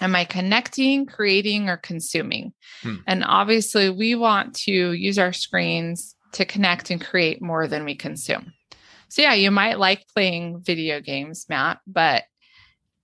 am 0.00 0.16
i 0.16 0.24
connecting 0.24 1.06
creating 1.06 1.68
or 1.68 1.76
consuming 1.76 2.52
hmm. 2.82 2.96
and 3.06 3.22
obviously 3.24 3.88
we 3.88 4.14
want 4.14 4.54
to 4.54 4.92
use 4.92 5.18
our 5.18 5.32
screens 5.32 6.16
to 6.32 6.44
connect 6.44 6.90
and 6.90 7.04
create 7.04 7.40
more 7.40 7.68
than 7.68 7.84
we 7.84 7.94
consume 7.94 8.52
so 9.08 9.22
yeah 9.22 9.34
you 9.34 9.50
might 9.50 9.78
like 9.78 10.06
playing 10.14 10.60
video 10.60 11.00
games 11.00 11.46
matt 11.48 11.78
but 11.86 12.24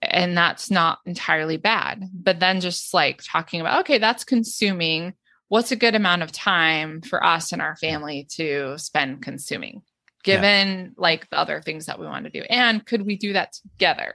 and 0.02 0.36
that's 0.36 0.70
not 0.70 0.98
entirely 1.06 1.56
bad 1.56 2.04
but 2.12 2.40
then 2.40 2.60
just 2.60 2.92
like 2.92 3.22
talking 3.24 3.60
about 3.60 3.80
okay 3.80 3.98
that's 3.98 4.24
consuming 4.24 5.14
what's 5.48 5.70
a 5.70 5.76
good 5.76 5.94
amount 5.94 6.22
of 6.22 6.32
time 6.32 7.00
for 7.02 7.24
us 7.24 7.52
and 7.52 7.62
our 7.62 7.76
family 7.76 8.26
to 8.30 8.76
spend 8.78 9.22
consuming 9.22 9.82
given 10.24 10.68
yeah. 10.68 10.88
like 10.96 11.28
the 11.30 11.38
other 11.38 11.60
things 11.60 11.86
that 11.86 11.98
we 11.98 12.06
want 12.06 12.24
to 12.24 12.30
do 12.30 12.42
and 12.48 12.84
could 12.86 13.04
we 13.04 13.16
do 13.16 13.32
that 13.32 13.52
together 13.52 14.14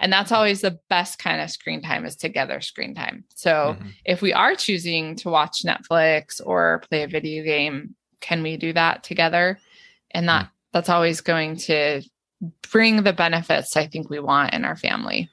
and 0.00 0.12
that's 0.12 0.32
always 0.32 0.60
the 0.62 0.78
best 0.88 1.18
kind 1.18 1.40
of 1.40 1.50
screen 1.50 1.82
time 1.82 2.04
is 2.04 2.16
together 2.16 2.60
screen 2.60 2.94
time 2.94 3.24
so 3.34 3.76
mm-hmm. 3.78 3.88
if 4.04 4.22
we 4.22 4.32
are 4.32 4.54
choosing 4.54 5.14
to 5.14 5.28
watch 5.28 5.62
netflix 5.64 6.40
or 6.44 6.82
play 6.88 7.02
a 7.02 7.08
video 7.08 7.44
game 7.44 7.94
can 8.20 8.42
we 8.42 8.56
do 8.56 8.72
that 8.72 9.02
together 9.04 9.58
and 10.10 10.28
that 10.28 10.46
mm. 10.46 10.50
That's 10.72 10.88
always 10.88 11.20
going 11.20 11.56
to 11.56 12.02
bring 12.70 13.02
the 13.02 13.12
benefits 13.12 13.76
I 13.76 13.86
think 13.86 14.10
we 14.10 14.18
want 14.18 14.52
in 14.54 14.64
our 14.64 14.76
family 14.76 15.30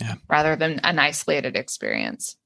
yeah. 0.00 0.14
rather 0.28 0.56
than 0.56 0.80
an 0.80 0.98
isolated 0.98 1.56
experience. 1.56 2.36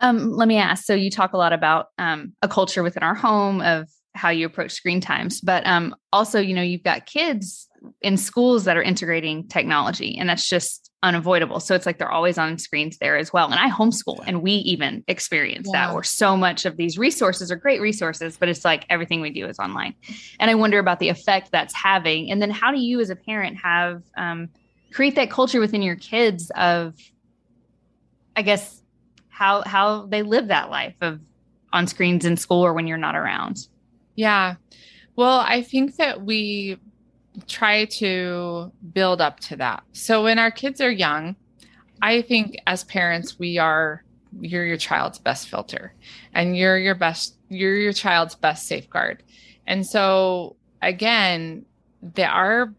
Um, 0.00 0.32
let 0.32 0.48
me 0.48 0.56
ask. 0.56 0.84
So 0.84 0.94
you 0.94 1.10
talk 1.10 1.32
a 1.32 1.36
lot 1.38 1.52
about 1.52 1.86
um, 1.96 2.32
a 2.42 2.48
culture 2.48 2.82
within 2.82 3.04
our 3.04 3.14
home 3.14 3.60
of 3.60 3.88
how 4.14 4.30
you 4.30 4.46
approach 4.46 4.72
screen 4.72 5.00
times, 5.00 5.40
but 5.40 5.64
um, 5.64 5.94
also, 6.12 6.40
you 6.40 6.54
know, 6.54 6.62
you've 6.62 6.82
got 6.82 7.06
kids 7.06 7.68
in 8.00 8.16
schools 8.16 8.64
that 8.64 8.76
are 8.76 8.82
integrating 8.82 9.46
technology, 9.48 10.16
and 10.18 10.28
that's 10.28 10.48
just 10.48 10.90
unavoidable. 11.02 11.58
So 11.58 11.74
it's 11.74 11.84
like 11.84 11.98
they're 11.98 12.10
always 12.10 12.38
on 12.38 12.58
screens 12.58 12.98
there 12.98 13.16
as 13.16 13.32
well. 13.32 13.46
And 13.50 13.56
I 13.56 13.68
homeschool, 13.68 14.22
and 14.26 14.42
we 14.42 14.52
even 14.52 15.02
experience 15.08 15.68
yeah. 15.72 15.86
that 15.86 15.94
where 15.94 16.02
so 16.02 16.36
much 16.36 16.64
of 16.64 16.76
these 16.76 16.96
resources 16.96 17.50
are 17.50 17.56
great 17.56 17.80
resources, 17.80 18.36
but 18.36 18.48
it's 18.48 18.64
like 18.64 18.84
everything 18.88 19.20
we 19.20 19.30
do 19.30 19.46
is 19.46 19.58
online. 19.58 19.94
And 20.38 20.50
I 20.50 20.54
wonder 20.54 20.78
about 20.78 21.00
the 21.00 21.08
effect 21.08 21.50
that's 21.50 21.74
having. 21.74 22.30
And 22.30 22.40
then 22.40 22.50
how 22.50 22.70
do 22.70 22.78
you, 22.78 23.00
as 23.00 23.10
a 23.10 23.16
parent, 23.16 23.56
have 23.58 24.02
um, 24.16 24.48
create 24.92 25.16
that 25.16 25.30
culture 25.30 25.60
within 25.60 25.82
your 25.82 25.96
kids 25.96 26.50
of, 26.54 26.94
I 28.36 28.42
guess, 28.42 28.82
how 29.28 29.62
how 29.62 30.06
they 30.06 30.22
live 30.22 30.48
that 30.48 30.70
life 30.70 30.94
of 31.00 31.20
on 31.72 31.86
screens 31.86 32.24
in 32.24 32.36
school 32.36 32.64
or 32.64 32.72
when 32.72 32.86
you're 32.86 32.98
not 32.98 33.16
around? 33.16 33.66
Yeah. 34.14 34.54
Well, 35.16 35.40
I 35.40 35.62
think 35.62 35.96
that 35.96 36.22
we 36.22 36.78
try 37.48 37.84
to 37.86 38.72
build 38.92 39.20
up 39.20 39.40
to 39.40 39.56
that. 39.56 39.82
So 39.92 40.24
when 40.24 40.38
our 40.38 40.50
kids 40.50 40.80
are 40.80 40.90
young, 40.90 41.36
I 42.00 42.22
think 42.22 42.56
as 42.66 42.84
parents, 42.84 43.38
we 43.38 43.58
are 43.58 44.04
you're 44.40 44.64
your 44.64 44.78
child's 44.78 45.18
best 45.18 45.48
filter 45.48 45.92
and 46.32 46.56
you're 46.56 46.78
your 46.78 46.94
best 46.94 47.36
you're 47.48 47.76
your 47.76 47.92
child's 47.92 48.34
best 48.34 48.66
safeguard. 48.66 49.22
And 49.66 49.86
so 49.86 50.56
again, 50.80 51.64
there 52.02 52.30
are 52.30 52.74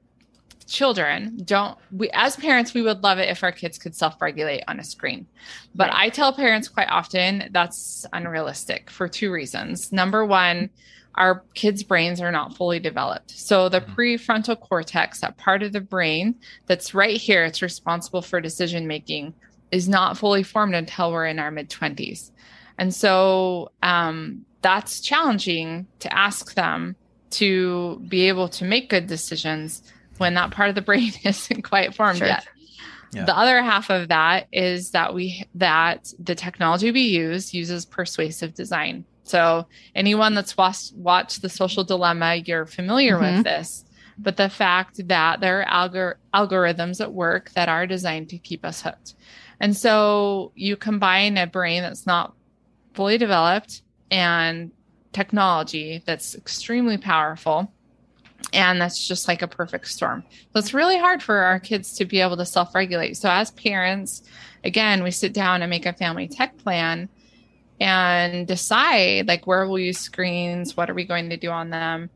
children 0.65 1.37
don't 1.43 1.77
we 1.91 2.09
as 2.11 2.35
parents 2.37 2.73
we 2.73 2.81
would 2.81 3.03
love 3.03 3.19
it 3.19 3.29
if 3.29 3.43
our 3.43 3.51
kids 3.51 3.77
could 3.77 3.93
self-regulate 3.93 4.63
on 4.67 4.79
a 4.79 4.83
screen 4.83 5.27
but 5.75 5.89
right. 5.89 6.05
i 6.05 6.09
tell 6.09 6.33
parents 6.33 6.69
quite 6.69 6.87
often 6.89 7.49
that's 7.51 8.05
unrealistic 8.13 8.89
for 8.89 9.07
two 9.07 9.31
reasons 9.31 9.91
number 9.91 10.25
one 10.25 10.69
our 11.15 11.43
kids' 11.54 11.84
brains 11.84 12.19
are 12.19 12.32
not 12.32 12.56
fully 12.56 12.80
developed. 12.80 13.32
So 13.32 13.69
the 13.69 13.82
mm-hmm. 13.82 13.93
prefrontal 13.93 14.60
cortex, 14.60 15.21
that 15.21 15.38
part 15.38 15.63
of 15.63 15.71
the 15.71 15.82
brain 15.82 16.36
that's 16.65 16.93
right 16.93 17.17
here, 17.17 17.43
it's 17.43 17.62
responsible 17.62 18.21
for 18.21 18.41
decision 18.41 18.88
making, 18.88 19.34
is 19.71 19.88
not 19.88 20.17
fully 20.17 20.43
formed 20.43 20.76
until 20.76 21.12
we're 21.12 21.28
in 21.28 21.39
our 21.39 21.52
mid 21.52 21.69
20s. 21.69 22.32
And 22.78 22.93
so 22.93 23.71
um, 23.84 24.45
that's 24.62 25.02
challenging 25.02 25.88
to 25.99 26.15
ask 26.15 26.56
them 26.56 26.95
to 27.32 28.02
be 28.08 28.28
able 28.28 28.47
to 28.47 28.65
make 28.65 28.89
good 28.89 29.08
decisions 29.08 29.82
when 30.17 30.36
that 30.36 30.52
part 30.52 30.69
of 30.69 30.76
the 30.76 30.82
brain 30.82 31.12
isn't 31.23 31.63
quite 31.63 31.95
formed 31.95 32.19
sure. 32.19 32.28
yet. 32.28 32.47
Yeah. 33.13 33.26
The 33.26 33.38
other 33.38 33.62
half 33.62 33.89
of 33.91 34.08
that 34.08 34.47
is 34.52 34.91
that 34.91 35.13
we 35.13 35.45
that 35.56 36.12
the 36.17 36.34
technology 36.34 36.91
we 36.91 37.02
use 37.02 37.54
uses 37.54 37.86
persuasive 37.86 38.56
design. 38.56 39.06
So 39.23 39.67
anyone 39.95 40.36
that's 40.36 40.57
watched, 40.57 40.93
watched 40.95 41.41
the 41.41 41.49
social 41.49 41.83
dilemma, 41.83 42.36
you're 42.36 42.65
familiar 42.65 43.17
mm-hmm. 43.17 43.38
with 43.38 43.43
this. 43.45 43.86
But 44.17 44.38
the 44.38 44.49
fact 44.49 45.07
that 45.07 45.39
there 45.39 45.65
are 45.67 45.89
algor- 45.89 46.15
algorithms 46.33 47.01
at 47.01 47.13
work 47.13 47.51
that 47.51 47.69
are 47.69 47.88
designed 47.88 48.29
to 48.29 48.38
keep 48.38 48.63
us 48.63 48.81
hooked. 48.81 49.15
And 49.59 49.75
so 49.75 50.51
you 50.55 50.75
combine 50.75 51.38
a 51.38 51.47
brain 51.47 51.81
that's 51.81 52.05
not 52.05 52.33
fully 52.93 53.17
developed 53.17 53.81
and 54.12 54.71
technology 55.13 56.03
that's 56.05 56.36
extremely 56.36 56.97
powerful. 56.97 57.71
And 58.51 58.79
that's 58.79 59.07
just 59.07 59.27
like 59.27 59.41
a 59.41 59.47
perfect 59.47 59.88
storm. 59.88 60.23
So 60.51 60.59
it's 60.59 60.73
really 60.73 60.99
hard 60.99 61.23
for 61.23 61.38
our 61.38 61.59
kids 61.59 61.93
to 61.95 62.05
be 62.05 62.19
able 62.19 62.38
to 62.38 62.45
self 62.45 62.75
regulate. 62.75 63.15
So, 63.15 63.29
as 63.29 63.51
parents, 63.51 64.21
again, 64.63 65.01
we 65.01 65.12
sit 65.12 65.33
down 65.33 65.62
and 65.62 65.69
make 65.69 65.86
a 65.86 65.93
family 65.93 66.27
tech 66.27 66.57
plan 66.57 67.09
and 67.79 68.47
decide 68.47 69.27
like 69.27 69.47
where 69.47 69.67
we'll 69.67 69.79
use 69.79 69.99
screens, 69.99 70.77
what 70.77 70.89
are 70.89 70.93
we 70.93 71.05
going 71.05 71.29
to 71.29 71.38
do 71.38 71.49
on 71.49 71.69
them. 71.69 72.09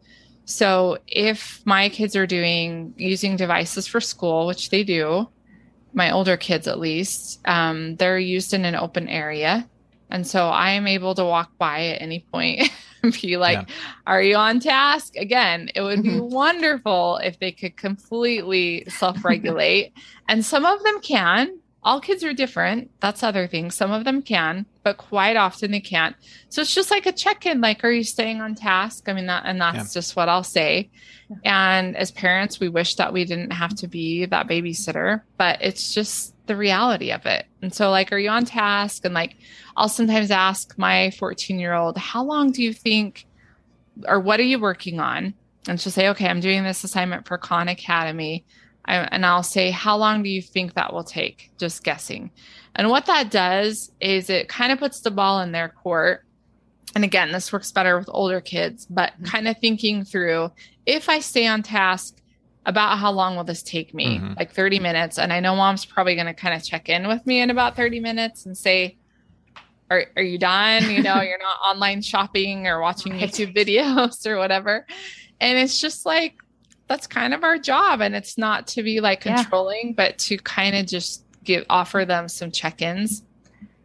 So 0.46 0.98
if 1.08 1.62
my 1.66 1.90
kids 1.90 2.16
are 2.16 2.26
doing 2.26 2.94
using 2.98 3.36
devices 3.36 3.86
for 3.86 4.00
school, 4.00 4.48
which 4.48 4.70
they 4.70 4.84
do, 4.84 5.28
my 5.94 6.12
older 6.12 6.38
kids 6.38 6.68
at 6.68 6.80
least, 6.80 7.42
um, 7.46 7.96
they're 7.98 8.20
used 8.20 8.54
in 8.54 8.64
an 8.64 8.76
open 8.76 9.10
area. 9.10 9.68
And 10.10 10.26
so 10.26 10.48
I 10.48 10.72
am 10.72 10.88
able 10.88 11.16
to 11.16 11.26
walk 11.26 11.52
by 11.58 11.88
at 11.88 12.02
any 12.02 12.26
point 12.32 12.70
and 13.04 13.12
be 13.22 13.36
like, 13.36 13.68
yeah. 13.68 13.76
Are 14.06 14.22
you 14.22 14.38
on 14.38 14.60
task? 14.60 15.18
Again, 15.18 15.70
it 15.76 15.82
would 15.82 16.02
be 16.02 16.20
wonderful 16.22 17.18
if 17.18 17.40
they 17.40 17.52
could 17.52 17.76
completely 17.76 18.86
self 18.88 19.26
regulate. 19.26 19.94
and 20.30 20.46
some 20.46 20.66
of 20.66 20.82
them 20.84 21.02
can, 21.02 21.60
all 21.84 22.02
kids 22.02 22.24
are 22.24 22.34
different. 22.34 22.92
That's 23.00 23.24
other 23.24 23.48
thing. 23.48 23.72
Some 23.72 23.92
of 23.92 24.04
them 24.04 24.22
can, 24.22 24.66
but 24.84 24.98
quite 24.98 25.38
often 25.38 25.72
they 25.72 25.80
can't. 25.80 26.16
So 26.50 26.62
it's 26.62 26.74
just 26.74 26.92
like 26.92 27.06
a 27.06 27.12
check-in. 27.12 27.62
Like, 27.62 27.84
are 27.84 27.92
you 27.92 28.04
staying 28.04 28.42
on 28.42 28.56
task? 28.56 29.08
I 29.08 29.14
mean, 29.14 29.28
that, 29.28 29.44
and 29.46 29.62
that's 29.62 29.78
yeah. 29.78 30.00
just 30.00 30.16
what 30.16 30.28
I'll 30.28 30.44
say. 30.44 30.90
And 31.46 31.96
as 31.96 32.12
parents, 32.12 32.60
we 32.60 32.68
wish 32.68 32.96
that 32.96 33.14
we 33.14 33.26
didn't 33.26 33.52
have 33.52 33.76
to 33.76 33.88
be 33.88 34.26
that 34.26 34.48
babysitter, 34.48 35.22
but 35.38 35.62
it's 35.62 35.94
just 35.94 36.34
the 36.48 36.56
reality 36.56 37.12
of 37.12 37.26
it. 37.26 37.46
And 37.62 37.74
so, 37.74 37.90
like, 37.90 38.12
are 38.12 38.18
you 38.18 38.30
on 38.30 38.46
task? 38.46 39.06
And 39.06 39.14
like, 39.14 39.36
I'll 39.76 39.90
sometimes 39.90 40.32
ask 40.32 40.78
my 40.78 41.12
14 41.12 41.60
year 41.60 41.74
old, 41.74 41.98
how 41.98 42.24
long 42.24 42.52
do 42.52 42.64
you 42.64 42.74
think, 42.74 43.26
or 44.08 44.20
what 44.20 44.40
are 44.40 44.44
you 44.44 44.60
working 44.60 45.00
on? 45.00 45.34
And 45.68 45.80
she'll 45.80 45.92
say, 45.92 46.08
okay, 46.10 46.28
I'm 46.28 46.40
doing 46.40 46.64
this 46.64 46.84
assignment 46.84 47.28
for 47.28 47.38
Khan 47.38 47.68
Academy. 47.68 48.46
And 48.88 49.26
I'll 49.26 49.44
say, 49.44 49.72
How 49.72 49.98
long 49.98 50.24
do 50.24 50.30
you 50.30 50.42
think 50.42 50.74
that 50.74 50.94
will 50.94 51.04
take? 51.04 51.52
Just 51.58 51.84
guessing. 51.84 52.32
And 52.76 52.90
what 52.90 53.06
that 53.08 53.32
does 53.32 53.92
is 54.00 54.30
it 54.30 54.50
kind 54.50 54.72
of 54.72 54.80
puts 54.80 55.02
the 55.02 55.12
ball 55.12 55.42
in 55.42 55.52
their 55.52 55.70
court. 55.70 56.24
And 56.96 57.04
again, 57.04 57.32
this 57.32 57.52
works 57.52 57.72
better 57.72 57.98
with 57.98 58.10
older 58.12 58.40
kids, 58.40 58.86
but 58.90 59.14
mm-hmm. 59.14 59.26
kind 59.26 59.48
of 59.48 59.58
thinking 59.60 60.06
through 60.06 60.52
if 60.86 61.10
I 61.10 61.20
stay 61.20 61.46
on 61.48 61.64
task, 61.64 62.18
about 62.68 62.98
how 62.98 63.10
long 63.10 63.38
will 63.38 63.46
this 63.46 63.64
take 63.64 63.94
me? 63.94 64.20
Mm-hmm. 64.20 64.34
Like 64.38 64.52
30 64.52 64.80
minutes. 64.80 65.18
And 65.18 65.32
I 65.32 65.40
know 65.40 65.56
mom's 65.56 65.86
probably 65.86 66.16
going 66.16 66.28
to 66.28 66.34
kind 66.34 66.54
of 66.54 66.64
check 66.64 66.90
in 66.90 67.08
with 67.08 67.26
me 67.26 67.40
in 67.40 67.50
about 67.50 67.78
30 67.78 68.02
minutes 68.02 68.46
and 68.46 68.56
say, 68.58 68.98
are, 69.90 70.06
are 70.18 70.22
you 70.22 70.38
done? 70.38 70.92
You 70.92 71.02
know, 71.02 71.22
you're 71.22 71.40
not 71.40 71.60
online 71.66 72.02
shopping 72.02 72.68
or 72.68 72.82
watching 72.82 73.14
YouTube 73.14 73.56
videos 73.56 74.28
or 74.28 74.38
whatever. 74.38 74.86
And 75.40 75.58
it's 75.58 75.80
just 75.80 76.06
like, 76.06 76.36
that's 76.88 77.08
kind 77.08 77.34
of 77.34 77.44
our 77.44 77.58
job 77.58 78.02
and 78.02 78.16
it's 78.16 78.38
not 78.38 78.68
to 78.68 78.84
be 78.84 79.00
like 79.00 79.22
controlling 79.22 79.88
yeah. 79.88 79.94
but 79.96 80.18
to 80.18 80.38
kind 80.38 80.76
of 80.76 80.86
just 80.86 81.24
give 81.44 81.66
offer 81.70 82.06
them 82.06 82.28
some 82.28 82.52
check-ins 82.52 83.24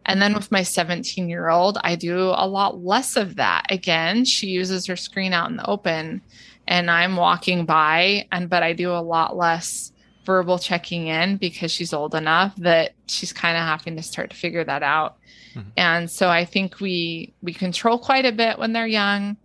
and 0.07 0.21
then 0.21 0.35
with 0.35 0.51
my 0.51 0.63
17 0.63 1.29
year 1.29 1.49
old 1.49 1.79
i 1.83 1.95
do 1.95 2.29
a 2.29 2.47
lot 2.47 2.83
less 2.83 3.17
of 3.17 3.37
that 3.37 3.67
again 3.71 4.25
she 4.25 4.49
uses 4.49 4.87
her 4.87 4.97
screen 4.97 5.33
out 5.33 5.51
in 5.51 5.57
the 5.57 5.69
open 5.69 6.21
and 6.67 6.91
i'm 6.91 7.17
walking 7.17 7.65
by 7.65 8.27
and 8.33 8.49
but 8.49 8.63
i 8.63 8.73
do 8.73 8.91
a 8.91 9.03
lot 9.03 9.37
less 9.37 9.93
verbal 10.25 10.59
checking 10.59 11.09
in 11.09 11.37
because 11.37 11.73
she's 11.73 11.93
old 11.93 12.15
enough 12.15 12.55
that 12.57 12.93
she's 13.07 13.33
kind 13.33 13.57
of 13.57 13.65
having 13.65 13.97
to 13.97 14.03
start 14.03 14.31
to 14.31 14.37
figure 14.37 14.63
that 14.63 14.83
out 14.83 15.17
mm-hmm. 15.55 15.69
and 15.77 16.11
so 16.11 16.29
i 16.29 16.45
think 16.45 16.81
we 16.81 17.33
we 17.43 17.53
control 17.53 17.99
quite 17.99 18.25
a 18.25 18.33
bit 18.33 18.59
when 18.59 18.73
they're 18.73 18.87
young 18.87 19.37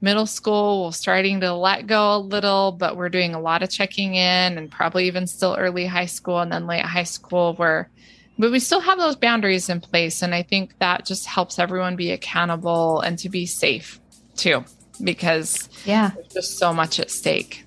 middle 0.00 0.26
school 0.26 0.84
we're 0.84 0.92
starting 0.92 1.40
to 1.40 1.52
let 1.52 1.86
go 1.86 2.16
a 2.16 2.18
little 2.18 2.72
but 2.72 2.96
we're 2.96 3.08
doing 3.08 3.34
a 3.34 3.40
lot 3.40 3.62
of 3.62 3.70
checking 3.70 4.14
in 4.14 4.58
and 4.58 4.70
probably 4.70 5.06
even 5.06 5.26
still 5.26 5.56
early 5.58 5.86
high 5.86 6.06
school 6.06 6.40
and 6.40 6.50
then 6.50 6.66
late 6.66 6.84
high 6.84 7.02
school 7.02 7.54
where 7.54 7.90
but 8.38 8.50
we 8.50 8.58
still 8.58 8.80
have 8.80 8.96
those 8.96 9.16
boundaries 9.16 9.68
in 9.68 9.82
place. 9.82 10.22
And 10.22 10.34
i 10.34 10.42
think 10.42 10.78
that 10.78 11.04
just 11.04 11.26
helps 11.26 11.58
everyone 11.58 11.96
be 11.96 12.10
accountable 12.10 13.00
and 13.00 13.18
to 13.18 13.28
be 13.28 13.44
safe 13.44 14.00
too 14.36 14.64
because 15.02 15.68
yeah. 15.84 16.10
there's 16.14 16.28
just 16.28 16.58
so 16.58 16.72
much 16.72 17.00
at 17.00 17.10
stake. 17.10 17.64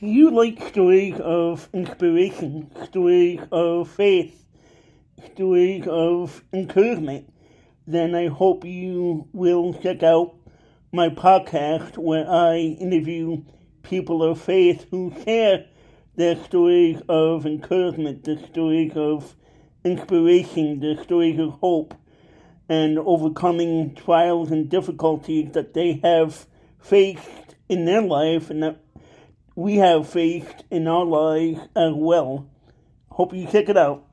Do 0.00 0.06
you 0.06 0.30
like 0.30 0.62
stories 0.68 1.18
of 1.18 1.68
inspiration, 1.72 2.70
stories 2.84 3.40
of 3.50 3.90
faith, 3.90 4.44
stories 5.32 5.86
of 5.86 6.42
encouragement, 6.52 7.32
then 7.86 8.14
I 8.14 8.28
hope 8.28 8.64
you 8.64 9.28
will 9.32 9.74
check 9.74 10.02
out 10.02 10.34
my 10.92 11.08
podcast 11.08 11.96
where 11.98 12.28
I 12.28 12.56
interview 12.56 13.42
people 13.82 14.22
of 14.22 14.40
faith 14.40 14.86
who 14.90 15.14
share 15.24 15.66
their 16.16 16.36
stories 16.44 17.00
of 17.08 17.46
encouragement, 17.46 18.24
their 18.24 18.38
stories 18.38 18.92
of 18.94 19.36
inspiration, 19.84 20.80
their 20.80 21.02
stories 21.02 21.38
of 21.38 21.52
hope, 21.60 21.94
and 22.68 22.98
overcoming 22.98 23.94
trials 23.94 24.50
and 24.50 24.68
difficulties 24.68 25.52
that 25.52 25.74
they 25.74 26.00
have 26.02 26.46
faced 26.78 27.54
in 27.68 27.84
their 27.84 28.02
life 28.02 28.50
and 28.50 28.62
that 28.62 28.80
we 29.54 29.76
have 29.76 30.08
faced 30.08 30.64
in 30.70 30.86
our 30.86 31.04
lives 31.04 31.60
as 31.74 31.92
well. 31.94 32.48
Hope 33.10 33.34
you 33.34 33.46
check 33.46 33.68
it 33.68 33.76
out. 33.76 34.07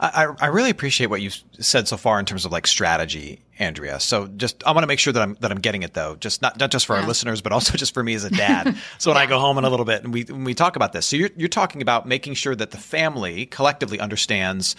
I, 0.00 0.26
I 0.40 0.46
really 0.46 0.70
appreciate 0.70 1.06
what 1.06 1.20
you've 1.20 1.40
said 1.60 1.88
so 1.88 1.96
far 1.96 2.18
in 2.18 2.26
terms 2.26 2.44
of 2.44 2.52
like 2.52 2.66
strategy, 2.66 3.40
Andrea. 3.58 4.00
So 4.00 4.26
just 4.26 4.64
I 4.66 4.72
want 4.72 4.82
to 4.82 4.86
make 4.86 4.98
sure 4.98 5.12
that 5.12 5.22
I'm 5.22 5.36
that 5.40 5.50
I'm 5.50 5.60
getting 5.60 5.82
it 5.82 5.94
though, 5.94 6.16
just 6.16 6.42
not 6.42 6.58
not 6.58 6.70
just 6.70 6.86
for 6.86 6.94
yeah. 6.94 7.02
our 7.02 7.06
listeners, 7.06 7.40
but 7.40 7.52
also 7.52 7.76
just 7.76 7.94
for 7.94 8.02
me 8.02 8.14
as 8.14 8.24
a 8.24 8.30
dad. 8.30 8.76
so 8.98 9.10
when 9.10 9.16
yeah. 9.16 9.22
I 9.22 9.26
go 9.26 9.38
home 9.38 9.58
in 9.58 9.64
a 9.64 9.70
little 9.70 9.86
bit 9.86 10.04
and 10.04 10.12
we 10.12 10.24
when 10.24 10.44
we 10.44 10.54
talk 10.54 10.76
about 10.76 10.92
this, 10.92 11.06
so 11.06 11.16
you're 11.16 11.30
you're 11.36 11.48
talking 11.48 11.82
about 11.82 12.06
making 12.06 12.34
sure 12.34 12.54
that 12.54 12.70
the 12.70 12.78
family 12.78 13.46
collectively 13.46 14.00
understands 14.00 14.76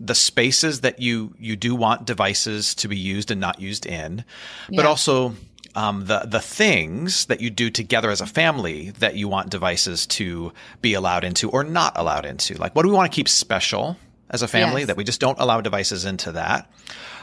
the 0.00 0.14
spaces 0.14 0.80
that 0.80 1.00
you 1.00 1.34
you 1.38 1.56
do 1.56 1.74
want 1.74 2.04
devices 2.04 2.74
to 2.76 2.88
be 2.88 2.96
used 2.96 3.30
and 3.30 3.40
not 3.40 3.60
used 3.60 3.86
in, 3.86 4.24
but 4.68 4.82
yeah. 4.82 4.86
also 4.86 5.34
um, 5.74 6.06
the 6.06 6.20
the 6.20 6.40
things 6.40 7.26
that 7.26 7.40
you 7.40 7.50
do 7.50 7.70
together 7.70 8.10
as 8.10 8.20
a 8.20 8.26
family 8.26 8.90
that 8.98 9.14
you 9.14 9.28
want 9.28 9.50
devices 9.50 10.06
to 10.06 10.52
be 10.82 10.94
allowed 10.94 11.24
into 11.24 11.48
or 11.50 11.62
not 11.62 11.92
allowed 11.96 12.24
into. 12.26 12.54
Like, 12.54 12.74
what 12.74 12.82
do 12.82 12.88
we 12.88 12.94
want 12.94 13.10
to 13.10 13.14
keep 13.14 13.28
special? 13.28 13.96
As 14.30 14.42
a 14.42 14.48
family 14.48 14.82
yes. 14.82 14.88
that 14.88 14.96
we 14.96 15.04
just 15.04 15.20
don't 15.20 15.38
allow 15.38 15.60
devices 15.60 16.04
into 16.04 16.32
that. 16.32 16.70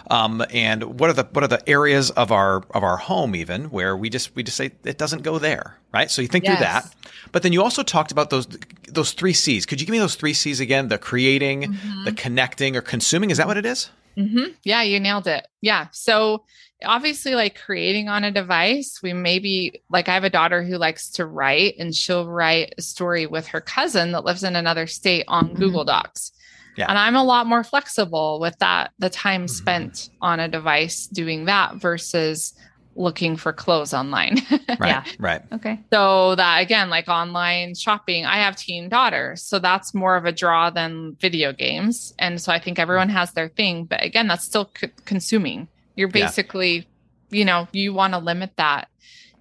Um, 0.09 0.43
and 0.51 0.99
what 0.99 1.09
are 1.09 1.13
the 1.13 1.23
what 1.31 1.43
are 1.43 1.47
the 1.47 1.67
areas 1.67 2.11
of 2.11 2.31
our 2.31 2.63
of 2.71 2.83
our 2.83 2.97
home 2.97 3.35
even 3.35 3.65
where 3.65 3.97
we 3.97 4.09
just 4.09 4.35
we 4.35 4.43
just 4.43 4.57
say 4.57 4.71
it 4.83 4.97
doesn't 4.97 5.23
go 5.23 5.39
there, 5.39 5.77
right? 5.93 6.11
So 6.11 6.21
you 6.21 6.27
think 6.27 6.45
yes. 6.45 6.57
through 6.57 6.65
that, 6.65 6.95
but 7.31 7.41
then 7.41 7.53
you 7.53 7.63
also 7.63 7.81
talked 7.81 8.11
about 8.11 8.29
those 8.29 8.47
those 8.87 9.13
three 9.13 9.33
C's. 9.33 9.65
Could 9.65 9.81
you 9.81 9.87
give 9.87 9.93
me 9.93 9.99
those 9.99 10.15
three 10.15 10.33
C's 10.33 10.59
again? 10.59 10.89
The 10.89 10.99
creating, 10.99 11.63
mm-hmm. 11.63 12.05
the 12.05 12.11
connecting, 12.11 12.75
or 12.75 12.81
consuming. 12.81 13.31
Is 13.31 13.37
that 13.37 13.47
what 13.47 13.57
it 13.57 13.65
is? 13.65 13.89
Mm-hmm. 14.15 14.51
Yeah, 14.63 14.83
you 14.83 14.99
nailed 14.99 15.27
it. 15.27 15.47
Yeah. 15.61 15.87
So 15.91 16.45
obviously, 16.83 17.33
like 17.33 17.59
creating 17.59 18.07
on 18.07 18.23
a 18.23 18.31
device, 18.31 18.99
we 19.01 19.13
maybe 19.13 19.81
like 19.89 20.07
I 20.07 20.13
have 20.13 20.23
a 20.23 20.29
daughter 20.29 20.63
who 20.63 20.77
likes 20.77 21.09
to 21.11 21.25
write, 21.25 21.75
and 21.79 21.95
she'll 21.95 22.27
write 22.27 22.75
a 22.77 22.81
story 22.81 23.25
with 23.25 23.47
her 23.47 23.61
cousin 23.61 24.11
that 24.11 24.23
lives 24.23 24.43
in 24.43 24.55
another 24.55 24.85
state 24.85 25.25
on 25.27 25.47
mm-hmm. 25.47 25.57
Google 25.57 25.83
Docs. 25.83 26.31
Yeah. 26.75 26.87
And 26.89 26.97
I'm 26.97 27.15
a 27.15 27.23
lot 27.23 27.47
more 27.47 27.63
flexible 27.63 28.39
with 28.39 28.57
that, 28.59 28.91
the 28.99 29.09
time 29.09 29.45
mm-hmm. 29.45 29.47
spent 29.47 30.09
on 30.21 30.39
a 30.39 30.47
device 30.47 31.07
doing 31.07 31.45
that 31.45 31.75
versus 31.75 32.53
looking 32.95 33.35
for 33.35 33.51
clothes 33.51 33.93
online. 33.93 34.37
right. 34.79 34.79
Yeah. 34.81 35.03
Right. 35.19 35.41
Okay. 35.51 35.79
So 35.91 36.35
that 36.35 36.59
again, 36.59 36.89
like 36.89 37.07
online 37.07 37.75
shopping, 37.75 38.25
I 38.25 38.37
have 38.37 38.55
teen 38.55 38.89
daughters. 38.89 39.43
So 39.43 39.59
that's 39.59 39.93
more 39.93 40.15
of 40.15 40.25
a 40.25 40.31
draw 40.31 40.69
than 40.69 41.15
video 41.19 41.51
games. 41.53 42.13
And 42.17 42.41
so 42.41 42.51
I 42.51 42.59
think 42.59 42.79
everyone 42.79 43.09
has 43.09 43.33
their 43.33 43.49
thing. 43.49 43.85
But 43.85 44.03
again, 44.03 44.27
that's 44.27 44.45
still 44.45 44.71
c- 44.77 44.91
consuming. 45.03 45.67
You're 45.95 46.09
basically, 46.09 46.87
yeah. 47.29 47.37
you 47.37 47.45
know, 47.45 47.67
you 47.71 47.93
want 47.93 48.13
to 48.13 48.19
limit 48.19 48.51
that. 48.57 48.87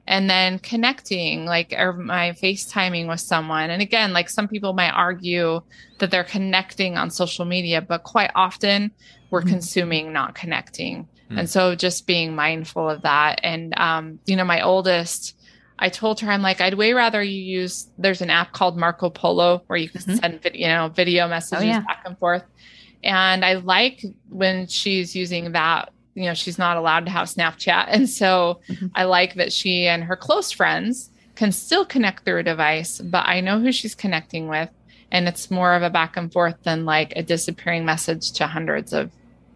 And 0.06 0.28
then 0.28 0.58
connecting, 0.58 1.46
like 1.46 1.74
or 1.76 1.94
my 1.94 2.32
FaceTiming 2.32 3.08
with 3.08 3.20
someone. 3.20 3.70
And 3.70 3.80
again, 3.80 4.12
like 4.12 4.28
some 4.28 4.48
people 4.48 4.74
might 4.74 4.90
argue 4.90 5.62
that 5.98 6.10
they're 6.10 6.24
connecting 6.24 6.98
on 6.98 7.10
social 7.10 7.46
media, 7.46 7.80
but 7.80 8.02
quite 8.02 8.30
often 8.34 8.90
we're 9.30 9.40
mm-hmm. 9.40 9.48
consuming, 9.48 10.12
not 10.12 10.34
connecting. 10.34 11.08
Mm. 11.30 11.40
And 11.40 11.50
so 11.50 11.74
just 11.74 12.06
being 12.06 12.34
mindful 12.34 12.90
of 12.90 13.00
that. 13.00 13.40
And, 13.42 13.72
um, 13.78 14.18
you 14.26 14.36
know, 14.36 14.44
my 14.44 14.60
oldest, 14.60 15.38
I 15.78 15.88
told 15.88 16.20
her, 16.20 16.30
I'm 16.30 16.42
like, 16.42 16.60
I'd 16.60 16.74
way 16.74 16.92
rather 16.92 17.22
you 17.22 17.40
use, 17.40 17.88
there's 17.96 18.20
an 18.20 18.28
app 18.28 18.52
called 18.52 18.76
Marco 18.76 19.08
Polo 19.08 19.62
where 19.68 19.78
you 19.78 19.88
can 19.88 20.02
mm-hmm. 20.02 20.16
send, 20.16 20.50
you 20.52 20.66
know, 20.66 20.88
video 20.88 21.26
messages 21.28 21.64
oh, 21.64 21.66
yeah. 21.66 21.80
back 21.80 22.02
and 22.04 22.18
forth. 22.18 22.44
And 23.02 23.42
I 23.42 23.54
like 23.54 24.04
when 24.28 24.66
she's 24.66 25.16
using 25.16 25.52
that, 25.52 25.93
you 26.14 26.24
know, 26.24 26.34
she's 26.34 26.58
not 26.58 26.76
allowed 26.76 27.06
to 27.06 27.10
have 27.10 27.28
Snapchat. 27.28 27.86
And 27.88 28.08
so 28.08 28.60
mm-hmm. 28.68 28.86
I 28.94 29.04
like 29.04 29.34
that 29.34 29.52
she 29.52 29.86
and 29.86 30.04
her 30.04 30.16
close 30.16 30.50
friends 30.50 31.10
can 31.34 31.52
still 31.52 31.84
connect 31.84 32.24
through 32.24 32.38
a 32.38 32.42
device, 32.42 33.00
but 33.00 33.26
I 33.26 33.40
know 33.40 33.58
who 33.58 33.72
she's 33.72 33.94
connecting 33.94 34.48
with. 34.48 34.70
And 35.10 35.28
it's 35.28 35.50
more 35.50 35.74
of 35.74 35.82
a 35.82 35.90
back 35.90 36.16
and 36.16 36.32
forth 36.32 36.56
than 36.62 36.84
like 36.84 37.12
a 37.16 37.22
disappearing 37.22 37.84
message 37.84 38.32
to 38.32 38.46
hundreds 38.46 38.92
of 38.92 39.10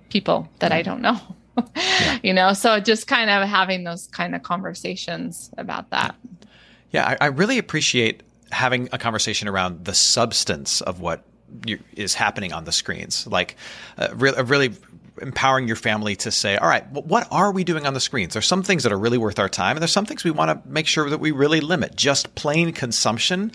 people 0.09 0.49
that 0.59 0.71
mm-hmm. 0.71 0.79
I 0.79 0.83
don't 0.83 1.03
know 1.03 1.21
yeah. 1.77 2.19
you 2.23 2.33
know 2.33 2.53
so 2.53 2.81
just 2.81 3.07
kind 3.07 3.31
of 3.31 3.49
having 3.49 3.85
those 3.85 4.07
kind 4.09 4.35
of 4.35 4.43
conversations 4.43 5.51
about 5.59 5.91
that 5.91 6.15
yeah 6.91 7.17
I, 7.21 7.25
I 7.25 7.27
really 7.27 7.59
appreciate 7.59 8.23
having 8.51 8.89
a 8.93 8.99
conversation 8.99 9.49
around 9.49 9.85
the 9.85 9.95
substance 9.95 10.81
of 10.81 11.01
what 11.01 11.25
you, 11.67 11.79
is 11.95 12.15
happening 12.15 12.53
on 12.53 12.65
the 12.65 12.73
screens 12.73 13.27
like 13.27 13.57
uh, 13.97 14.09
re- 14.15 14.35
really 14.43 14.73
empowering 15.19 15.67
your 15.67 15.77
family 15.77 16.17
to 16.17 16.31
say, 16.31 16.57
all 16.57 16.69
right, 16.69 16.89
what 16.91 17.29
are 17.31 17.53
we 17.53 17.65
doing 17.65 17.87
on 17.87 17.95
the 17.95 18.01
screens? 18.01 18.33
There's 18.33 18.47
some 18.47 18.63
things 18.63 18.83
that 18.83 18.93
are 18.93 18.99
really 18.99 19.19
worth 19.19 19.39
our 19.39 19.49
time, 19.49 19.77
and 19.77 19.83
there's 19.83 19.93
some 19.93 20.07
things 20.07 20.25
we 20.25 20.31
want 20.31 20.51
to 20.51 20.69
make 20.69 20.87
sure 20.87 21.11
that 21.11 21.19
we 21.19 21.31
really 21.31 21.61
limit. 21.61 21.97
Just 21.97 22.35
plain 22.35 22.73
consumption 22.73 23.53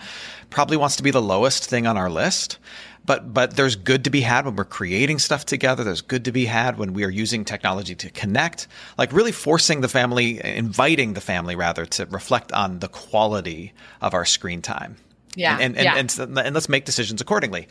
probably 0.49 0.77
wants 0.77 0.97
to 0.97 1.03
be 1.03 1.11
the 1.11 1.21
lowest 1.21 1.69
thing 1.69 1.87
on 1.87 1.97
our 1.97 2.09
list 2.09 2.59
but 3.05 3.33
but 3.33 3.55
there's 3.55 3.75
good 3.75 4.05
to 4.05 4.09
be 4.09 4.21
had 4.21 4.45
when 4.45 4.55
we're 4.55 4.63
creating 4.63 5.19
stuff 5.19 5.45
together. 5.45 5.83
There's 5.83 6.01
good 6.01 6.25
to 6.25 6.31
be 6.31 6.45
had 6.45 6.77
when 6.77 6.93
we 6.93 7.03
are 7.03 7.09
using 7.09 7.45
technology 7.45 7.95
to 7.95 8.09
connect. 8.09 8.67
Like 8.97 9.11
really 9.11 9.31
forcing 9.31 9.81
the 9.81 9.89
family, 9.89 10.43
inviting 10.43 11.13
the 11.13 11.21
family 11.21 11.55
rather 11.55 11.85
to 11.85 12.05
reflect 12.05 12.51
on 12.51 12.79
the 12.79 12.87
quality 12.87 13.73
of 14.01 14.13
our 14.13 14.25
screen 14.25 14.61
time. 14.61 14.97
Yeah, 15.35 15.57
and 15.59 15.75
and, 15.75 15.83
yeah. 15.83 15.95
and, 15.95 16.19
and, 16.19 16.39
and 16.39 16.53
let's 16.53 16.69
make 16.69 16.85
decisions 16.85 17.19
accordingly. 17.19 17.67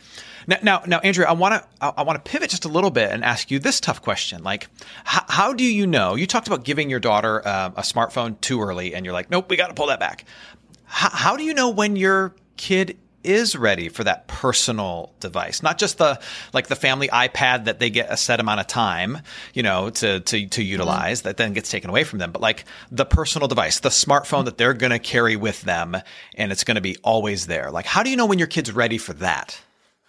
Now, 0.47 0.57
now, 0.61 0.83
now 0.85 0.99
Andrea, 0.99 1.27
I 1.27 1.33
want 1.33 1.53
to 1.53 1.67
I, 1.81 2.03
want 2.03 2.23
to 2.23 2.31
pivot 2.31 2.49
just 2.49 2.65
a 2.65 2.69
little 2.69 2.91
bit 2.91 3.11
and 3.11 3.23
ask 3.23 3.51
you 3.51 3.59
this 3.59 3.79
tough 3.79 4.01
question. 4.01 4.43
Like, 4.43 4.67
how, 5.03 5.23
how 5.27 5.53
do 5.53 5.63
you 5.63 5.87
know? 5.87 6.15
You 6.15 6.27
talked 6.27 6.47
about 6.47 6.63
giving 6.63 6.89
your 6.89 6.99
daughter 6.99 7.45
uh, 7.45 7.71
a 7.75 7.81
smartphone 7.81 8.39
too 8.41 8.61
early, 8.61 8.95
and 8.95 9.05
you're 9.05 9.13
like, 9.13 9.29
nope, 9.29 9.49
we 9.49 9.57
got 9.57 9.67
to 9.67 9.73
pull 9.73 9.87
that 9.87 9.99
back. 9.99 10.25
How, 10.85 11.09
how 11.09 11.37
do 11.37 11.43
you 11.43 11.53
know 11.53 11.69
when 11.69 11.95
your 11.95 12.35
kid 12.57 12.97
is 13.23 13.55
ready 13.55 13.89
for 13.89 14.03
that 14.03 14.27
personal 14.27 15.13
device, 15.19 15.63
not 15.63 15.77
just 15.77 15.97
the 15.97 16.19
like 16.51 16.67
the 16.67 16.75
family 16.75 17.07
iPad 17.07 17.65
that 17.65 17.79
they 17.79 17.89
get 17.89 18.11
a 18.11 18.17
set 18.17 18.39
amount 18.39 18.59
of 18.59 18.67
time, 18.67 19.19
you 19.53 19.63
know, 19.63 19.89
to 19.89 20.19
to 20.19 20.47
to 20.47 20.63
utilize 20.63 21.19
mm-hmm. 21.19 21.29
that 21.29 21.37
then 21.37 21.53
gets 21.53 21.69
taken 21.69 21.89
away 21.89 22.03
from 22.03 22.19
them, 22.19 22.31
but 22.31 22.41
like 22.41 22.65
the 22.91 23.05
personal 23.05 23.47
device, 23.47 23.79
the 23.79 23.89
smartphone 23.89 24.45
that 24.45 24.57
they're 24.57 24.73
going 24.73 24.91
to 24.91 24.99
carry 24.99 25.35
with 25.35 25.61
them 25.61 25.97
and 26.35 26.51
it's 26.51 26.63
going 26.63 26.75
to 26.75 26.81
be 26.81 26.97
always 27.03 27.47
there. 27.47 27.71
Like 27.71 27.85
how 27.85 28.03
do 28.03 28.09
you 28.09 28.17
know 28.17 28.25
when 28.25 28.39
your 28.39 28.47
kid's 28.47 28.71
ready 28.71 28.97
for 28.97 29.13
that? 29.13 29.59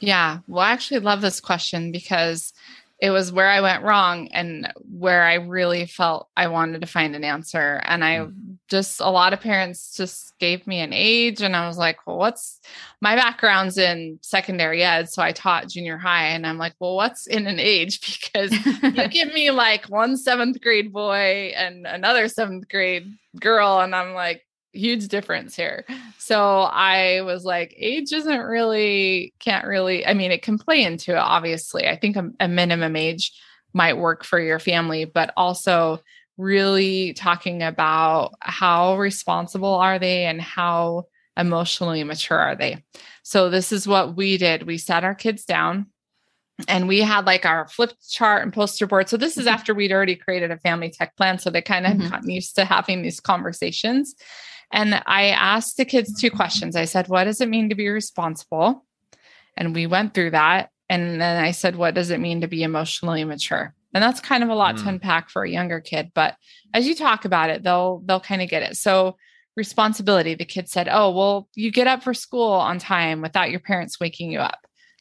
Yeah. 0.01 0.39
Well, 0.47 0.65
I 0.65 0.73
actually 0.73 1.01
love 1.01 1.21
this 1.21 1.41
question 1.41 1.93
because 1.93 2.53
it 3.01 3.11
was 3.11 3.33
where 3.33 3.51
I 3.51 3.61
went 3.61 3.83
wrong 3.83 4.29
and 4.29 4.73
where 4.91 5.25
I 5.25 5.35
really 5.35 5.85
felt 5.85 6.29
I 6.37 6.47
wanted 6.47 6.81
to 6.81 6.87
find 6.87 7.15
an 7.15 7.25
answer. 7.25 7.83
And 7.85 8.05
I 8.05 8.19
mm. 8.19 8.57
just, 8.69 9.01
a 9.01 9.11
lot 9.11 9.33
of 9.33 9.41
parents 9.41 9.95
just 9.97 10.39
gave 10.39 10.67
me 10.67 10.81
an 10.81 10.93
age. 10.93 11.43
And 11.43 11.57
I 11.57 11.67
was 11.67 11.77
like, 11.77 12.07
well, 12.07 12.17
what's 12.17 12.61
my 13.01 13.17
background's 13.17 13.79
in 13.79 14.21
secondary 14.23 14.83
ed. 14.83 15.11
So 15.11 15.23
I 15.23 15.33
taught 15.33 15.69
junior 15.69 15.99
high. 15.99 16.29
And 16.29 16.47
I'm 16.47 16.57
like, 16.57 16.75
well, 16.79 16.95
what's 16.95 17.27
in 17.27 17.47
an 17.47 17.59
age? 17.59 18.01
Because 18.35 18.53
you 18.53 19.09
give 19.09 19.33
me 19.33 19.51
like 19.51 19.87
one 19.87 20.17
seventh 20.17 20.61
grade 20.61 20.93
boy 20.93 21.53
and 21.57 21.87
another 21.87 22.27
seventh 22.27 22.69
grade 22.69 23.07
girl. 23.39 23.81
And 23.81 23.95
I'm 23.95 24.15
like, 24.15 24.45
huge 24.75 25.09
difference 25.09 25.55
here. 25.57 25.85
So 26.19 26.61
I 26.61 27.23
was 27.23 27.45
like, 27.45 27.75
age 27.77 28.13
isn't 28.13 28.41
really, 28.41 29.33
can't 29.39 29.67
really, 29.67 30.07
I 30.07 30.15
mean, 30.15 30.31
it 30.31 30.43
can 30.43 30.59
play 30.59 30.83
into 30.83 31.13
it, 31.13 31.19
obviously. 31.19 31.89
I 31.89 31.97
think 31.97 32.17
a, 32.17 32.31
a 32.41 32.49
minimum 32.49 32.97
age 32.97 33.33
might 33.73 33.99
work 33.99 34.25
for 34.25 34.41
your 34.41 34.59
family, 34.59 35.05
but 35.05 35.33
also 35.37 36.01
really 36.37 37.13
talking 37.13 37.63
about 37.63 38.33
how 38.41 38.97
responsible 38.97 39.75
are 39.75 39.99
they 39.99 40.25
and 40.25 40.41
how 40.41 41.05
emotionally 41.37 42.03
mature 42.05 42.39
are 42.39 42.57
they. 42.57 42.83
So 43.23 43.51
this 43.51 43.73
is 43.73 43.87
what 43.87 44.17
we 44.17 44.37
did. 44.37 44.65
We 44.65 44.79
sat 44.79 45.05
our 45.05 45.15
kids 45.15 45.45
down 45.45 45.87
and 46.69 46.87
we 46.87 47.01
had 47.01 47.27
like 47.27 47.45
our 47.45 47.67
flip 47.69 47.93
chart 48.09 48.43
and 48.43 48.53
poster 48.53 48.87
board. 48.87 49.09
So 49.09 49.17
this 49.17 49.37
is 49.37 49.47
mm-hmm. 49.47 49.55
after 49.55 49.75
we'd 49.75 49.93
already 49.93 50.17
created 50.17 50.51
a 50.51 50.59
family 50.59 50.91
tech 50.91 51.17
plan. 51.17 51.39
So 51.39 51.51
they 51.51 51.63
kind 51.63 51.87
of 51.87 51.93
mm-hmm. 51.95 52.09
gotten 52.09 52.31
used 52.31 52.55
to 52.57 52.65
having 52.65 53.03
these 53.03 53.21
conversations. 53.21 54.15
And 54.75 55.01
I 55.07 55.29
asked 55.29 55.77
the 55.77 55.85
kids 55.85 56.21
two 56.21 56.33
questions. 56.33 56.75
I 56.75 56.85
said, 56.85 57.07
What 57.07 57.25
does 57.25 57.41
it 57.41 57.49
mean 57.49 57.69
to 57.69 57.77
be 57.77 57.89
responsible? 57.89 58.85
And 59.57 59.73
we 59.73 59.87
went 59.87 60.15
through 60.15 60.33
that. 60.33 60.71
And 60.91 61.21
then 61.21 61.43
I 61.43 61.53
said, 61.53 61.77
What 61.77 61.95
does 61.95 62.11
it 62.11 62.19
mean 62.19 62.41
to 62.41 62.49
be 62.49 62.65
emotionally 62.65 63.23
mature? 63.23 63.73
And 63.95 64.03
that's 64.03 64.21
kind 64.21 64.43
of 64.43 64.49
a 64.49 64.55
lot 64.55 64.75
mm. 64.75 64.83
to 64.83 64.89
unpack 64.89 65.31
for 65.31 65.45
a 65.45 65.51
younger 65.51 65.81
kid. 65.81 66.11
But 66.13 66.35
as 66.75 66.89
you 66.89 66.97
talk 66.97 67.25
about 67.25 67.51
it, 67.51 67.63
they'll 67.63 68.03
they'll 68.05 68.19
kind 68.19 68.43
of 68.43 68.49
get 68.49 68.65
it. 68.65 68.77
So 68.77 69.17
responsibility, 69.57 70.35
the 70.35 70.45
kid 70.45 70.69
said, 70.69 70.89
Oh, 70.91 71.13
well, 71.13 71.49
you 71.55 71.71
get 71.71 71.87
up 71.87 72.03
for 72.03 72.13
school 72.13 72.51
on 72.51 72.81
time 72.81 73.23
without 73.23 73.53
your 73.53 73.61
parents 73.61 74.01
waking 74.01 74.33
you 74.33 74.41
up. 74.41 74.59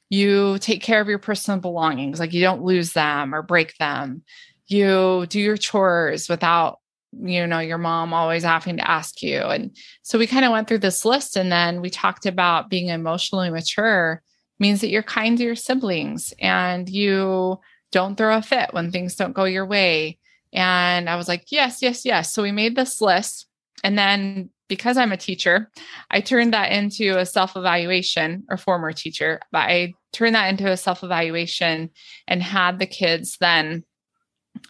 You 0.08 0.60
take 0.60 0.84
care 0.84 1.02
of 1.02 1.08
your 1.08 1.18
personal 1.18 1.60
belongings, 1.60 2.20
like 2.20 2.34
you 2.34 2.42
don't 2.42 2.62
lose 2.62 2.94
them 2.94 3.34
or 3.34 3.42
break 3.42 3.76
them. 3.80 4.22
You 4.68 5.26
do 5.28 5.40
your 5.40 5.58
chores 5.58 6.30
without 6.30 6.78
you 7.22 7.46
know 7.48 7.60
your 7.60 7.78
mom 7.78 8.14
always 8.14 8.44
having 8.44 8.78
to 8.78 8.90
ask 8.90 9.22
you. 9.22 9.42
And 9.42 9.76
so 10.02 10.18
we 10.18 10.28
kind 10.28 10.46
of 10.46 10.52
went 10.52 10.68
through 10.68 10.80
this 10.80 11.06
list 11.06 11.36
and 11.36 11.52
then 11.52 11.82
we 11.82 11.90
talked 11.90 12.26
about 12.26 12.70
being 12.70 12.90
emotionally 12.90 13.50
mature 13.50 14.22
means 14.60 14.82
that 14.82 14.90
you're 14.90 15.04
kind 15.04 15.38
to 15.38 15.44
your 15.44 15.56
siblings 15.56 16.34
and 16.40 16.88
you 16.88 17.60
don't 17.92 18.16
throw 18.16 18.38
a 18.38 18.42
fit 18.42 18.74
when 18.74 18.92
things 18.92 19.16
don't 19.16 19.34
go 19.34 19.46
your 19.46 19.66
way. 19.66 20.18
And 20.52 21.10
i 21.10 21.16
was 21.16 21.28
like 21.28 21.46
yes 21.52 21.82
yes 21.82 22.06
yes. 22.06 22.34
So 22.34 22.44
we 22.44 22.52
made 22.52 22.76
this 22.76 23.02
list 23.02 23.48
and 23.84 23.98
then 23.98 24.50
because 24.70 24.98
i'm 24.98 25.12
a 25.12 25.18
teacher 25.18 25.70
i 26.10 26.22
turned 26.22 26.54
that 26.54 26.72
into 26.72 27.18
a 27.18 27.26
self-evaluation 27.26 28.44
or 28.50 28.58
former 28.58 28.92
teacher 28.92 29.40
but 29.52 29.60
i 29.60 29.94
turned 30.14 30.36
that 30.36 30.48
into 30.48 30.72
a 30.72 30.78
self-evaluation 30.78 31.90
and 32.28 32.42
had 32.42 32.80
the 32.80 32.86
kids 32.86 33.38
then 33.40 33.84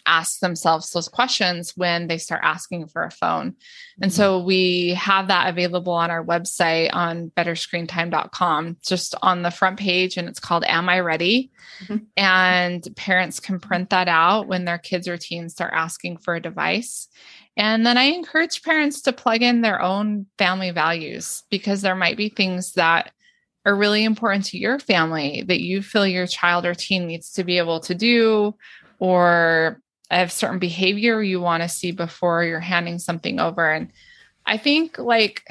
ask 0.05 0.39
themselves 0.39 0.89
those 0.91 1.07
questions 1.07 1.73
when 1.75 2.07
they 2.07 2.17
start 2.17 2.41
asking 2.43 2.87
for 2.87 3.03
a 3.03 3.11
phone. 3.11 3.55
And 4.01 4.11
mm-hmm. 4.11 4.17
so 4.17 4.39
we 4.43 4.89
have 4.95 5.27
that 5.27 5.49
available 5.49 5.93
on 5.93 6.11
our 6.11 6.23
website 6.23 6.89
on 6.93 7.31
betterscreentime.com, 7.37 8.77
just 8.81 9.15
on 9.21 9.41
the 9.41 9.51
front 9.51 9.79
page, 9.79 10.17
and 10.17 10.27
it's 10.27 10.39
called 10.39 10.63
Am 10.65 10.89
I 10.89 10.99
Ready? 10.99 11.51
Mm-hmm. 11.83 11.97
And 12.17 12.87
parents 12.95 13.39
can 13.39 13.59
print 13.59 13.89
that 13.91 14.07
out 14.07 14.47
when 14.47 14.65
their 14.65 14.77
kids 14.77 15.07
or 15.07 15.17
teens 15.17 15.53
start 15.53 15.73
asking 15.73 16.17
for 16.17 16.35
a 16.35 16.41
device. 16.41 17.07
And 17.55 17.85
then 17.85 17.97
I 17.97 18.03
encourage 18.03 18.63
parents 18.63 19.01
to 19.01 19.13
plug 19.13 19.41
in 19.41 19.61
their 19.61 19.81
own 19.81 20.25
family 20.37 20.71
values 20.71 21.43
because 21.49 21.81
there 21.81 21.95
might 21.95 22.17
be 22.17 22.29
things 22.29 22.73
that 22.73 23.11
are 23.65 23.75
really 23.75 24.03
important 24.03 24.45
to 24.45 24.57
your 24.57 24.79
family 24.79 25.43
that 25.47 25.61
you 25.61 25.81
feel 25.81 26.05
your 26.05 26.27
child 26.27 26.65
or 26.65 26.73
teen 26.73 27.07
needs 27.07 27.31
to 27.33 27.43
be 27.43 27.57
able 27.57 27.79
to 27.81 27.95
do 27.95 28.55
or 28.99 29.79
have 30.17 30.31
certain 30.31 30.59
behavior 30.59 31.21
you 31.21 31.39
want 31.41 31.63
to 31.63 31.69
see 31.69 31.91
before 31.91 32.43
you're 32.43 32.59
handing 32.59 32.99
something 32.99 33.39
over. 33.39 33.71
And 33.71 33.91
I 34.45 34.57
think 34.57 34.97
like 34.97 35.43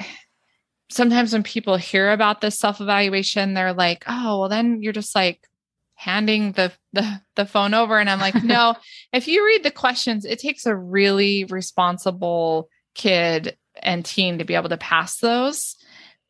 sometimes 0.89 1.33
when 1.33 1.43
people 1.43 1.77
hear 1.77 2.11
about 2.11 2.41
this 2.41 2.57
self 2.57 2.79
evaluation, 2.81 3.53
they're 3.53 3.73
like, 3.73 4.03
oh, 4.07 4.39
well, 4.39 4.49
then 4.49 4.81
you're 4.81 4.93
just 4.93 5.15
like 5.15 5.47
handing 5.95 6.51
the, 6.53 6.71
the 6.91 7.21
the 7.35 7.45
phone 7.45 7.73
over 7.73 7.97
and 7.97 8.09
I'm 8.09 8.19
like, 8.19 8.35
"No, 8.43 8.75
if 9.11 9.27
you 9.27 9.45
read 9.45 9.63
the 9.63 9.71
questions, 9.71 10.25
it 10.25 10.39
takes 10.39 10.65
a 10.65 10.75
really 10.75 11.45
responsible 11.45 12.69
kid 12.93 13.57
and 13.81 14.05
teen 14.05 14.37
to 14.37 14.45
be 14.45 14.55
able 14.55 14.69
to 14.69 14.77
pass 14.77 15.17
those." 15.17 15.75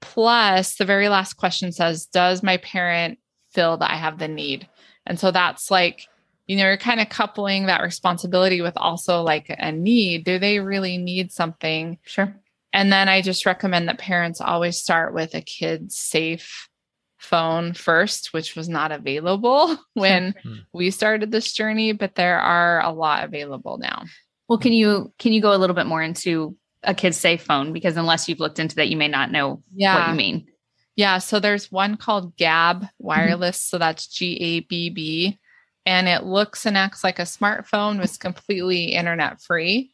Plus, 0.02 0.76
the 0.76 0.86
very 0.86 1.10
last 1.10 1.34
question 1.34 1.72
says, 1.72 2.06
"Does 2.06 2.44
my 2.44 2.58
parent 2.58 3.20
feel 3.52 3.78
that 3.78 3.92
I 3.92 3.96
have 3.96 4.20
the 4.20 4.28
need?" 4.28 4.68
And 5.06 5.20
so 5.20 5.32
that's 5.32 5.72
like 5.72 6.08
you 6.48 6.58
know, 6.58 6.66
you're 6.66 6.78
kind 6.78 7.00
of 7.00 7.10
coupling 7.10 7.68
that 7.68 7.82
responsibility 7.82 8.62
with 8.62 8.74
also 8.76 9.22
like 9.22 9.46
a 9.50 9.72
need. 9.72 10.26
Do 10.26 10.40
they 10.40 10.60
really 10.60 10.98
need 10.98 11.32
something? 11.32 12.00
Sure. 12.04 12.36
And 12.74 12.92
then 12.92 13.08
I 13.08 13.22
just 13.22 13.46
recommend 13.46 13.88
that 13.88 14.00
parents 14.00 14.42
always 14.42 14.80
start 14.80 15.14
with 15.14 15.36
a 15.36 15.42
kid's 15.42 15.98
safe 15.98 16.70
phone 17.18 17.74
first, 17.74 18.34
which 18.34 18.56
was 18.56 18.68
not 18.68 18.92
available 18.92 19.78
when 19.94 20.36
hmm. 20.44 20.56
we 20.74 20.92
started 20.92 21.32
this 21.32 21.54
journey, 21.54 21.94
but 21.94 22.16
there 22.16 22.40
are 22.40 22.82
a 22.82 22.92
lot 22.92 23.24
available 23.24 23.78
now. 23.78 24.04
Well, 24.50 24.60
can 24.60 24.74
you 24.74 25.14
can 25.20 25.32
you 25.32 25.42
go 25.42 25.56
a 25.56 25.58
little 25.58 25.76
bit 25.76 25.86
more 25.86 26.02
into 26.02 26.58
a 26.84 26.94
kid's 26.94 27.18
safe 27.18 27.44
phone 27.44 27.72
because 27.72 27.96
unless 27.96 28.28
you've 28.28 28.42
looked 28.42 28.60
into 28.60 28.76
that, 28.76 28.90
you 28.90 28.98
may 28.98 29.08
not 29.08 29.32
know 29.32 29.64
yeah. 29.74 29.98
what 29.98 30.10
you 30.10 30.16
mean. 30.16 30.48
Yeah, 30.96 31.20
so 31.20 31.40
there's 31.40 31.72
one 31.72 31.96
called 31.96 32.36
Gabb 32.36 32.88
Wireless, 33.00 33.58
mm-hmm. 33.58 33.76
so 33.76 33.78
that's 33.78 34.08
G 34.08 34.36
A 34.36 34.60
B 34.60 34.90
B 34.90 35.40
and 35.86 36.08
it 36.08 36.24
looks 36.24 36.66
and 36.66 36.78
acts 36.78 37.04
like 37.04 37.20
a 37.20 37.24
smartphone 37.24 38.00
was 38.00 38.18
completely 38.18 38.94
internet 38.94 39.42
free. 39.42 39.92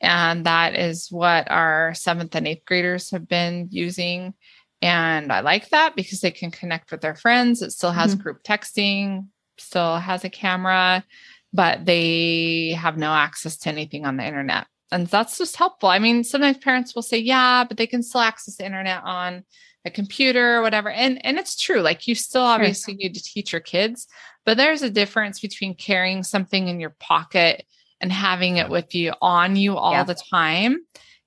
And 0.00 0.46
that 0.46 0.76
is 0.76 1.08
what 1.10 1.50
our 1.50 1.94
seventh 1.94 2.34
and 2.34 2.46
eighth 2.46 2.64
graders 2.64 3.10
have 3.10 3.28
been 3.28 3.68
using. 3.70 4.34
And 4.82 5.30
i 5.30 5.40
like 5.40 5.68
that 5.70 5.94
because 5.94 6.20
they 6.20 6.30
can 6.30 6.50
connect 6.50 6.90
with 6.90 7.02
their 7.02 7.14
friends. 7.14 7.60
It 7.60 7.72
still 7.72 7.92
has 7.92 8.12
mm-hmm. 8.14 8.22
group 8.22 8.42
texting 8.42 9.26
still 9.58 9.98
has 9.98 10.24
a 10.24 10.30
camera 10.30 11.04
but 11.52 11.84
they 11.84 12.76
have 12.78 12.96
no 12.96 13.12
access 13.12 13.56
to 13.56 13.68
anything 13.68 14.06
on 14.06 14.16
the 14.16 14.24
internet. 14.24 14.68
And 14.92 15.08
that's 15.08 15.36
just 15.36 15.56
helpful. 15.56 15.88
I 15.88 15.98
mean 15.98 16.24
sometimes 16.24 16.58
parents 16.58 16.94
will 16.94 17.02
say 17.02 17.18
yeah 17.18 17.64
but 17.64 17.76
they 17.76 17.86
can 17.86 18.02
still 18.02 18.20
access 18.20 18.56
the 18.56 18.64
internet 18.64 19.02
on 19.04 19.44
a 19.84 19.90
computer 19.90 20.56
or 20.56 20.62
whatever 20.62 20.90
and 20.90 21.24
and 21.24 21.38
it's 21.38 21.58
true 21.58 21.80
like 21.80 22.06
you 22.06 22.14
still 22.14 22.42
obviously 22.42 22.92
sure. 22.94 22.98
need 22.98 23.14
to 23.14 23.22
teach 23.22 23.52
your 23.52 23.62
kids 23.62 24.06
but 24.44 24.56
there's 24.56 24.82
a 24.82 24.90
difference 24.90 25.40
between 25.40 25.74
carrying 25.74 26.22
something 26.22 26.68
in 26.68 26.80
your 26.80 26.94
pocket 26.98 27.64
and 28.00 28.10
having 28.10 28.56
it 28.56 28.68
with 28.68 28.94
you 28.94 29.12
on 29.20 29.56
you 29.56 29.76
all 29.76 29.92
yeah. 29.92 30.04
the 30.04 30.14
time. 30.14 30.78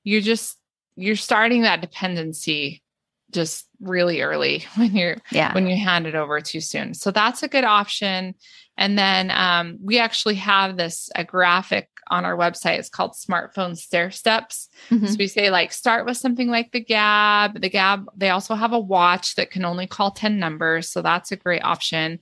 You're 0.04 0.22
just 0.22 0.58
you're 0.96 1.16
starting 1.16 1.64
that 1.64 1.82
dependency 1.82 2.84
just 3.32 3.68
really 3.84 4.22
early 4.22 4.66
when 4.76 4.96
you're 4.96 5.18
yeah. 5.32 5.54
when 5.54 5.68
you 5.68 5.78
hand 5.78 6.08
it 6.08 6.16
over 6.16 6.42
too 6.42 6.62
soon. 6.62 6.94
So 6.94 7.12
that's 7.12 7.44
a 7.44 7.48
good 7.48 7.64
option. 7.64 8.36
And 8.78 8.98
then 8.98 9.30
um, 9.32 9.78
we 9.84 10.00
actually 10.00 10.36
have 10.36 10.78
this 10.78 11.10
a 11.16 11.24
graphic 11.24 11.90
on 12.10 12.26
our 12.26 12.36
website. 12.36 12.80
It's 12.80 12.90
called 12.90 13.14
Smartphone 13.14 13.78
Stair 13.78 14.12
Steps. 14.12 14.70
Mm-hmm. 14.90 15.06
So 15.06 15.16
we 15.20 15.28
say 15.28 15.50
like 15.50 15.72
start 15.72 16.06
with 16.06 16.18
something 16.18 16.50
like 16.50 16.72
the 16.72 16.84
Gabb. 16.84 17.62
The 17.62 17.70
Gabb 17.70 18.06
They 18.16 18.30
also 18.30 18.56
have 18.56 18.74
a 18.74 18.80
watch 18.80 19.36
that 19.36 19.52
can 19.52 19.66
only 19.66 19.88
call 19.88 20.12
ten 20.12 20.40
numbers, 20.40 20.90
so 20.90 21.02
that's 21.02 21.32
a 21.32 21.38
great 21.38 21.64
option. 21.64 22.20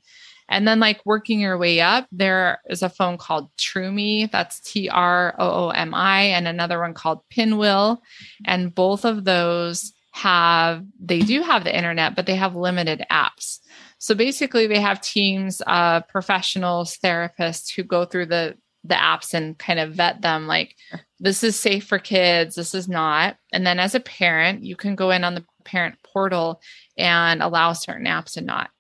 And 0.52 0.68
then, 0.68 0.82
like 0.82 1.02
working 1.06 1.40
your 1.40 1.58
way 1.58 1.80
up, 1.80 2.08
there 2.12 2.60
is 2.70 2.84
a 2.84 2.90
phone 2.90 3.18
called 3.18 3.50
Troomi. 3.56 4.30
That's 4.30 4.60
T 4.60 4.90
R 4.90 5.34
O 5.40 5.68
O 5.68 5.70
M 5.70 5.94
I, 5.94 6.24
and 6.24 6.48
another 6.48 6.80
one 6.80 6.94
called 6.94 7.22
Pinwheel. 7.30 8.02
And 8.46 8.76
both 8.76 9.06
of 9.06 9.24
those 9.24 9.94
have, 10.12 10.86
they 11.00 11.20
do 11.20 11.42
have 11.42 11.64
the 11.64 11.76
internet, 11.76 12.16
but 12.16 12.26
they 12.26 12.36
have 12.36 12.56
limited 12.56 13.06
apps. 13.12 13.60
So 13.98 14.16
basically, 14.16 14.68
they 14.68 14.82
have 14.82 15.02
teams 15.02 15.62
of 15.68 16.08
professionals, 16.08 16.98
therapists 16.98 17.74
who 17.74 17.84
go 17.84 18.06
through 18.06 18.28
the 18.28 18.58
the 18.84 18.96
apps 18.96 19.36
and 19.36 19.60
kind 19.60 19.80
of 19.80 19.94
vet 19.94 20.24
them 20.24 20.48
like 20.48 20.76
this 21.20 21.44
is 21.44 21.56
safe 21.56 21.86
for 21.86 22.00
kids 22.00 22.56
this 22.56 22.74
is 22.74 22.88
not 22.88 23.38
and 23.54 23.64
then 23.64 23.78
as 23.78 23.94
a 23.94 24.00
parent 24.00 24.64
you 24.64 24.76
can 24.76 24.96
go 24.96 25.12
in 25.12 25.24
on 25.24 25.36
the 25.36 25.46
parent 25.66 25.94
portal 26.04 26.60
and 26.98 27.44
allow 27.44 27.74
certain 27.74 28.08
apps 28.08 28.38
and 28.38 28.48
not 28.48 28.72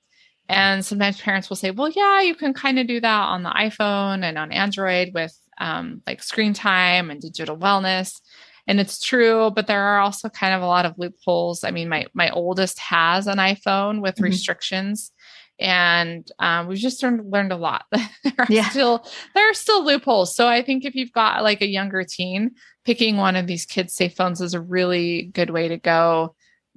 and 0.51 0.85
sometimes 0.85 1.21
parents 1.21 1.47
will 1.47 1.55
say, 1.55 1.71
well, 1.71 1.89
yeah, 1.89 2.19
you 2.19 2.35
can 2.35 2.53
kind 2.53 2.77
of 2.77 2.85
do 2.85 2.99
that 2.99 3.21
on 3.29 3.41
the 3.41 3.49
iPhone 3.49 4.21
and 4.25 4.37
on 4.37 4.51
Android 4.51 5.11
with 5.13 5.33
um, 5.57 6.01
like 6.05 6.21
screen 6.21 6.53
time 6.53 7.09
and 7.09 7.21
digital 7.21 7.55
wellness. 7.55 8.19
And 8.67 8.79
it's 8.79 9.01
true, 9.01 9.51
but 9.51 9.67
there 9.67 9.81
are 9.81 9.99
also 9.99 10.29
kind 10.29 10.53
of 10.53 10.61
a 10.61 10.67
lot 10.67 10.85
of 10.85 10.97
loopholes. 10.97 11.63
I 11.63 11.71
mean, 11.71 11.89
my 11.89 12.05
my 12.13 12.29
oldest 12.29 12.79
has 12.79 13.27
an 13.27 13.37
iPhone 13.37 14.01
with 14.01 14.15
mm-hmm. 14.15 14.25
restrictions, 14.25 15.11
and 15.59 16.29
um, 16.39 16.67
we've 16.67 16.77
just 16.77 17.01
learned 17.03 17.31
learned 17.31 17.51
a 17.51 17.57
lot. 17.57 17.85
there 17.91 18.33
are 18.37 18.45
yeah. 18.49 18.69
still 18.69 19.05
there 19.35 19.49
are 19.49 19.53
still 19.53 19.83
loopholes. 19.85 20.35
So 20.35 20.47
I 20.47 20.61
think 20.61 20.85
if 20.85 20.95
you've 20.95 21.11
got 21.11 21.43
like 21.43 21.61
a 21.61 21.67
younger 21.67 22.03
teen, 22.03 22.51
picking 22.85 23.17
one 23.17 23.35
of 23.35 23.47
these 23.47 23.65
kids' 23.65 23.93
safe 23.93 24.15
phones 24.15 24.41
is 24.41 24.53
a 24.53 24.61
really 24.61 25.23
good 25.33 25.49
way 25.49 25.67
to 25.67 25.77
go 25.77 26.35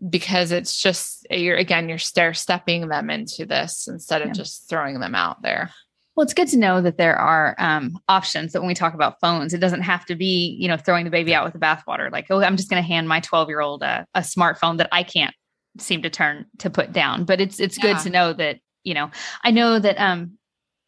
because 0.09 0.53
it's 0.53 0.81
just 0.81 1.27
you're 1.31 1.57
again 1.57 1.89
you're 1.89 1.99
stair 1.99 2.35
stepping 2.35 2.89
them 2.89 3.11
into 3.11 3.47
this 3.47 3.87
instead 3.89 4.23
of 4.23 4.29
yeah. 4.29 4.35
just 4.35 4.69
throwing 4.69 5.01
them 5.01 5.15
out 5.15 5.41
there 5.43 5.71
well 6.17 6.25
it's 6.25 6.35
good 6.35 6.49
to 6.49 6.57
know 6.57 6.81
that 6.81 6.97
there 6.97 7.17
are 7.17 7.55
um, 7.59 7.99
options 8.09 8.53
that 8.53 8.61
when 8.61 8.69
we 8.69 8.75
talk 8.75 8.95
about 8.95 9.21
phones 9.21 9.55
it 9.55 9.59
doesn't 9.59 9.83
have 9.83 10.05
to 10.05 10.15
be 10.15 10.57
you 10.59 10.69
know 10.69 10.77
throwing 10.77 11.05
the 11.05 11.11
baby 11.11 11.35
out 11.35 11.45
with 11.45 11.53
the 11.53 11.59
bathwater 11.59 12.11
like 12.11 12.27
oh 12.31 12.43
i'm 12.43 12.57
just 12.57 12.71
going 12.71 12.83
to 12.83 12.87
hand 12.87 13.09
my 13.09 13.21
12 13.21 13.49
year 13.49 13.61
old 13.61 13.83
a, 13.83 14.07
a, 14.15 14.21
smartphone 14.21 14.79
that 14.79 14.89
i 14.93 15.03
can't 15.03 15.35
seem 15.79 16.03
to 16.03 16.11
turn 16.11 16.47
to 16.59 16.71
put 16.71 16.93
down 16.93 17.25
but 17.25 17.41
it's 17.41 17.59
it's 17.59 17.77
yeah. 17.79 17.93
good 17.93 18.03
to 18.03 18.11
know 18.11 18.33
that 18.33 18.59
you 18.85 18.95
know 18.95 19.11
i 19.43 19.51
know 19.51 19.79
that 19.79 19.97
um 19.99 20.33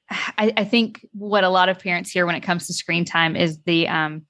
I, 0.08 0.52
I 0.56 0.64
think 0.64 1.04
what 1.12 1.42
a 1.42 1.48
lot 1.48 1.68
of 1.68 1.80
parents 1.80 2.10
hear 2.10 2.26
when 2.26 2.36
it 2.36 2.42
comes 2.42 2.68
to 2.68 2.72
screen 2.72 3.04
time 3.04 3.34
is 3.34 3.60
the 3.62 3.88
um 3.88 4.24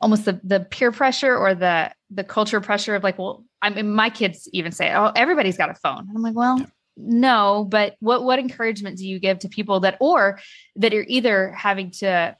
almost 0.00 0.24
the 0.24 0.40
the 0.44 0.60
peer 0.60 0.92
pressure 0.92 1.36
or 1.36 1.54
the 1.54 1.92
the 2.10 2.24
culture 2.24 2.60
pressure 2.60 2.94
of 2.94 3.02
like, 3.02 3.18
well, 3.18 3.44
I 3.62 3.70
mean, 3.70 3.92
my 3.92 4.10
kids 4.10 4.48
even 4.52 4.72
say, 4.72 4.92
"Oh, 4.94 5.12
everybody's 5.16 5.56
got 5.56 5.70
a 5.70 5.74
phone." 5.74 6.06
And 6.08 6.16
I'm 6.16 6.22
like, 6.22 6.34
well, 6.34 6.58
yeah. 6.58 6.66
No, 6.96 7.66
but 7.68 7.96
what 8.00 8.24
what 8.24 8.38
encouragement 8.38 8.98
do 8.98 9.06
you 9.06 9.18
give 9.18 9.40
to 9.40 9.48
people 9.48 9.80
that 9.80 9.96
or 10.00 10.40
that 10.76 10.94
are 10.94 11.04
either 11.08 11.52
having 11.52 11.90
to 11.92 12.36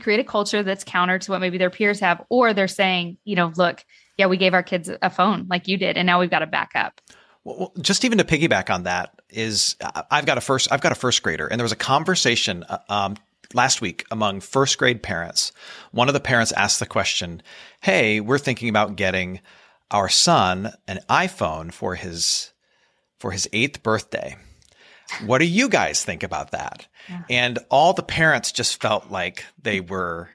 create 0.00 0.20
a 0.20 0.24
culture 0.24 0.62
that's 0.62 0.84
counter 0.84 1.18
to 1.18 1.30
what 1.30 1.40
maybe 1.40 1.58
their 1.58 1.70
peers 1.70 2.00
have, 2.00 2.22
or 2.28 2.52
they're 2.52 2.68
saying, 2.68 3.16
you 3.24 3.36
know, 3.36 3.52
look, 3.56 3.84
yeah, 4.16 4.26
we 4.26 4.36
gave 4.36 4.54
our 4.54 4.62
kids 4.62 4.90
a 5.02 5.10
phone 5.10 5.46
like 5.48 5.68
you 5.68 5.76
did, 5.76 5.96
and 5.96 6.06
now 6.06 6.20
we've 6.20 6.30
got 6.30 6.40
to 6.40 6.46
back 6.46 6.72
up. 6.74 7.00
Well, 7.44 7.72
just 7.80 8.04
even 8.04 8.18
to 8.18 8.24
piggyback 8.24 8.70
on 8.70 8.84
that 8.84 9.20
is, 9.28 9.76
I've 10.10 10.26
got 10.26 10.38
a 10.38 10.40
first, 10.40 10.72
I've 10.72 10.80
got 10.80 10.92
a 10.92 10.96
first 10.96 11.22
grader, 11.22 11.46
and 11.46 11.58
there 11.58 11.64
was 11.64 11.72
a 11.72 11.76
conversation 11.76 12.64
uh, 12.64 12.78
um, 12.88 13.16
last 13.52 13.80
week 13.80 14.06
among 14.10 14.40
first 14.40 14.78
grade 14.78 15.02
parents. 15.02 15.52
One 15.92 16.08
of 16.08 16.14
the 16.14 16.20
parents 16.20 16.52
asked 16.52 16.80
the 16.80 16.86
question, 16.86 17.42
Hey, 17.80 18.20
we're 18.20 18.38
thinking 18.38 18.68
about 18.68 18.96
getting 18.96 19.40
our 19.90 20.08
son 20.08 20.72
an 20.88 21.00
iPhone 21.10 21.72
for 21.72 21.94
his, 21.94 22.52
for 23.24 23.30
his 23.30 23.48
eighth 23.54 23.82
birthday. 23.82 24.36
What 25.24 25.38
do 25.38 25.46
you 25.46 25.70
guys 25.70 26.04
think 26.04 26.22
about 26.22 26.50
that? 26.50 26.86
Yeah. 27.08 27.22
And 27.30 27.58
all 27.70 27.94
the 27.94 28.02
parents 28.02 28.52
just 28.52 28.82
felt 28.82 29.10
like 29.10 29.46
they 29.62 29.80
were, 29.80 30.28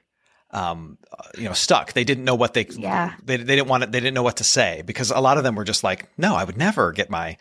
um, 0.50 0.98
you 1.38 1.44
know, 1.44 1.52
stuck. 1.52 1.92
They 1.92 2.02
didn't 2.02 2.24
know 2.24 2.34
what 2.34 2.52
they, 2.52 2.66
yeah. 2.68 3.14
they, 3.24 3.36
they 3.36 3.54
didn't 3.54 3.68
want 3.68 3.84
it. 3.84 3.92
They 3.92 4.00
didn't 4.00 4.14
know 4.14 4.24
what 4.24 4.38
to 4.38 4.44
say 4.44 4.82
because 4.84 5.12
a 5.12 5.20
lot 5.20 5.38
of 5.38 5.44
them 5.44 5.54
were 5.54 5.62
just 5.62 5.84
like, 5.84 6.08
no, 6.18 6.34
I 6.34 6.42
would 6.42 6.56
never 6.56 6.90
get 6.90 7.10
my, 7.10 7.36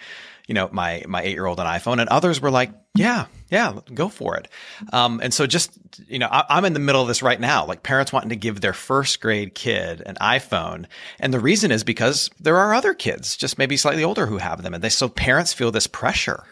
you 0.49 0.55
know, 0.55 0.67
my, 0.71 1.03
my 1.07 1.21
eight 1.21 1.33
year 1.33 1.45
old 1.45 1.59
an 1.59 1.67
iPhone. 1.67 1.99
And 1.99 2.09
others 2.09 2.41
were 2.41 2.49
like, 2.49 2.71
yeah, 2.95 3.27
yeah, 3.51 3.79
go 3.93 4.09
for 4.09 4.35
it. 4.35 4.47
Um, 4.91 5.21
and 5.23 5.31
so 5.31 5.45
just, 5.45 5.79
you 6.07 6.17
know, 6.17 6.27
I, 6.27 6.57
am 6.57 6.65
in 6.65 6.73
the 6.73 6.79
middle 6.79 7.03
of 7.03 7.07
this 7.07 7.21
right 7.21 7.39
now, 7.39 7.67
like 7.67 7.83
parents 7.83 8.11
wanting 8.11 8.29
to 8.29 8.35
give 8.35 8.59
their 8.59 8.73
first 8.73 9.21
grade 9.21 9.53
kid 9.53 10.01
an 10.07 10.15
iPhone. 10.15 10.87
And 11.19 11.31
the 11.31 11.39
reason 11.39 11.71
is 11.71 11.83
because 11.83 12.31
there 12.39 12.57
are 12.57 12.73
other 12.73 12.95
kids, 12.95 13.37
just 13.37 13.59
maybe 13.59 13.77
slightly 13.77 14.03
older 14.03 14.25
who 14.25 14.39
have 14.39 14.63
them. 14.63 14.73
And 14.73 14.83
they, 14.83 14.89
so 14.89 15.07
parents 15.07 15.53
feel 15.53 15.71
this 15.71 15.85
pressure. 15.85 16.43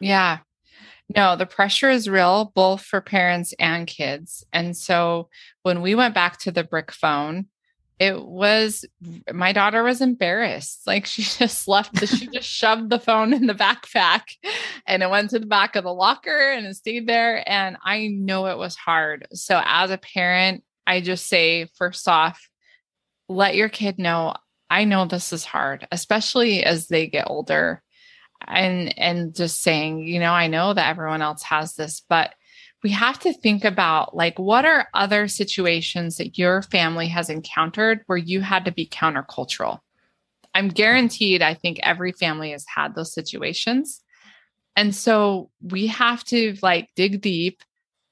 Yeah. 0.00 0.38
No, 1.14 1.36
the 1.36 1.46
pressure 1.46 1.90
is 1.90 2.08
real, 2.08 2.50
both 2.56 2.82
for 2.82 3.00
parents 3.00 3.54
and 3.60 3.86
kids. 3.86 4.44
And 4.52 4.76
so 4.76 5.28
when 5.62 5.80
we 5.80 5.94
went 5.94 6.12
back 6.12 6.40
to 6.40 6.50
the 6.50 6.64
brick 6.64 6.90
phone, 6.90 7.46
it 7.98 8.24
was 8.24 8.84
my 9.32 9.52
daughter 9.52 9.82
was 9.82 10.00
embarrassed. 10.00 10.86
Like 10.86 11.06
she 11.06 11.22
just 11.38 11.66
left 11.66 11.94
the, 11.94 12.06
she 12.06 12.28
just 12.28 12.48
shoved 12.48 12.90
the 12.90 13.00
phone 13.00 13.32
in 13.32 13.46
the 13.46 13.54
backpack 13.54 14.22
and 14.86 15.02
it 15.02 15.10
went 15.10 15.30
to 15.30 15.38
the 15.38 15.46
back 15.46 15.76
of 15.76 15.84
the 15.84 15.92
locker 15.92 16.52
and 16.52 16.66
it 16.66 16.76
stayed 16.76 17.06
there. 17.08 17.42
And 17.48 17.76
i 17.84 18.08
know 18.08 18.46
it 18.46 18.58
was 18.58 18.76
hard. 18.76 19.26
So 19.32 19.60
as 19.64 19.90
a 19.90 19.98
parent 19.98 20.64
i 20.86 21.00
just 21.00 21.26
say 21.26 21.68
first 21.76 22.08
off 22.08 22.48
let 23.28 23.54
your 23.54 23.68
kid 23.68 23.98
know 23.98 24.34
i 24.70 24.84
know 24.84 25.04
this 25.04 25.34
is 25.34 25.44
hard 25.44 25.86
especially 25.92 26.64
as 26.64 26.88
they 26.88 27.06
get 27.06 27.28
older. 27.28 27.82
And 28.46 28.96
and 28.96 29.34
just 29.34 29.60
saying 29.62 30.04
you 30.04 30.20
know 30.20 30.32
i 30.32 30.46
know 30.46 30.72
that 30.72 30.88
everyone 30.88 31.22
else 31.22 31.42
has 31.42 31.74
this 31.74 32.02
but 32.08 32.34
we 32.82 32.90
have 32.90 33.18
to 33.20 33.32
think 33.32 33.64
about 33.64 34.14
like 34.14 34.38
what 34.38 34.64
are 34.64 34.88
other 34.94 35.28
situations 35.28 36.16
that 36.16 36.38
your 36.38 36.62
family 36.62 37.08
has 37.08 37.28
encountered 37.30 38.02
where 38.06 38.18
you 38.18 38.40
had 38.40 38.64
to 38.64 38.72
be 38.72 38.86
countercultural 38.86 39.80
i'm 40.54 40.68
guaranteed 40.68 41.42
i 41.42 41.54
think 41.54 41.78
every 41.82 42.12
family 42.12 42.52
has 42.52 42.64
had 42.74 42.94
those 42.94 43.12
situations 43.12 44.02
And 44.78 44.94
so 44.94 45.50
we 45.60 45.88
have 45.88 46.22
to 46.26 46.56
like 46.62 46.90
dig 46.94 47.20
deep 47.20 47.64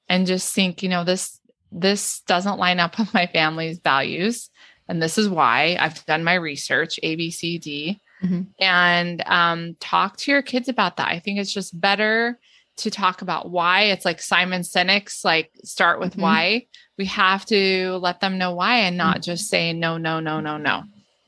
and 0.09 0.27
just 0.27 0.53
think, 0.53 0.83
you 0.83 0.89
know, 0.89 1.05
this 1.05 1.39
this 1.71 2.19
doesn't 2.27 2.59
line 2.59 2.81
up 2.81 2.99
with 2.99 3.13
my 3.13 3.25
family's 3.27 3.79
values. 3.79 4.49
And 4.89 5.01
this 5.01 5.17
is 5.17 5.29
why 5.29 5.77
I've 5.79 6.05
done 6.05 6.25
my 6.25 6.33
research, 6.33 6.99
A, 7.03 7.15
B, 7.15 7.31
C, 7.31 7.57
D, 7.57 8.01
mm-hmm. 8.21 8.41
and 8.59 9.23
um, 9.27 9.77
talk 9.79 10.17
to 10.17 10.31
your 10.31 10.41
kids 10.41 10.67
about 10.67 10.97
that. 10.97 11.07
I 11.07 11.19
think 11.19 11.39
it's 11.39 11.53
just 11.53 11.79
better 11.79 12.37
to 12.77 12.91
talk 12.91 13.21
about 13.21 13.49
why. 13.49 13.83
It's 13.83 14.05
like 14.05 14.21
Simon 14.21 14.61
Sinek's 14.61 15.25
like 15.25 15.51
start 15.63 15.99
with 15.99 16.13
mm-hmm. 16.13 16.21
why. 16.21 16.67
We 16.97 17.05
have 17.05 17.45
to 17.47 17.97
let 17.97 18.19
them 18.19 18.37
know 18.37 18.55
why 18.55 18.77
and 18.79 18.97
not 18.97 19.17
mm-hmm. 19.17 19.23
just 19.23 19.49
say 19.49 19.73
no, 19.73 19.97
no, 19.97 20.19
no, 20.19 20.39
no, 20.39 20.57
no. 20.57 20.83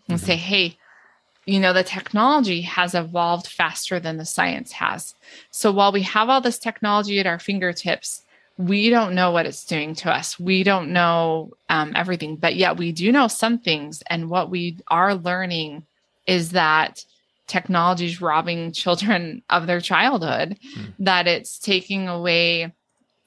And 0.08 0.18
mm-hmm. 0.18 0.26
say, 0.26 0.36
hey, 0.36 0.78
you 1.45 1.60
know, 1.60 1.74
the 1.74 1.84
technology 1.84 2.62
has 2.62 2.93
evolved 2.93 3.47
faster 3.47 4.00
than 4.00 4.18
the 4.18 4.26
science 4.26 4.72
has. 4.74 5.16
So 5.52 5.72
while 5.72 5.91
we 5.91 6.04
have 6.04 6.30
all 6.30 6.41
this 6.41 6.60
technology 6.60 7.20
at 7.20 7.26
our 7.26 7.39
fingertips, 7.39 8.24
we 8.58 8.89
don't 8.89 9.16
know 9.16 9.32
what 9.32 9.45
it's 9.45 9.66
doing 9.66 9.95
to 9.95 10.12
us. 10.12 10.38
We 10.38 10.64
don't 10.64 10.91
know 10.91 11.54
um, 11.70 11.93
everything, 11.95 12.36
but 12.36 12.56
yet 12.56 12.78
we 12.78 12.91
do 12.91 13.12
know 13.12 13.28
some 13.28 13.58
things. 13.58 14.04
And 14.08 14.30
what 14.30 14.50
we 14.50 14.78
are 14.89 15.16
learning 15.16 15.86
is 16.28 16.52
that 16.52 17.04
technology 17.50 18.06
is 18.06 18.22
robbing 18.22 18.72
children 18.72 19.43
of 19.50 19.68
their 19.68 19.82
childhood, 19.82 20.58
mm. 20.76 20.93
that 21.00 21.28
it's 21.28 21.60
taking 21.60 22.08
away 22.08 22.74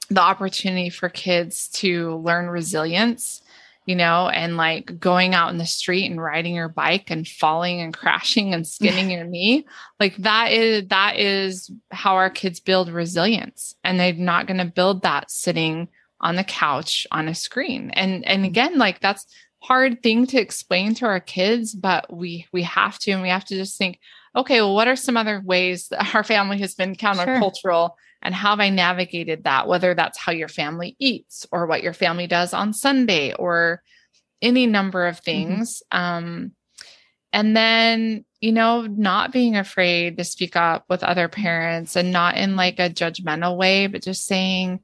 the 0.09 0.21
opportunity 0.21 0.91
for 0.91 1.09
kids 1.09 1.69
to 1.69 2.17
learn 2.17 2.49
resilience 2.49 3.43
you 3.85 3.97
know, 3.97 4.29
and 4.29 4.57
like 4.57 5.01
going 5.01 5.35
out 5.35 5.51
in 5.51 5.59
the 5.59 5.67
street 5.67 6.09
and 6.09 6.23
riding 6.23 6.55
your 6.55 6.69
bike 6.69 7.11
and 7.11 7.27
falling 7.27 7.81
and 7.81 7.93
crashing 7.93 8.55
and 8.55 8.67
skinning 8.67 9.11
your 9.11 9.25
knee. 9.29 9.67
Like 9.99 10.17
that 10.19 10.53
is 10.53 10.89
that 10.89 11.17
is 11.17 11.71
how 11.91 12.15
our 12.15 12.31
kids 12.31 12.61
build 12.61 12.89
resilience. 12.89 13.75
And 13.83 13.99
they're 13.99 14.13
not 14.13 14.47
going 14.47 14.59
to 14.59 14.65
build 14.65 15.03
that 15.03 15.31
sitting 15.31 15.89
on 16.21 16.37
the 16.37 16.45
couch 16.45 17.07
on 17.11 17.29
a 17.29 17.35
screen. 17.35 17.91
And 17.91 18.25
and 18.25 18.45
again, 18.45 18.79
like 18.79 19.01
that's 19.01 19.27
hard 19.63 20.03
thing 20.03 20.27
to 20.27 20.41
explain 20.41 20.95
to 20.97 21.07
our 21.07 21.21
kids, 21.21 21.75
but 21.75 22.13
we 22.13 22.47
we 22.53 22.63
have 22.63 22.99
to 23.01 23.13
and 23.13 23.23
we 23.23 23.29
have 23.29 23.45
to 23.47 23.57
just 23.57 23.79
think, 23.79 23.99
okay, 24.37 24.61
well, 24.61 24.75
what 24.75 24.89
are 24.89 24.97
some 24.97 25.17
other 25.17 25.41
ways 25.45 25.89
that 25.89 26.15
our 26.15 26.25
family 26.25 26.59
has 26.59 26.75
been 26.75 26.97
countercultural? 26.97 27.91
Sure 27.91 27.95
and 28.23 28.35
how 28.35 28.51
have 28.51 28.61
I 28.61 28.71
navigated 28.71 29.45
that, 29.45 29.67
whether 29.67 29.95
that's 29.95 30.19
how 30.19 30.33
your 30.33 30.49
family 30.49 30.97
eats 30.99 31.45
or 31.51 31.67
what 31.67 31.83
your 31.83 31.93
family 31.93 32.29
does 32.29 32.55
on 32.55 32.73
Sunday 32.73 33.35
or 33.35 33.83
any 34.41 34.67
number 34.67 35.07
of 35.07 35.17
mm-hmm. 35.17 35.25
things. 35.25 35.83
Mm-hmm. 35.93 36.05
Um, 36.05 36.53
and 37.33 37.57
then, 37.57 38.25
you 38.41 38.53
know, 38.53 38.83
not 38.83 39.33
being 39.33 39.57
afraid 39.57 40.19
to 40.19 40.25
speak 40.25 40.55
up 40.55 40.85
with 40.89 41.03
other 41.03 41.29
parents 41.29 41.97
and 41.97 42.13
not 42.13 42.37
in 42.37 42.57
like 42.57 42.79
a 42.79 42.91
judgmental 42.91 43.57
way, 43.57 43.87
but 43.87 44.03
just 44.03 44.27
saying, 44.27 44.81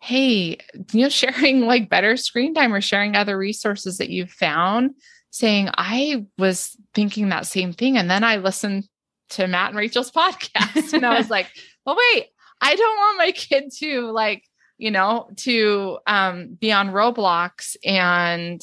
hey, 0.00 0.58
you 0.92 1.02
know, 1.02 1.08
sharing 1.08 1.66
like 1.66 1.88
better 1.88 2.16
screen 2.16 2.54
time 2.54 2.74
or 2.74 2.80
sharing 2.80 3.14
other 3.14 3.36
resources 3.36 3.98
that 3.98 4.10
you've 4.10 4.30
found, 4.30 4.94
saying, 5.30 5.70
I 5.74 6.26
was 6.38 6.76
thinking 6.94 7.28
that 7.28 7.46
same 7.46 7.72
thing. 7.72 7.96
And 7.96 8.10
then 8.10 8.24
I 8.24 8.36
listened 8.36 8.88
to 9.30 9.46
Matt 9.46 9.70
and 9.70 9.78
Rachel's 9.78 10.10
podcast 10.12 10.92
and 10.92 11.06
I 11.06 11.16
was 11.16 11.30
like, 11.30 11.46
well, 11.86 11.96
wait, 11.96 12.26
I 12.60 12.74
don't 12.74 12.96
want 12.96 13.18
my 13.18 13.32
kid 13.32 13.70
to 13.78 14.10
like, 14.10 14.44
you 14.76 14.90
know, 14.90 15.28
to 15.36 15.98
um, 16.06 16.56
be 16.58 16.72
on 16.72 16.90
Roblox 16.90 17.76
and 17.84 18.62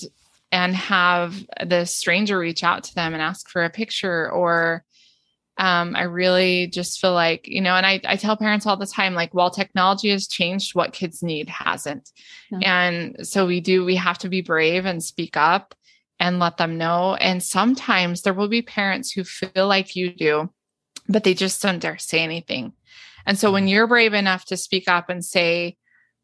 and 0.52 0.76
have 0.76 1.46
the 1.66 1.86
stranger 1.86 2.40
reach 2.40 2.64
out 2.64 2.86
to 2.86 2.96
them 2.96 3.14
and 3.14 3.22
ask 3.22 3.50
for 3.50 3.64
a 3.64 3.70
picture 3.70 4.32
or 4.32 4.84
um, 5.58 5.96
I 5.96 6.04
really 6.04 6.68
just 6.68 7.02
feel 7.02 7.14
like, 7.14 7.48
you 7.48 7.62
know, 7.62 7.74
and 7.76 7.86
I, 7.86 8.00
I 8.06 8.16
tell 8.16 8.38
parents 8.38 8.66
all 8.66 8.78
the 8.78 8.86
time, 8.86 9.16
like, 9.16 9.34
while 9.34 9.50
technology 9.50 10.10
has 10.12 10.28
changed, 10.28 10.76
what 10.76 10.94
kids 10.94 11.24
need 11.24 11.50
hasn't. 11.50 12.12
And 12.62 13.28
so 13.28 13.48
we 13.48 13.60
do, 13.60 13.84
we 13.84 13.96
have 13.96 14.20
to 14.20 14.30
be 14.30 14.42
brave 14.42 14.86
and 14.86 15.04
speak 15.04 15.36
up 15.36 15.74
and 16.20 16.40
let 16.40 16.58
them 16.58 16.78
know. 16.78 17.16
And 17.16 17.42
sometimes 17.42 18.22
there 18.22 18.34
will 18.34 18.48
be 18.48 18.62
parents 18.62 19.12
who 19.12 19.24
feel 19.24 19.68
like 19.68 19.96
you 19.96 20.14
do, 20.14 20.52
but 21.10 21.24
they 21.24 21.34
just 21.34 21.62
don't 21.62 21.80
dare 21.80 21.98
say 21.98 22.20
anything. 22.20 22.74
And 23.26 23.38
so 23.38 23.52
when 23.52 23.64
mm-hmm. 23.64 23.70
you're 23.70 23.88
brave 23.88 24.14
enough 24.14 24.46
to 24.46 24.58
speak 24.58 24.88
up 24.88 25.10
and 25.10 25.24
say, 25.26 25.78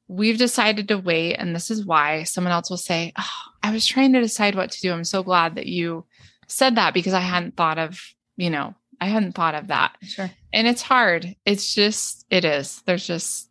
we've 0.07 0.37
decided 0.37 0.87
to 0.89 0.97
wait, 0.97 1.35
and 1.35 1.55
this 1.55 1.71
is 1.71 1.85
why, 1.85 2.23
someone 2.23 2.51
else 2.51 2.69
will 2.69 2.77
say, 2.77 3.13
oh, 3.17 3.41
I 3.63 3.71
was 3.71 3.85
trying 3.85 4.13
to 4.13 4.21
decide 4.21 4.55
what 4.55 4.71
to 4.71 4.81
do. 4.81 4.91
I'm 4.91 5.03
so 5.03 5.23
glad 5.23 5.55
that 5.55 5.65
you 5.65 6.05
said 6.47 6.75
that 6.75 6.93
because 6.93 7.13
I 7.13 7.21
hadn't 7.21 7.55
thought 7.55 7.79
of, 7.79 7.99
you 8.35 8.49
know, 8.49 8.75
I 9.03 9.07
hadn't 9.07 9.33
thought 9.33 9.53
of 9.53 9.67
that. 9.67 9.97
Sure. 10.01 10.31
And 10.53 10.65
it's 10.65 10.81
hard. 10.81 11.35
It's 11.45 11.75
just, 11.75 12.25
it 12.29 12.45
is. 12.45 12.81
There's 12.85 13.05
just, 13.05 13.49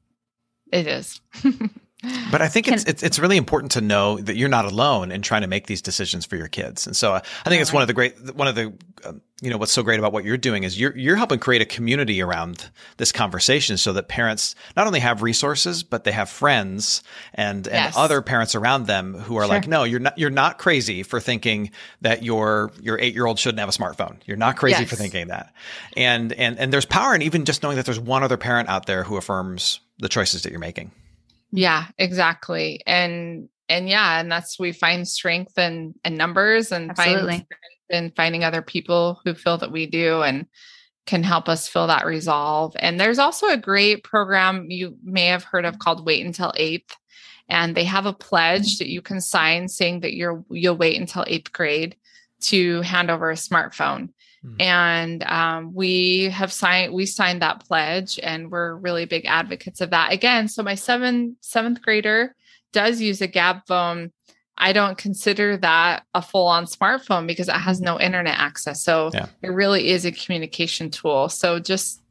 it 0.73 0.87
is. 0.87 1.21
But 2.31 2.43
I 2.43 2.49
think 2.49 2.67
Can, 2.67 2.75
it's, 2.75 2.85
it's, 2.85 3.03
it's 3.03 3.19
really 3.19 3.37
important 3.37 3.73
to 3.73 3.81
know 3.81 4.19
that 4.19 4.37
you're 4.37 4.49
not 4.49 4.65
alone 4.65 5.13
in 5.13 5.23
trying 5.23 5.43
to 5.43 5.49
make 5.49 5.67
these 5.67 5.83
decisions 5.83 6.27
for 6.27 6.37
your 6.37 6.49
kids. 6.49 6.87
And 6.87 6.97
so 6.97 7.15
uh, 7.15 7.21
I 7.45 7.49
think 7.49 7.63
it's 7.63 7.71
right. 7.71 7.75
one 7.75 7.83
of 7.83 7.87
the 7.87 7.95
great 7.95 8.35
one 8.35 8.49
of 8.49 8.55
the 8.55 8.73
uh, 9.05 9.13
you 9.41 9.51
know 9.51 9.57
what's 9.57 9.73
so 9.73 9.83
great 9.83 9.99
about 9.99 10.13
what 10.13 10.25
you're 10.25 10.37
doing 10.37 10.63
is 10.63 10.79
you're 10.79 10.97
you're 10.97 11.17
helping 11.17 11.39
create 11.39 11.63
a 11.63 11.65
community 11.65 12.23
around 12.23 12.71
this 12.97 13.11
conversation 13.13 13.77
so 13.77 13.93
that 13.93 14.09
parents 14.09 14.55
not 14.77 14.87
only 14.87 15.01
have 15.01 15.21
resources 15.21 15.83
but 15.83 16.05
they 16.05 16.13
have 16.13 16.31
friends 16.31 17.03
and 17.35 17.67
and 17.67 17.87
yes. 17.87 17.97
other 17.97 18.23
parents 18.23 18.55
around 18.55 18.87
them 18.87 19.15
who 19.15 19.37
are 19.37 19.43
sure. 19.43 19.49
like 19.49 19.67
no 19.67 19.83
you're 19.83 20.01
not 20.01 20.17
you're 20.17 20.31
not 20.31 20.59
crazy 20.59 21.03
for 21.03 21.21
thinking 21.21 21.71
that 22.01 22.23
your 22.23 22.71
your 22.81 22.99
8-year-old 22.99 23.39
shouldn't 23.39 23.61
have 23.61 23.69
a 23.69 23.73
smartphone. 23.73 24.17
You're 24.27 24.37
not 24.37 24.57
crazy 24.57 24.81
yes. 24.81 24.91
for 24.91 24.97
thinking 24.97 25.29
that. 25.29 25.53
And 25.97 26.33
and 26.33 26.59
and 26.59 26.73
there's 26.73 26.87
power 26.87 27.15
in 27.15 27.23
even 27.23 27.45
just 27.45 27.63
knowing 27.63 27.77
that 27.77 27.85
there's 27.85 28.01
one 28.01 28.23
other 28.23 28.37
parent 28.37 28.69
out 28.69 28.87
there 28.87 29.05
who 29.05 29.17
affirms 29.17 29.81
the 29.99 30.09
choices 30.09 30.43
that 30.43 30.51
you're 30.51 30.61
making. 30.61 30.93
Yeah, 31.53 31.87
exactly. 31.99 32.83
And 32.87 33.49
and 33.69 33.89
yeah, 33.89 34.21
and 34.21 34.33
that's 34.33 34.59
we 34.59 34.73
find 34.73 35.07
strength 35.07 35.59
in 35.59 35.95
in 36.05 36.17
numbers 36.17 36.73
and 36.73 36.91
Absolutely. 36.91 37.33
find 37.33 37.47
in 37.91 38.13
finding 38.17 38.43
other 38.43 38.63
people 38.63 39.21
who 39.25 39.35
feel 39.35 39.59
that 39.59 39.71
we 39.71 39.87
do 39.87 40.23
and 40.23 40.47
can 41.07 41.23
help 41.23 41.49
us 41.49 41.69
feel 41.69 41.87
that 41.89 42.07
resolve. 42.07 42.75
And 42.79 42.99
there's 42.99 43.19
also 43.19 43.49
a 43.49 43.57
great 43.57 44.03
program 44.05 44.71
you 44.71 44.97
may 45.03 45.27
have 45.27 45.45
heard 45.45 45.65
of 45.65 45.79
called 45.79 46.07
Wait 46.07 46.25
Until 46.25 46.53
Eighth. 46.57 46.97
And 47.49 47.77
they 47.77 47.85
have 47.85 48.07
a 48.07 48.13
pledge 48.13 48.77
mm-hmm. 48.77 48.85
that 48.85 48.89
you 48.89 49.03
can 49.03 49.21
sign 49.21 49.69
saying 49.69 50.01
that 50.01 50.15
you're 50.15 50.45
you'll 50.51 50.77
wait 50.77 50.99
until 50.99 51.25
eighth 51.27 51.53
grade 51.53 51.97
to 52.43 52.81
hand 52.83 53.11
over 53.11 53.31
a 53.31 53.35
smartphone. 53.35 54.11
Mm. 54.45 54.61
And 54.61 55.23
um, 55.25 55.75
we 55.75 56.31
have 56.31 56.53
signed 56.53 56.93
we 56.93 57.07
signed 57.07 57.43
that 57.43 57.65
pledge, 57.67 58.19
and 58.23 58.51
we're 58.51 58.75
really 58.77 59.05
big 59.05 59.25
advocates 59.27 59.81
of 59.81 59.91
that. 59.91 60.13
Again, 60.13 60.49
so 60.49 60.63
my 60.63 60.75
seventh 60.75 61.37
seventh 61.41 61.81
grader 61.83 62.35
does 62.73 63.01
use 63.01 63.21
a 63.21 63.29
Gabb 63.29 63.67
phone. 63.67 64.13
I 64.59 64.73
don't 64.73 64.99
consider 64.99 65.57
that 65.59 66.05
a 66.15 66.23
full 66.23 66.47
on 66.47 66.67
smartphone 66.67 67.27
because 67.27 67.49
it 67.49 67.53
has 67.53 67.81
no 67.81 67.99
internet 67.99 68.39
access. 68.39 68.83
So 68.83 69.11
yeah. 69.15 69.27
it 69.43 69.49
really 69.49 69.89
is 69.89 70.05
a 70.05 70.13
communication 70.13 70.91
tool. 70.91 71.29
So 71.29 71.59
just 71.59 72.03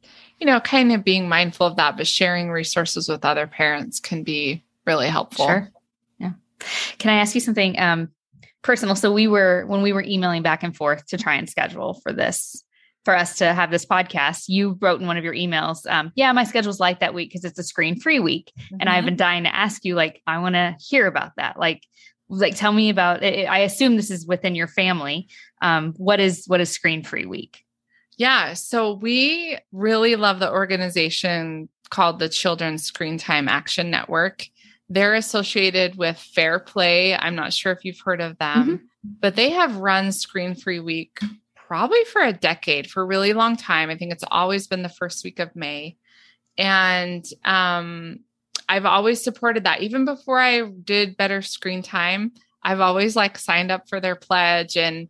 you 0.42 0.46
know, 0.46 0.58
kind 0.58 0.90
of 0.90 1.04
being 1.04 1.28
mindful 1.28 1.68
of 1.68 1.76
that, 1.76 1.96
but 1.96 2.04
sharing 2.04 2.50
resources 2.50 3.08
with 3.08 3.24
other 3.24 3.46
parents 3.46 4.00
can 4.00 4.24
be 4.24 4.64
really 4.84 5.06
helpful. 5.06 5.46
Sure. 5.46 5.70
Yeah. 6.18 6.32
Can 6.98 7.10
I 7.12 7.20
ask 7.20 7.36
you 7.36 7.40
something? 7.40 7.78
Um, 7.78 8.10
personal. 8.62 8.94
So 8.94 9.12
we 9.12 9.26
were 9.26 9.64
when 9.66 9.82
we 9.82 9.92
were 9.92 10.02
emailing 10.02 10.42
back 10.42 10.62
and 10.62 10.74
forth 10.74 11.06
to 11.06 11.18
try 11.18 11.34
and 11.34 11.48
schedule 11.48 12.00
for 12.02 12.12
this 12.12 12.64
for 13.04 13.16
us 13.16 13.38
to 13.38 13.52
have 13.52 13.70
this 13.70 13.84
podcast, 13.84 14.44
you 14.46 14.78
wrote 14.80 15.00
in 15.00 15.06
one 15.06 15.16
of 15.16 15.24
your 15.24 15.34
emails, 15.34 15.78
um, 15.90 16.12
yeah, 16.14 16.30
my 16.32 16.44
schedule's 16.44 16.78
like 16.78 17.00
that 17.00 17.14
week 17.14 17.30
because 17.30 17.44
it's 17.44 17.58
a 17.58 17.64
screen 17.64 17.98
free 17.98 18.20
week. 18.20 18.52
Mm-hmm. 18.58 18.76
And 18.80 18.88
I've 18.88 19.04
been 19.04 19.16
dying 19.16 19.42
to 19.44 19.54
ask 19.54 19.84
you, 19.84 19.94
like, 19.94 20.22
I 20.26 20.38
want 20.38 20.54
to 20.54 20.76
hear 20.78 21.06
about 21.06 21.32
that. 21.36 21.58
Like, 21.58 21.82
like 22.28 22.56
tell 22.56 22.72
me 22.72 22.90
about 22.90 23.22
it. 23.22 23.46
I 23.46 23.58
assume 23.58 23.96
this 23.96 24.10
is 24.10 24.26
within 24.26 24.54
your 24.54 24.68
family. 24.68 25.28
Um, 25.60 25.94
what 25.96 26.20
is 26.20 26.44
what 26.46 26.60
is 26.60 26.70
screen 26.70 27.02
free 27.02 27.26
week? 27.26 27.64
Yeah. 28.16 28.54
So 28.54 28.94
we 28.94 29.58
really 29.72 30.16
love 30.16 30.38
the 30.38 30.50
organization 30.50 31.68
called 31.90 32.18
the 32.18 32.28
Children's 32.28 32.84
Screen 32.84 33.18
Time 33.18 33.48
Action 33.48 33.90
Network. 33.90 34.46
They're 34.92 35.14
associated 35.14 35.96
with 35.96 36.18
Fairplay. 36.18 37.14
I'm 37.14 37.34
not 37.34 37.54
sure 37.54 37.72
if 37.72 37.84
you've 37.84 38.00
heard 38.00 38.20
of 38.20 38.36
them, 38.36 38.66
mm-hmm. 38.66 38.84
but 39.20 39.36
they 39.36 39.50
have 39.50 39.76
run 39.76 40.12
Screen 40.12 40.54
Free 40.54 40.80
Week 40.80 41.18
probably 41.54 42.04
for 42.04 42.20
a 42.20 42.34
decade, 42.34 42.90
for 42.90 43.02
a 43.02 43.06
really 43.06 43.32
long 43.32 43.56
time. 43.56 43.88
I 43.88 43.96
think 43.96 44.12
it's 44.12 44.24
always 44.30 44.66
been 44.66 44.82
the 44.82 44.90
first 44.90 45.24
week 45.24 45.38
of 45.38 45.56
May. 45.56 45.96
And 46.58 47.24
um, 47.46 48.20
I've 48.68 48.84
always 48.84 49.24
supported 49.24 49.64
that. 49.64 49.80
Even 49.80 50.04
before 50.04 50.38
I 50.38 50.64
did 50.66 51.16
better 51.16 51.40
screen 51.40 51.82
time, 51.82 52.32
I've 52.62 52.80
always 52.80 53.16
like 53.16 53.38
signed 53.38 53.70
up 53.70 53.88
for 53.88 53.98
their 53.98 54.16
pledge. 54.16 54.76
And 54.76 55.08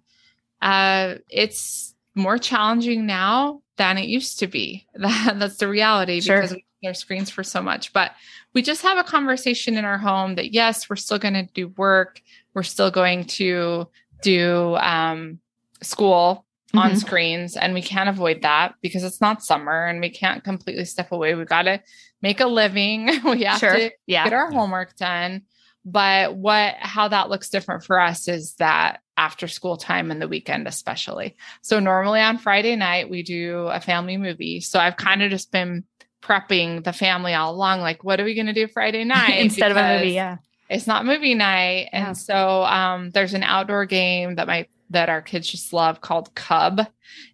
uh, 0.61 1.17
it's 1.29 1.93
more 2.15 2.39
challenging 2.39 3.07
now 3.07 3.63
than 3.77 3.99
it 3.99 4.07
used 4.07 4.39
to 4.39 4.47
be. 4.47 4.87
That, 4.95 5.35
that's 5.41 5.57
the 5.57 5.67
reality 5.67 6.21
sure. 6.21 6.37
because 6.37 6.53
we 6.53 6.65
their 6.83 6.95
screens 6.95 7.31
for 7.31 7.43
so 7.43 7.63
much. 7.63 7.93
But 7.93 8.13
we 8.55 8.63
just 8.63 8.83
have 8.83 8.99
a 8.99 9.05
conversation 9.05 9.77
in 9.77 9.85
our 9.85 9.99
home 9.99 10.35
that 10.37 10.53
yes, 10.53 10.89
we're 10.89 10.97
still 10.97 11.19
going 11.19 11.35
to 11.35 11.49
do 11.55 11.69
work, 11.69 12.21
we're 12.55 12.63
still 12.63 12.91
going 12.91 13.25
to 13.25 13.89
do 14.23 14.77
um, 14.77 15.39
school, 15.83 16.45
mm-hmm. 16.73 16.91
on 16.91 16.97
screens 16.97 17.57
and 17.57 17.75
we 17.75 17.83
can't 17.83 18.09
avoid 18.09 18.43
that 18.43 18.75
because 18.83 19.05
it's 19.05 19.21
not 19.21 19.45
summer 19.45 19.87
and 19.87 20.01
we 20.01 20.11
can't 20.11 20.45
completely 20.45 20.85
step 20.85 21.13
away. 21.13 21.35
We 21.35 21.45
got 21.45 21.63
to 21.63 21.83
make 22.21 22.41
a 22.41 22.47
living. 22.47 23.07
we 23.25 23.45
have 23.45 23.59
sure. 23.59 23.75
to 23.75 23.91
yeah. 24.07 24.25
get 24.25 24.33
our 24.33 24.51
homework 24.51 24.97
done. 24.97 25.43
But 25.85 26.37
what 26.37 26.75
how 26.79 27.09
that 27.09 27.29
looks 27.29 27.51
different 27.51 27.85
for 27.85 28.01
us 28.01 28.29
is 28.29 28.55
that 28.55 29.01
after 29.17 29.49
school 29.49 29.77
time 29.77 30.11
and 30.11 30.23
the 30.23 30.29
weekend 30.29 30.69
especially. 30.69 31.37
So 31.61 31.81
normally 31.81 32.21
on 32.21 32.39
Friday 32.39 32.77
night 32.77 33.11
we 33.11 33.23
do 33.23 33.67
a 33.67 33.81
family 33.81 34.17
movie. 34.17 34.61
So 34.61 34.79
I've 34.79 34.97
kind 34.97 35.23
of 35.23 35.31
just 35.31 35.51
been 35.51 35.85
prepping 36.23 36.85
the 36.85 36.93
family 36.93 37.35
all 37.35 37.53
along 37.53 37.81
like 37.81 38.05
what 38.05 38.21
are 38.21 38.25
we 38.25 38.35
going 38.35 38.47
to 38.47 38.53
do 38.53 38.69
Friday 38.69 39.05
night 39.05 39.39
instead 39.39 39.71
of 39.71 39.77
a 39.77 39.99
movie, 39.99 40.13
yeah. 40.13 40.39
It's 40.71 40.87
not 40.87 41.05
movie 41.05 41.35
night. 41.35 41.91
And 41.93 42.17
so 42.17 42.63
um, 42.63 43.11
there's 43.11 43.35
an 43.35 43.43
outdoor 43.43 43.85
game 43.85 44.37
that 44.37 44.47
my 44.47 44.67
that 44.89 45.11
our 45.11 45.21
kids 45.21 45.49
just 45.49 45.73
love 45.73 46.01
called 46.01 46.35
Kubb. 46.35 46.87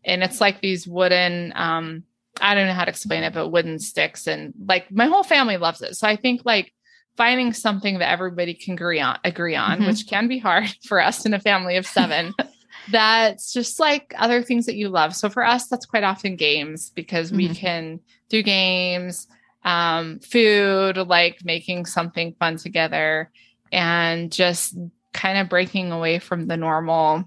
And 0.05 0.23
it's 0.23 0.41
like 0.41 0.61
these 0.61 0.89
wooden, 0.89 1.53
um, 1.55 2.05
I 2.41 2.55
don't 2.55 2.67
know 2.67 2.73
how 2.73 2.85
to 2.85 2.91
explain 2.91 3.23
it, 3.23 3.35
but 3.35 3.49
wooden 3.49 3.79
sticks. 3.79 4.27
And 4.27 4.55
like 4.67 4.91
my 4.91 5.07
whole 5.07 5.23
family 5.23 5.57
loves 5.57 5.83
it. 5.83 5.97
So 5.97 6.09
I 6.09 6.17
think 6.17 6.43
like 6.45 6.73
finding 7.17 7.53
something 7.53 7.99
that 7.99 8.11
everybody 8.11 8.55
can 8.55 8.75
agree 8.75 9.01
on, 9.01 9.19
agree 9.25 9.57
on, 9.57 9.79
mm-hmm. 9.79 9.87
which 9.87 10.07
can 10.07 10.29
be 10.29 10.39
hard 10.39 10.69
for 10.87 11.01
us 11.01 11.27
in 11.27 11.35
a 11.35 11.41
family 11.41 11.77
of 11.77 11.87
seven. 11.87 12.35
that's 12.91 13.53
just 13.53 13.79
like 13.79 14.15
other 14.19 14.43
things 14.43 14.67
that 14.67 14.77
you 14.77 14.89
love. 14.89 15.15
So 15.15 15.29
for 15.29 15.45
us, 15.45 15.69
that's 15.69 15.87
quite 15.87 16.05
often 16.05 16.37
games 16.37 16.91
because 16.91 17.29
mm-hmm. 17.29 17.37
we 17.37 17.49
can 17.55 18.01
do 18.29 18.43
games, 18.43 19.27
um, 19.65 20.19
food, 20.21 20.97
like 20.97 21.45
making 21.45 21.87
something 21.87 22.35
fun 22.39 22.57
together 22.57 23.31
and 23.73 24.33
just 24.33 24.77
kind 25.13 25.39
of 25.39 25.49
breaking 25.49 25.93
away 25.93 26.19
from 26.19 26.47
the 26.47 26.57
normal 26.57 27.25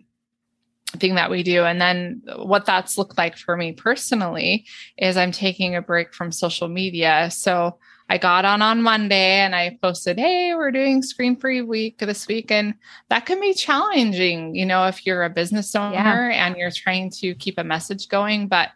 thing 0.98 1.16
that 1.16 1.32
we 1.32 1.44
do. 1.44 1.64
And 1.64 1.80
then 1.80 2.22
what 2.38 2.66
that's 2.66 2.98
looked 2.98 3.18
like 3.18 3.38
for 3.38 3.56
me 3.56 3.74
personally 3.74 4.66
is 4.98 5.18
I'm 5.18 5.32
taking 5.32 5.76
a 5.76 5.82
break 5.82 6.14
from 6.14 6.32
social 6.32 6.68
media. 6.68 7.30
So 7.32 7.78
I 8.10 8.18
got 8.18 8.44
on 8.44 8.62
on 8.62 8.82
Monday 8.82 9.40
and 9.40 9.56
I 9.56 9.78
posted, 9.82 10.20
Hey, 10.20 10.54
we're 10.54 10.72
doing 10.72 11.02
screen 11.02 11.38
free 11.38 11.62
week 11.62 12.00
this 12.00 12.28
week. 12.28 12.52
And 12.52 12.74
that 13.10 13.26
can 13.26 13.40
be 13.40 13.54
challenging, 13.54 14.54
you 14.54 14.66
know, 14.66 14.86
if 14.88 15.06
you're 15.06 15.24
a 15.24 15.30
business 15.30 15.74
owner 15.76 15.94
yeah. 15.94 16.46
and 16.46 16.58
you're 16.58 16.72
trying 16.72 17.10
to 17.12 17.34
keep 17.36 17.58
a 17.58 17.64
message 17.64 18.10
going. 18.10 18.48
But 18.50 18.72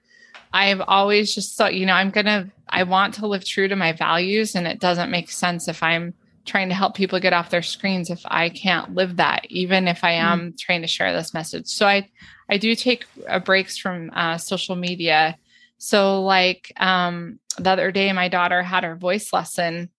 I've 0.55 0.79
always 0.87 1.35
just 1.35 1.57
thought, 1.57 1.75
you 1.75 1.85
know, 1.85 1.91
I'm 1.91 2.11
going 2.11 2.27
to, 2.27 2.49
I 2.69 2.83
want 2.83 3.15
to 3.15 3.27
live 3.27 3.43
true 3.43 3.67
to 3.67 3.75
my 3.75 3.91
values. 3.91 4.55
And 4.55 4.65
it 4.65 4.79
doesn't 4.79 5.11
make 5.11 5.29
sense 5.29 5.67
if 5.67 5.83
I'm 5.83 6.13
trying 6.45 6.69
to 6.69 6.75
help 6.75 6.95
people 6.95 7.19
get 7.19 7.33
off 7.33 7.49
their 7.49 7.61
screens 7.61 8.09
if 8.09 8.21
I 8.23 8.47
can't 8.47 8.95
live 8.95 9.17
that, 9.17 9.45
even 9.49 9.89
if 9.89 10.01
I 10.05 10.11
am 10.11 10.53
mm 10.53 10.57
trying 10.57 10.81
to 10.81 10.87
share 10.87 11.11
this 11.11 11.33
message. 11.33 11.67
So 11.67 11.85
I, 11.85 12.09
I 12.49 12.57
do 12.57 12.73
take 12.73 13.05
uh, 13.27 13.39
breaks 13.39 13.77
from 13.77 14.11
uh, 14.13 14.37
social 14.37 14.77
media. 14.77 15.37
So 15.77 16.23
like 16.23 16.71
um, 16.77 17.37
the 17.57 17.71
other 17.71 17.91
day, 17.91 18.13
my 18.13 18.29
daughter 18.29 18.63
had 18.63 18.85
her 18.85 18.95
voice 18.95 19.33
lesson, 19.33 19.89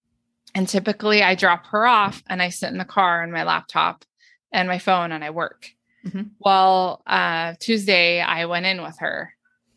and 0.55 0.67
typically 0.67 1.23
I 1.23 1.35
drop 1.35 1.67
her 1.67 1.87
off 1.87 2.23
and 2.29 2.41
I 2.41 2.49
sit 2.49 2.71
in 2.71 2.79
the 2.79 2.87
car 2.87 3.23
on 3.23 3.31
my 3.31 3.43
laptop 3.43 4.07
and 4.53 4.69
my 4.69 4.79
phone 4.79 5.13
and 5.13 5.23
I 5.23 5.29
work. 5.31 5.69
Mm-hmm. 6.07 6.23
Well, 6.39 7.03
uh, 7.07 7.55
Tuesday 7.61 8.23
I 8.23 8.47
went 8.47 8.65
in 8.65 8.83
with 8.83 8.99
her 9.01 9.36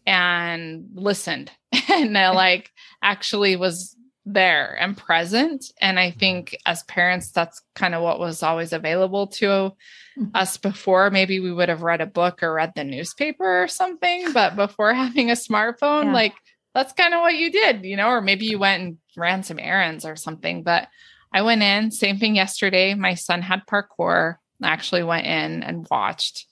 and 0.09 0.85
listened 0.95 1.51
and 1.89 2.17
I 2.17 2.31
like 2.31 2.71
actually 3.01 3.55
was 3.55 3.95
there 4.25 4.75
and 4.79 4.97
present. 4.97 5.65
And 5.79 5.99
I 5.99 6.11
think 6.11 6.57
as 6.65 6.83
parents, 6.83 7.31
that's 7.31 7.61
kind 7.75 7.95
of 7.95 8.01
what 8.01 8.19
was 8.19 8.43
always 8.43 8.73
available 8.73 9.27
to 9.27 9.45
mm-hmm. 9.45 10.25
us 10.33 10.57
before. 10.57 11.11
Maybe 11.11 11.39
we 11.39 11.53
would 11.53 11.69
have 11.69 11.83
read 11.83 12.01
a 12.01 12.07
book 12.07 12.41
or 12.43 12.53
read 12.53 12.73
the 12.75 12.83
newspaper 12.83 13.63
or 13.63 13.67
something, 13.67 14.33
but 14.33 14.55
before 14.55 14.93
having 14.95 15.29
a 15.29 15.35
smartphone, 15.35 16.05
yeah. 16.05 16.13
like 16.13 16.33
that's 16.73 16.93
kind 16.93 17.13
of 17.13 17.21
what 17.21 17.35
you 17.35 17.51
did, 17.51 17.85
you 17.85 17.95
know, 17.95 18.09
or 18.09 18.21
maybe 18.21 18.45
you 18.45 18.59
went 18.59 18.83
and 18.83 18.97
ran 19.15 19.43
some 19.43 19.59
errands 19.59 20.05
or 20.05 20.15
something. 20.15 20.63
But 20.63 20.87
I 21.31 21.43
went 21.43 21.61
in, 21.61 21.91
same 21.91 22.17
thing 22.17 22.35
yesterday. 22.35 22.95
My 22.95 23.13
son 23.13 23.41
had 23.41 23.67
parkour. 23.67 24.35
I 24.61 24.67
actually 24.67 25.03
went 25.03 25.27
in 25.27 25.63
and 25.63 25.87
watched. 25.89 26.45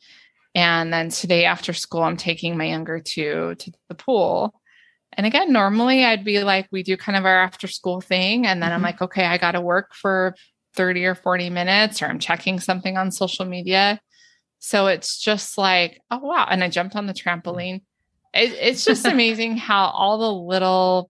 And 0.58 0.91
then 0.91 1.10
today 1.10 1.45
after 1.45 1.72
school, 1.72 2.03
I'm 2.03 2.18
taking 2.18 2.58
my 2.58 2.66
younger 2.66 2.99
two 2.99 3.55
to 3.55 3.72
the 3.88 3.95
pool 3.95 4.53
and 5.18 5.26
again, 5.26 5.51
normally 5.51 6.05
I'd 6.05 6.24
be 6.24 6.43
like, 6.43 6.68
we 6.72 6.84
do 6.84 6.95
kind 6.95 7.18
of 7.18 7.26
our 7.26 7.41
after 7.41 7.68
school 7.68 8.01
thing. 8.01 8.45
And 8.45 8.62
then 8.62 8.70
mm-hmm. 8.70 8.76
I'm 8.76 8.82
like, 8.84 9.01
okay, 9.01 9.26
I 9.26 9.39
got 9.39 9.53
to 9.53 9.62
work 9.62 9.93
for 9.93 10.36
30 10.76 11.05
or 11.05 11.16
40 11.16 11.49
minutes, 11.49 12.01
or 12.01 12.05
I'm 12.05 12.20
checking 12.20 12.60
something 12.60 12.97
on 12.97 13.10
social 13.10 13.45
media. 13.45 13.99
So 14.60 14.88
it's 14.88 15.20
just 15.20 15.58
like, 15.58 16.01
oh, 16.12 16.20
wow. 16.20 16.47
And 16.49 16.64
I 16.64 16.70
jumped 16.70 16.95
on 16.95 17.08
the 17.08 17.14
trampoline. 17.14 17.82
It, 18.34 18.53
it's 18.53 18.86
just 18.86 19.05
amazing 19.08 19.58
how 19.58 19.88
all 19.88 20.20
the 20.20 20.32
little 20.32 21.10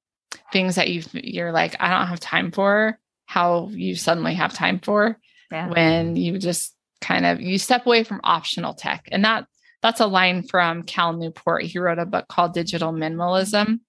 things 0.53 0.75
that 0.75 0.89
you 0.89 1.03
you're 1.11 1.51
like, 1.51 1.75
I 1.81 1.89
don't 1.89 2.07
have 2.07 2.21
time 2.21 2.51
for, 2.51 2.97
how 3.25 3.67
you 3.71 3.95
suddenly 3.95 4.35
have 4.35 4.53
time 4.53 4.79
for 4.79 5.19
yeah. 5.51 5.67
when 5.67 6.15
you 6.15 6.37
just 6.37 6.73
kind 7.01 7.25
of 7.25 7.41
you 7.41 7.57
step 7.57 7.85
away 7.85 8.03
from 8.03 8.21
optional 8.23 8.73
tech. 8.73 9.07
And 9.11 9.23
that 9.25 9.45
that's 9.81 9.99
a 9.99 10.07
line 10.07 10.43
from 10.43 10.83
Cal 10.83 11.13
Newport. 11.13 11.63
He 11.63 11.79
wrote 11.79 11.99
a 11.99 12.05
book 12.05 12.27
called 12.27 12.53
Digital 12.53 12.91
Minimalism 12.91 13.79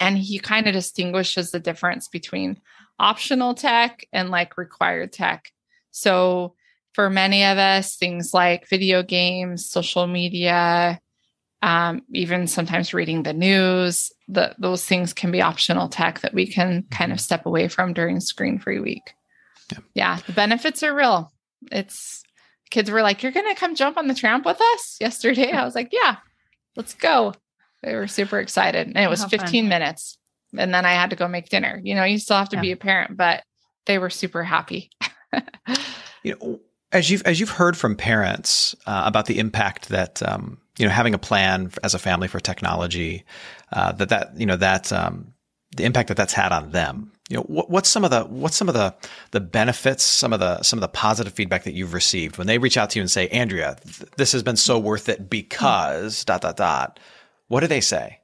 and 0.00 0.18
he 0.18 0.38
kind 0.38 0.66
of 0.66 0.72
distinguishes 0.72 1.50
the 1.50 1.60
difference 1.60 2.08
between 2.08 2.60
optional 2.98 3.54
tech 3.54 4.06
and 4.12 4.30
like 4.30 4.58
required 4.58 5.12
tech. 5.12 5.52
So 5.90 6.54
for 6.92 7.10
many 7.10 7.44
of 7.44 7.58
us, 7.58 7.96
things 7.96 8.34
like 8.34 8.68
video 8.68 9.02
games, 9.02 9.68
social 9.68 10.06
media, 10.06 11.00
um, 11.62 12.02
even 12.12 12.46
sometimes 12.46 12.92
reading 12.92 13.22
the 13.22 13.32
news, 13.32 14.12
the, 14.28 14.54
those 14.58 14.84
things 14.84 15.12
can 15.12 15.30
be 15.30 15.40
optional 15.40 15.88
tech 15.88 16.20
that 16.20 16.34
we 16.34 16.46
can 16.46 16.84
kind 16.90 17.12
of 17.12 17.20
step 17.20 17.46
away 17.46 17.68
from 17.68 17.94
during 17.94 18.20
screen 18.20 18.58
free 18.58 18.80
week. 18.80 19.12
Yeah. 19.72 19.78
yeah, 19.94 20.18
the 20.26 20.32
benefits 20.32 20.82
are 20.82 20.94
real. 20.94 21.32
It's 21.72 22.22
kids 22.74 22.90
were 22.90 23.02
like, 23.02 23.22
You're 23.22 23.32
going 23.32 23.48
to 23.48 23.58
come 23.58 23.74
jump 23.74 23.96
on 23.96 24.08
the 24.08 24.14
tramp 24.14 24.44
with 24.44 24.60
us 24.60 24.98
yesterday. 25.00 25.52
I 25.52 25.64
was 25.64 25.74
like, 25.74 25.90
Yeah, 25.92 26.16
let's 26.76 26.92
go. 26.92 27.32
They 27.82 27.94
were 27.94 28.08
super 28.08 28.40
excited. 28.40 28.88
And 28.88 28.98
it 28.98 29.08
was 29.08 29.24
15 29.24 29.64
fun. 29.64 29.68
minutes. 29.68 30.18
And 30.56 30.74
then 30.74 30.84
I 30.84 30.92
had 30.92 31.10
to 31.10 31.16
go 31.16 31.28
make 31.28 31.48
dinner. 31.48 31.80
You 31.82 31.94
know, 31.94 32.04
you 32.04 32.18
still 32.18 32.36
have 32.36 32.48
to 32.50 32.56
yeah. 32.56 32.62
be 32.62 32.72
a 32.72 32.76
parent, 32.76 33.16
but 33.16 33.44
they 33.86 33.98
were 33.98 34.10
super 34.10 34.42
happy. 34.42 34.90
you 36.22 36.36
know, 36.40 36.60
as 36.92 37.10
you've 37.10 37.22
as 37.22 37.40
you've 37.40 37.50
heard 37.50 37.76
from 37.76 37.96
parents 37.96 38.74
uh, 38.86 39.02
about 39.04 39.26
the 39.26 39.38
impact 39.38 39.88
that 39.88 40.22
um, 40.22 40.58
you 40.78 40.86
know 40.86 40.92
having 40.92 41.12
a 41.12 41.18
plan 41.18 41.72
as 41.82 41.92
a 41.92 41.98
family 41.98 42.28
for 42.28 42.38
technology, 42.38 43.24
uh, 43.72 43.92
that 43.92 44.10
that 44.10 44.38
you 44.38 44.46
know 44.46 44.56
that 44.56 44.92
um, 44.92 45.34
the 45.76 45.84
impact 45.84 46.08
that 46.08 46.16
that's 46.16 46.32
had 46.32 46.52
on 46.52 46.70
them. 46.70 47.10
You 47.30 47.38
know, 47.38 47.42
what, 47.44 47.70
what's 47.70 47.88
some 47.88 48.04
of 48.04 48.10
the 48.10 48.24
what's 48.24 48.56
some 48.56 48.68
of 48.68 48.74
the 48.74 48.94
the 49.30 49.40
benefits, 49.40 50.02
some 50.02 50.32
of 50.32 50.40
the 50.40 50.62
some 50.62 50.78
of 50.78 50.82
the 50.82 50.88
positive 50.88 51.32
feedback 51.32 51.64
that 51.64 51.72
you've 51.72 51.94
received 51.94 52.36
when 52.36 52.46
they 52.46 52.58
reach 52.58 52.76
out 52.76 52.90
to 52.90 52.98
you 52.98 53.02
and 53.02 53.10
say, 53.10 53.28
Andrea, 53.28 53.76
th- 53.82 54.10
this 54.16 54.32
has 54.32 54.42
been 54.42 54.56
so 54.56 54.78
worth 54.78 55.08
it 55.08 55.30
because 55.30 56.24
dot 56.24 56.42
dot 56.42 56.56
dot. 56.56 57.00
What 57.48 57.60
do 57.60 57.66
they 57.66 57.80
say? 57.80 58.20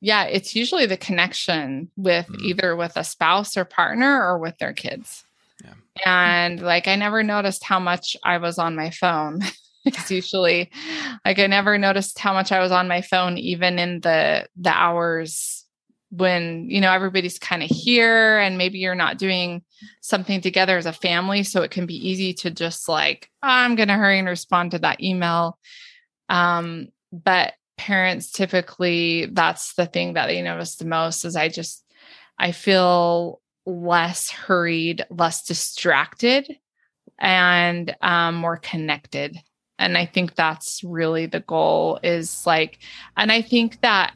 Yeah, 0.00 0.24
it's 0.24 0.54
usually 0.54 0.86
the 0.86 0.96
connection 0.96 1.90
with 1.96 2.28
mm. 2.28 2.40
either 2.40 2.76
with 2.76 2.96
a 2.96 3.04
spouse 3.04 3.56
or 3.56 3.64
partner 3.64 4.22
or 4.22 4.38
with 4.38 4.56
their 4.58 4.72
kids. 4.72 5.24
Yeah. 5.62 5.74
And 6.06 6.62
like 6.62 6.88
I 6.88 6.96
never 6.96 7.22
noticed 7.22 7.64
how 7.64 7.80
much 7.80 8.16
I 8.24 8.38
was 8.38 8.58
on 8.58 8.76
my 8.76 8.90
phone. 8.90 9.40
it's 9.84 10.10
usually 10.10 10.70
like 11.24 11.38
I 11.38 11.46
never 11.46 11.78
noticed 11.78 12.18
how 12.18 12.32
much 12.32 12.52
I 12.52 12.60
was 12.60 12.72
on 12.72 12.88
my 12.88 13.02
phone 13.02 13.38
even 13.38 13.78
in 13.78 14.00
the 14.00 14.48
the 14.56 14.70
hours 14.70 15.57
when 16.10 16.70
you 16.70 16.80
know 16.80 16.92
everybody's 16.92 17.38
kind 17.38 17.62
of 17.62 17.68
here 17.68 18.38
and 18.38 18.56
maybe 18.56 18.78
you're 18.78 18.94
not 18.94 19.18
doing 19.18 19.62
something 20.00 20.40
together 20.40 20.78
as 20.78 20.86
a 20.86 20.92
family 20.92 21.42
so 21.42 21.62
it 21.62 21.70
can 21.70 21.84
be 21.84 22.08
easy 22.08 22.32
to 22.32 22.50
just 22.50 22.88
like 22.88 23.28
oh, 23.42 23.48
i'm 23.48 23.74
going 23.76 23.88
to 23.88 23.94
hurry 23.94 24.18
and 24.18 24.28
respond 24.28 24.70
to 24.70 24.78
that 24.78 25.02
email 25.02 25.58
um 26.30 26.88
but 27.12 27.52
parents 27.78 28.30
typically 28.30 29.26
that's 29.32 29.74
the 29.74 29.86
thing 29.86 30.14
that 30.14 30.26
they 30.26 30.42
notice 30.42 30.76
the 30.76 30.84
most 30.84 31.24
is 31.24 31.36
I 31.36 31.48
just 31.48 31.84
I 32.38 32.52
feel 32.52 33.40
less 33.64 34.30
hurried, 34.30 35.04
less 35.10 35.44
distracted, 35.44 36.56
and 37.18 37.94
um, 38.00 38.36
more 38.36 38.58
connected. 38.58 39.36
And 39.78 39.96
I 39.96 40.06
think 40.06 40.34
that's 40.34 40.82
really 40.82 41.26
the 41.26 41.40
goal 41.40 42.00
is 42.02 42.46
like, 42.46 42.78
and 43.16 43.30
I 43.30 43.42
think 43.42 43.80
that 43.82 44.12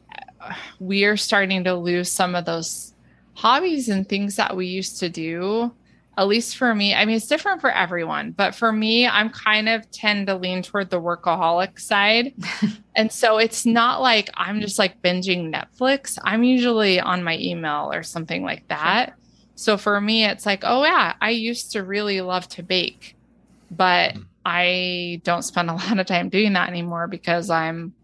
we 0.81 1.05
are 1.05 1.17
starting 1.17 1.65
to 1.65 1.75
lose 1.75 2.11
some 2.11 2.35
of 2.35 2.45
those 2.45 2.95
hobbies 3.35 3.89
and 3.89 4.09
things 4.09 4.37
that 4.37 4.57
we 4.57 4.67
used 4.67 4.99
to 5.01 5.09
do 5.09 5.73
at 6.19 6.29
least 6.29 6.59
for 6.59 6.75
me, 6.75 6.95
I 6.95 7.07
mean, 7.07 7.17
it's 7.17 7.27
different 7.27 7.63
for 7.63 7.71
everyone, 7.71 8.33
but 8.33 8.55
for 8.55 8.71
me, 8.71 9.07
I'm 9.07 9.31
kind 9.31 9.69
of 9.69 9.91
tend 9.91 10.27
to 10.27 10.37
lean 10.37 10.63
toward 10.63 10.91
the 10.91 11.01
workaholic 11.01 11.81
side. 11.81 12.35
and 12.97 13.11
so 13.11 13.39
it's 13.39 13.65
not 13.65 14.03
like 14.03 14.29
I'm 14.35 14.61
just 14.61 14.79
like 14.79 15.01
binging 15.01 15.53
Netflix. 15.53 16.19
I'm 16.23 16.45
usually 16.45 17.01
on 17.01 17.25
my 17.25 17.39
email 17.39 17.91
or 17.93 18.03
something 18.03 18.43
like 18.43 18.69
that. 18.69 19.15
So 19.55 19.79
for 19.79 20.01
me, 20.01 20.25
it's 20.25 20.45
like, 20.45 20.65
oh, 20.65 20.85
yeah, 20.85 21.15
I 21.21 21.31
used 21.31 21.73
to 21.73 21.83
really 21.83 22.21
love 22.21 22.47
to 22.49 22.63
bake, 22.63 23.17
but 23.71 24.13
hmm. 24.13 24.23
I 24.45 25.21
don't 25.25 25.43
spend 25.43 25.71
a 25.71 25.75
lot 25.77 25.99
of 25.99 26.07
time 26.07 26.29
doing 26.29 26.53
that 26.53 26.69
anymore 26.69 27.07
because 27.07 27.49
I'm 27.49 27.95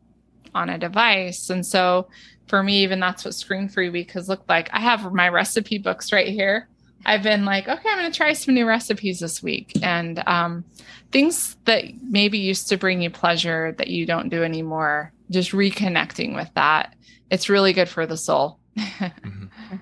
on 0.58 0.68
a 0.68 0.78
device. 0.78 1.50
And 1.50 1.64
so 1.64 2.08
for 2.46 2.62
me, 2.62 2.82
even 2.82 3.00
that's 3.00 3.24
what 3.24 3.34
screen 3.34 3.68
free 3.68 3.90
week 3.90 4.12
has 4.12 4.28
looked 4.28 4.48
like. 4.48 4.68
I 4.72 4.80
have 4.80 5.12
my 5.12 5.28
recipe 5.28 5.78
books 5.78 6.12
right 6.12 6.28
here. 6.28 6.68
I've 7.06 7.22
been 7.22 7.44
like, 7.44 7.68
okay, 7.68 7.88
I'm 7.88 7.98
going 7.98 8.10
to 8.10 8.16
try 8.16 8.32
some 8.32 8.54
new 8.54 8.66
recipes 8.66 9.20
this 9.20 9.42
week. 9.42 9.72
And 9.82 10.22
um, 10.26 10.64
things 11.12 11.56
that 11.64 11.84
maybe 12.02 12.38
used 12.38 12.68
to 12.68 12.76
bring 12.76 13.00
you 13.00 13.10
pleasure 13.10 13.72
that 13.78 13.88
you 13.88 14.04
don't 14.04 14.28
do 14.28 14.42
anymore, 14.42 15.12
just 15.30 15.52
reconnecting 15.52 16.34
with 16.34 16.50
that. 16.54 16.94
It's 17.30 17.48
really 17.48 17.72
good 17.72 17.88
for 17.88 18.06
the 18.06 18.16
soul. 18.16 18.58
mm-hmm. 18.76 19.76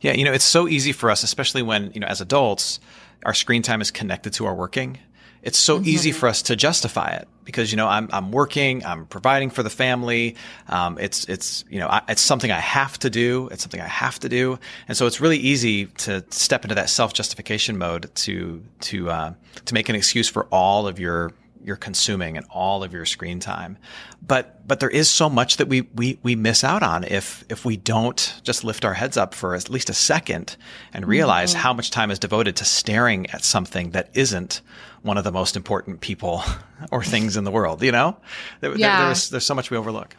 Yeah, 0.00 0.12
you 0.12 0.24
know, 0.24 0.32
it's 0.32 0.44
so 0.44 0.68
easy 0.68 0.92
for 0.92 1.10
us, 1.10 1.22
especially 1.22 1.62
when, 1.62 1.92
you 1.92 2.00
know, 2.00 2.06
as 2.06 2.20
adults, 2.20 2.80
our 3.24 3.34
screen 3.34 3.62
time 3.62 3.80
is 3.80 3.90
connected 3.90 4.32
to 4.34 4.46
our 4.46 4.54
working. 4.54 4.98
It's 5.42 5.58
so 5.58 5.76
mm-hmm. 5.76 5.88
easy 5.88 6.12
for 6.12 6.28
us 6.28 6.42
to 6.42 6.56
justify 6.56 7.10
it 7.10 7.28
because 7.48 7.72
you 7.72 7.78
know 7.78 7.88
I'm 7.88 8.10
I'm 8.12 8.30
working, 8.30 8.84
I'm 8.84 9.06
providing 9.06 9.48
for 9.48 9.62
the 9.62 9.70
family. 9.70 10.36
Um, 10.68 10.98
it's 10.98 11.24
it's 11.24 11.64
you 11.70 11.78
know 11.78 11.88
I, 11.88 12.02
it's 12.06 12.20
something 12.20 12.50
I 12.50 12.60
have 12.60 12.98
to 12.98 13.08
do. 13.08 13.48
It's 13.50 13.62
something 13.62 13.80
I 13.80 13.86
have 13.86 14.18
to 14.18 14.28
do, 14.28 14.58
and 14.86 14.94
so 14.94 15.06
it's 15.06 15.18
really 15.18 15.38
easy 15.38 15.86
to 15.86 16.22
step 16.28 16.66
into 16.66 16.74
that 16.74 16.90
self 16.90 17.14
justification 17.14 17.78
mode 17.78 18.14
to 18.16 18.62
to 18.80 19.08
uh, 19.08 19.32
to 19.64 19.72
make 19.72 19.88
an 19.88 19.94
excuse 19.94 20.28
for 20.28 20.44
all 20.50 20.86
of 20.86 21.00
your 21.00 21.32
you're 21.64 21.76
consuming 21.76 22.36
and 22.36 22.44
all 22.50 22.84
of 22.84 22.92
your 22.92 23.06
screen 23.06 23.40
time. 23.40 23.78
But 24.20 24.68
but 24.68 24.80
there 24.80 24.90
is 24.90 25.08
so 25.08 25.30
much 25.30 25.56
that 25.56 25.68
we 25.68 25.88
we 25.94 26.18
we 26.22 26.36
miss 26.36 26.62
out 26.62 26.82
on 26.82 27.04
if 27.04 27.46
if 27.48 27.64
we 27.64 27.78
don't 27.78 28.40
just 28.42 28.62
lift 28.62 28.84
our 28.84 28.92
heads 28.92 29.16
up 29.16 29.32
for 29.32 29.54
at 29.54 29.70
least 29.70 29.88
a 29.88 29.94
second 29.94 30.58
and 30.92 31.06
realize 31.06 31.52
mm-hmm. 31.52 31.62
how 31.62 31.72
much 31.72 31.90
time 31.90 32.10
is 32.10 32.18
devoted 32.18 32.56
to 32.56 32.66
staring 32.66 33.26
at 33.30 33.42
something 33.42 33.92
that 33.92 34.10
isn't 34.12 34.60
one 35.02 35.18
of 35.18 35.24
the 35.24 35.32
most 35.32 35.56
important 35.56 36.00
people 36.00 36.42
or 36.90 37.02
things 37.02 37.36
in 37.36 37.44
the 37.44 37.50
world. 37.50 37.82
You 37.82 37.92
know, 37.92 38.16
there, 38.60 38.76
yeah. 38.76 38.98
there, 38.98 39.06
there's 39.06 39.30
there's 39.30 39.46
so 39.46 39.54
much 39.54 39.70
we 39.70 39.76
overlook. 39.76 40.16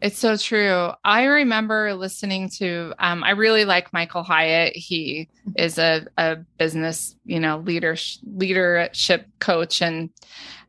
It's 0.00 0.18
so 0.18 0.36
true. 0.36 0.92
I 1.04 1.24
remember 1.24 1.92
listening 1.94 2.50
to 2.50 2.94
um, 3.00 3.24
I 3.24 3.30
really 3.30 3.64
like 3.64 3.92
Michael 3.92 4.22
Hyatt. 4.22 4.76
He 4.76 5.28
is 5.56 5.76
a, 5.76 6.06
a 6.16 6.36
business, 6.56 7.16
you 7.24 7.40
know, 7.40 7.58
leader 7.58 7.96
leadership 8.24 9.26
coach 9.40 9.82
and 9.82 10.10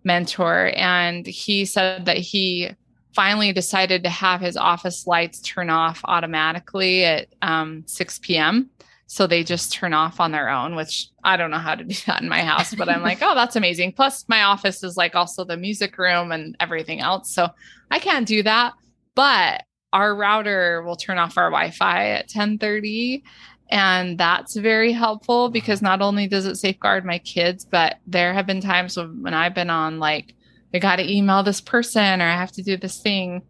mentor. 0.04 0.72
And 0.76 1.28
he 1.28 1.66
said 1.66 2.06
that 2.06 2.18
he 2.18 2.72
finally 3.14 3.54
decided 3.54 4.04
to 4.04 4.10
have 4.10 4.42
his 4.42 4.58
office 4.58 5.06
lights 5.06 5.42
turn 5.42 5.70
off 5.70 6.02
automatically 6.06 7.04
at 7.04 7.28
um, 7.42 7.84
6 7.86 8.20
p.m. 8.20 8.70
So 9.12 9.26
they 9.26 9.44
just 9.44 9.74
turn 9.74 9.92
off 9.92 10.20
on 10.20 10.32
their 10.32 10.50
own, 10.50 10.76
which 10.76 11.08
I 11.24 11.36
don't 11.36 11.50
know 11.50 11.58
how 11.58 11.74
to 11.74 11.84
do 11.84 11.96
that 12.06 12.22
in 12.22 12.30
my 12.30 12.44
house, 12.44 12.76
but 12.76 12.88
I'm 12.88 13.02
like, 13.02 13.18
oh, 13.24 13.34
that's 13.34 13.56
amazing. 13.56 13.94
Plus, 13.94 14.24
my 14.30 14.44
office 14.44 14.84
is 14.84 14.98
like 14.98 15.16
also 15.16 15.44
the 15.44 15.58
music 15.58 15.98
room 15.98 16.32
and 16.32 16.56
everything 16.60 17.00
else. 17.00 17.34
So 17.34 17.48
I 17.90 17.98
can't 17.98 18.28
do 18.28 18.44
that. 18.44 18.74
But 19.16 19.64
our 19.92 20.16
router 20.16 20.84
will 20.84 20.96
turn 20.96 21.18
off 21.18 21.40
our 21.40 21.50
Wi-Fi 21.50 22.10
at 22.10 22.30
10:30 22.30 23.24
and 23.72 24.16
that's 24.16 24.56
very 24.56 24.92
helpful 24.92 25.50
because 25.50 25.82
not 25.82 26.02
only 26.02 26.28
does 26.28 26.46
it 26.46 26.58
safeguard 26.58 27.04
my 27.04 27.18
kids, 27.18 27.66
but 27.66 27.98
there 28.06 28.34
have 28.34 28.46
been 28.46 28.62
times 28.62 28.96
when 28.96 29.34
I've 29.34 29.56
been 29.56 29.72
on 29.72 29.98
like, 29.98 30.36
I 30.72 30.78
got 30.78 30.98
to 30.98 31.12
email 31.12 31.42
this 31.42 31.62
person 31.62 32.22
or 32.22 32.26
I 32.26 32.36
have 32.36 32.52
to 32.54 32.64
do 32.64 32.78
this 32.78 33.00
thing. 33.00 33.42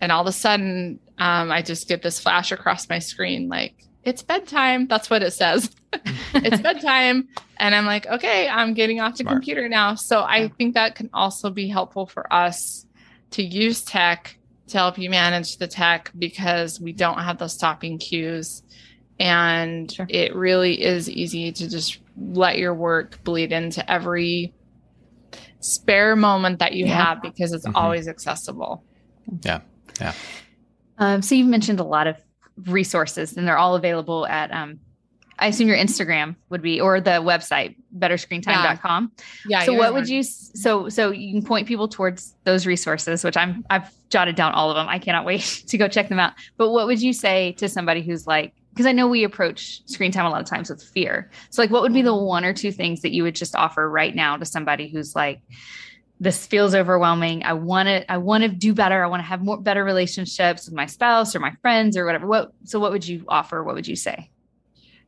And 0.00 0.12
all 0.12 0.22
of 0.22 0.28
a 0.28 0.32
sudden, 0.32 1.00
um, 1.18 1.50
I 1.50 1.62
just 1.62 1.88
get 1.88 2.02
this 2.02 2.20
flash 2.20 2.52
across 2.52 2.88
my 2.88 3.00
screen 3.00 3.48
like, 3.48 3.74
it's 4.04 4.22
bedtime. 4.22 4.86
That's 4.86 5.08
what 5.08 5.22
it 5.22 5.32
says. 5.32 5.70
it's 6.34 6.60
bedtime. 6.60 7.28
And 7.58 7.74
I'm 7.74 7.86
like, 7.86 8.06
okay, 8.06 8.48
I'm 8.48 8.74
getting 8.74 9.00
off 9.00 9.12
the 9.12 9.24
Smart. 9.24 9.36
computer 9.36 9.68
now. 9.68 9.94
So 9.94 10.22
I 10.22 10.48
think 10.48 10.74
that 10.74 10.94
can 10.94 11.10
also 11.12 11.50
be 11.50 11.68
helpful 11.68 12.06
for 12.06 12.32
us 12.32 12.86
to 13.32 13.42
use 13.42 13.82
tech 13.82 14.38
to 14.68 14.78
help 14.78 14.98
you 14.98 15.10
manage 15.10 15.58
the 15.58 15.66
tech 15.66 16.10
because 16.18 16.80
we 16.80 16.92
don't 16.92 17.18
have 17.18 17.38
those 17.38 17.54
stopping 17.54 17.98
cues 17.98 18.62
and 19.18 19.92
sure. 19.92 20.06
it 20.08 20.34
really 20.34 20.82
is 20.82 21.08
easy 21.08 21.52
to 21.52 21.68
just 21.68 21.98
let 22.16 22.58
your 22.58 22.74
work 22.74 23.22
bleed 23.22 23.52
into 23.52 23.88
every 23.90 24.52
spare 25.60 26.16
moment 26.16 26.58
that 26.58 26.72
you 26.72 26.86
yeah. 26.86 27.04
have 27.04 27.22
because 27.22 27.52
it's 27.52 27.66
mm-hmm. 27.66 27.76
always 27.76 28.08
accessible. 28.08 28.82
Yeah. 29.42 29.60
Yeah. 30.00 30.12
Um, 30.98 31.22
so 31.22 31.34
you've 31.34 31.48
mentioned 31.48 31.80
a 31.80 31.84
lot 31.84 32.06
of 32.06 32.16
resources 32.66 33.36
and 33.36 33.46
they're 33.46 33.58
all 33.58 33.74
available 33.74 34.26
at 34.26 34.52
um, 34.52 34.80
I 35.38 35.46
assume 35.46 35.66
your 35.66 35.76
Instagram 35.76 36.36
would 36.50 36.62
be 36.62 36.80
or 36.80 37.00
the 37.00 37.10
website 37.10 37.76
betterscreentime.com. 37.98 39.12
Yeah. 39.46 39.60
yeah 39.60 39.64
so 39.64 39.74
what 39.74 39.92
would 39.92 40.08
you 40.08 40.22
so 40.22 40.88
so 40.88 41.10
you 41.10 41.32
can 41.32 41.46
point 41.46 41.66
people 41.66 41.88
towards 41.88 42.34
those 42.44 42.66
resources 42.66 43.24
which 43.24 43.36
I'm 43.36 43.64
I've 43.70 43.90
jotted 44.08 44.36
down 44.36 44.52
all 44.52 44.70
of 44.70 44.76
them. 44.76 44.88
I 44.88 44.98
cannot 44.98 45.24
wait 45.24 45.40
to 45.66 45.78
go 45.78 45.88
check 45.88 46.08
them 46.08 46.18
out. 46.18 46.34
But 46.56 46.70
what 46.70 46.86
would 46.86 47.02
you 47.02 47.12
say 47.12 47.52
to 47.52 47.68
somebody 47.68 48.02
who's 48.02 48.26
like 48.26 48.54
because 48.72 48.86
I 48.86 48.92
know 48.92 49.06
we 49.06 49.24
approach 49.24 49.86
screen 49.86 50.12
time 50.12 50.24
a 50.24 50.30
lot 50.30 50.40
of 50.40 50.46
times 50.46 50.70
with 50.70 50.82
fear. 50.82 51.30
So, 51.50 51.60
like, 51.60 51.70
what 51.70 51.82
would 51.82 51.92
be 51.92 52.00
the 52.00 52.16
one 52.16 52.42
or 52.42 52.54
two 52.54 52.72
things 52.72 53.02
that 53.02 53.12
you 53.12 53.22
would 53.22 53.34
just 53.34 53.54
offer 53.54 53.88
right 53.88 54.14
now 54.14 54.38
to 54.38 54.46
somebody 54.46 54.88
who's 54.88 55.14
like, 55.14 55.42
this 56.22 56.46
feels 56.46 56.72
overwhelming. 56.72 57.42
I 57.42 57.52
want 57.54 57.88
to, 57.88 58.10
I 58.10 58.18
want 58.18 58.44
to 58.44 58.48
do 58.48 58.72
better. 58.72 59.02
I 59.02 59.08
want 59.08 59.20
to 59.20 59.26
have 59.26 59.42
more 59.42 59.60
better 59.60 59.82
relationships 59.82 60.66
with 60.66 60.74
my 60.74 60.86
spouse 60.86 61.34
or 61.34 61.40
my 61.40 61.50
friends 61.62 61.96
or 61.96 62.06
whatever. 62.06 62.28
What, 62.28 62.52
so 62.62 62.78
what 62.78 62.92
would 62.92 63.06
you 63.06 63.24
offer? 63.26 63.64
What 63.64 63.74
would 63.74 63.88
you 63.88 63.96
say? 63.96 64.30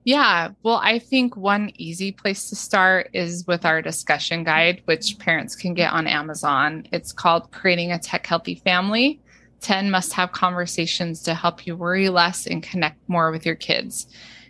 Yeah, 0.02 0.50
well, 0.64 0.80
I 0.82 0.98
think 0.98 1.36
one 1.36 1.70
easy 1.76 2.10
place 2.10 2.48
to 2.50 2.56
start 2.56 3.10
is 3.12 3.46
with 3.46 3.64
our 3.64 3.80
discussion 3.80 4.42
guide, 4.42 4.82
which 4.86 5.16
parents 5.20 5.54
can 5.54 5.72
get 5.72 5.92
on 5.92 6.08
Amazon. 6.08 6.84
It's 6.92 7.12
called 7.12 7.52
Creating 7.52 7.92
a 7.92 7.98
Tech 7.98 8.26
Healthy 8.26 8.56
Family. 8.56 9.20
10 9.60 9.92
must 9.92 10.12
have 10.14 10.32
conversations 10.32 11.22
to 11.22 11.32
help 11.32 11.64
you 11.64 11.76
worry 11.76 12.08
less 12.08 12.48
and 12.48 12.60
connect 12.60 12.98
more 13.08 13.30
with 13.30 13.46
your 13.46 13.54
kids. 13.54 14.08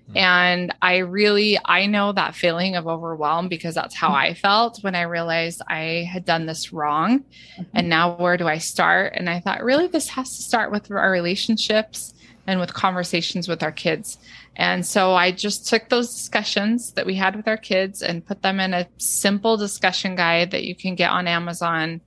Mm-hmm. 0.09 0.18
And 0.18 0.74
I 0.82 0.98
really, 0.98 1.59
I 1.64 1.86
know 1.86 2.12
that 2.12 2.34
feeling 2.34 2.76
of 2.76 2.86
overwhelm 2.86 3.48
because 3.48 3.74
that's 3.74 3.94
how 3.94 4.12
I 4.12 4.34
felt 4.34 4.82
when 4.82 4.94
I 4.94 5.02
realized 5.02 5.62
I 5.66 6.09
had 6.11 6.24
done 6.24 6.46
this 6.46 6.72
wrong. 6.72 7.20
Mm-hmm. 7.20 7.62
And 7.72 7.88
now 7.88 8.16
where 8.16 8.36
do 8.36 8.46
I 8.46 8.59
start? 8.59 9.14
And 9.16 9.30
I 9.30 9.40
thought, 9.40 9.64
really, 9.64 9.86
this 9.86 10.09
has 10.11 10.36
to 10.36 10.42
start 10.42 10.70
with 10.70 10.90
our 10.90 11.11
relationships 11.11 12.12
and 12.46 12.61
with 12.61 12.74
conversations 12.74 13.48
with 13.48 13.62
our 13.62 13.72
kids. 13.72 14.18
And 14.57 14.84
so 14.84 15.14
I 15.14 15.32
just 15.32 15.66
took 15.66 15.88
those 15.88 16.14
discussions 16.14 16.92
that 16.92 17.07
we 17.07 17.14
had 17.14 17.34
with 17.34 17.48
our 17.48 17.57
kids 17.57 18.02
and 18.02 18.24
put 18.24 18.42
them 18.42 18.61
in 18.61 18.74
a 18.74 18.86
simple 18.98 19.57
discussion 19.57 20.14
guide 20.14 20.50
that 20.50 20.64
you 20.64 20.74
can 20.74 20.94
get 20.94 21.11
on 21.11 21.26
Amazon 21.26 22.02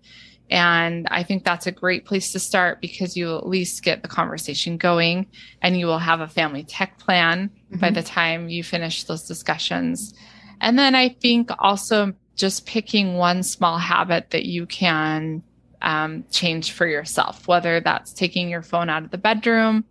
and 0.49 1.07
I 1.11 1.23
think 1.23 1.43
that's 1.43 1.67
a 1.67 1.71
great 1.71 2.05
place 2.05 2.31
to 2.31 2.39
start 2.39 2.79
because 2.79 3.17
you'll 3.17 3.37
at 3.37 3.47
least 3.47 3.83
get 3.83 4.01
the 4.01 4.07
conversation 4.07 4.77
going 4.77 5.27
and 5.61 5.77
you 5.77 5.87
will 5.87 5.99
have 5.99 6.21
a 6.21 6.27
family 6.27 6.63
tech 6.63 6.97
plan 6.99 7.51
mm-hmm. 7.72 7.80
by 7.80 7.89
the 7.89 8.03
time 8.03 8.49
you 8.49 8.63
finish 8.63 9.03
those 9.03 9.24
discussions. 9.24 10.13
And 10.61 10.78
then 10.78 10.95
I 10.95 11.09
think 11.09 11.49
also 11.59 12.13
just 12.36 12.65
picking 12.65 13.15
one 13.15 13.43
small 13.43 13.78
habit 13.78 14.32
that 14.32 14.45
you 14.45 14.65
can 14.65 15.43
um, 15.82 16.24
change 16.32 16.72
for 16.72 16.88
yourself, 16.88 17.47
whether 17.47 17.80
that's 17.80 18.13
taking 18.13 18.49
your 18.49 18.61
phone 18.61 18.89
out 18.89 19.03
of 19.03 19.11
the 19.11 19.18
bedroom 19.18 19.86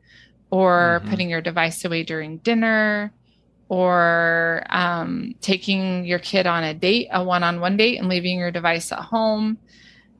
or 0.50 1.00
mm-hmm. 1.00 1.10
putting 1.10 1.30
your 1.30 1.40
device 1.40 1.84
away 1.84 2.02
during 2.02 2.38
dinner 2.38 3.12
or 3.68 4.64
um, 4.70 5.34
taking 5.40 6.04
your 6.04 6.20
kid 6.20 6.46
on 6.46 6.62
a 6.62 6.74
date, 6.74 7.08
a 7.12 7.22
one 7.22 7.42
on 7.42 7.60
one 7.60 7.76
date, 7.76 7.98
and 7.98 8.08
leaving 8.08 8.38
your 8.38 8.52
device 8.52 8.92
at 8.92 9.00
home 9.00 9.58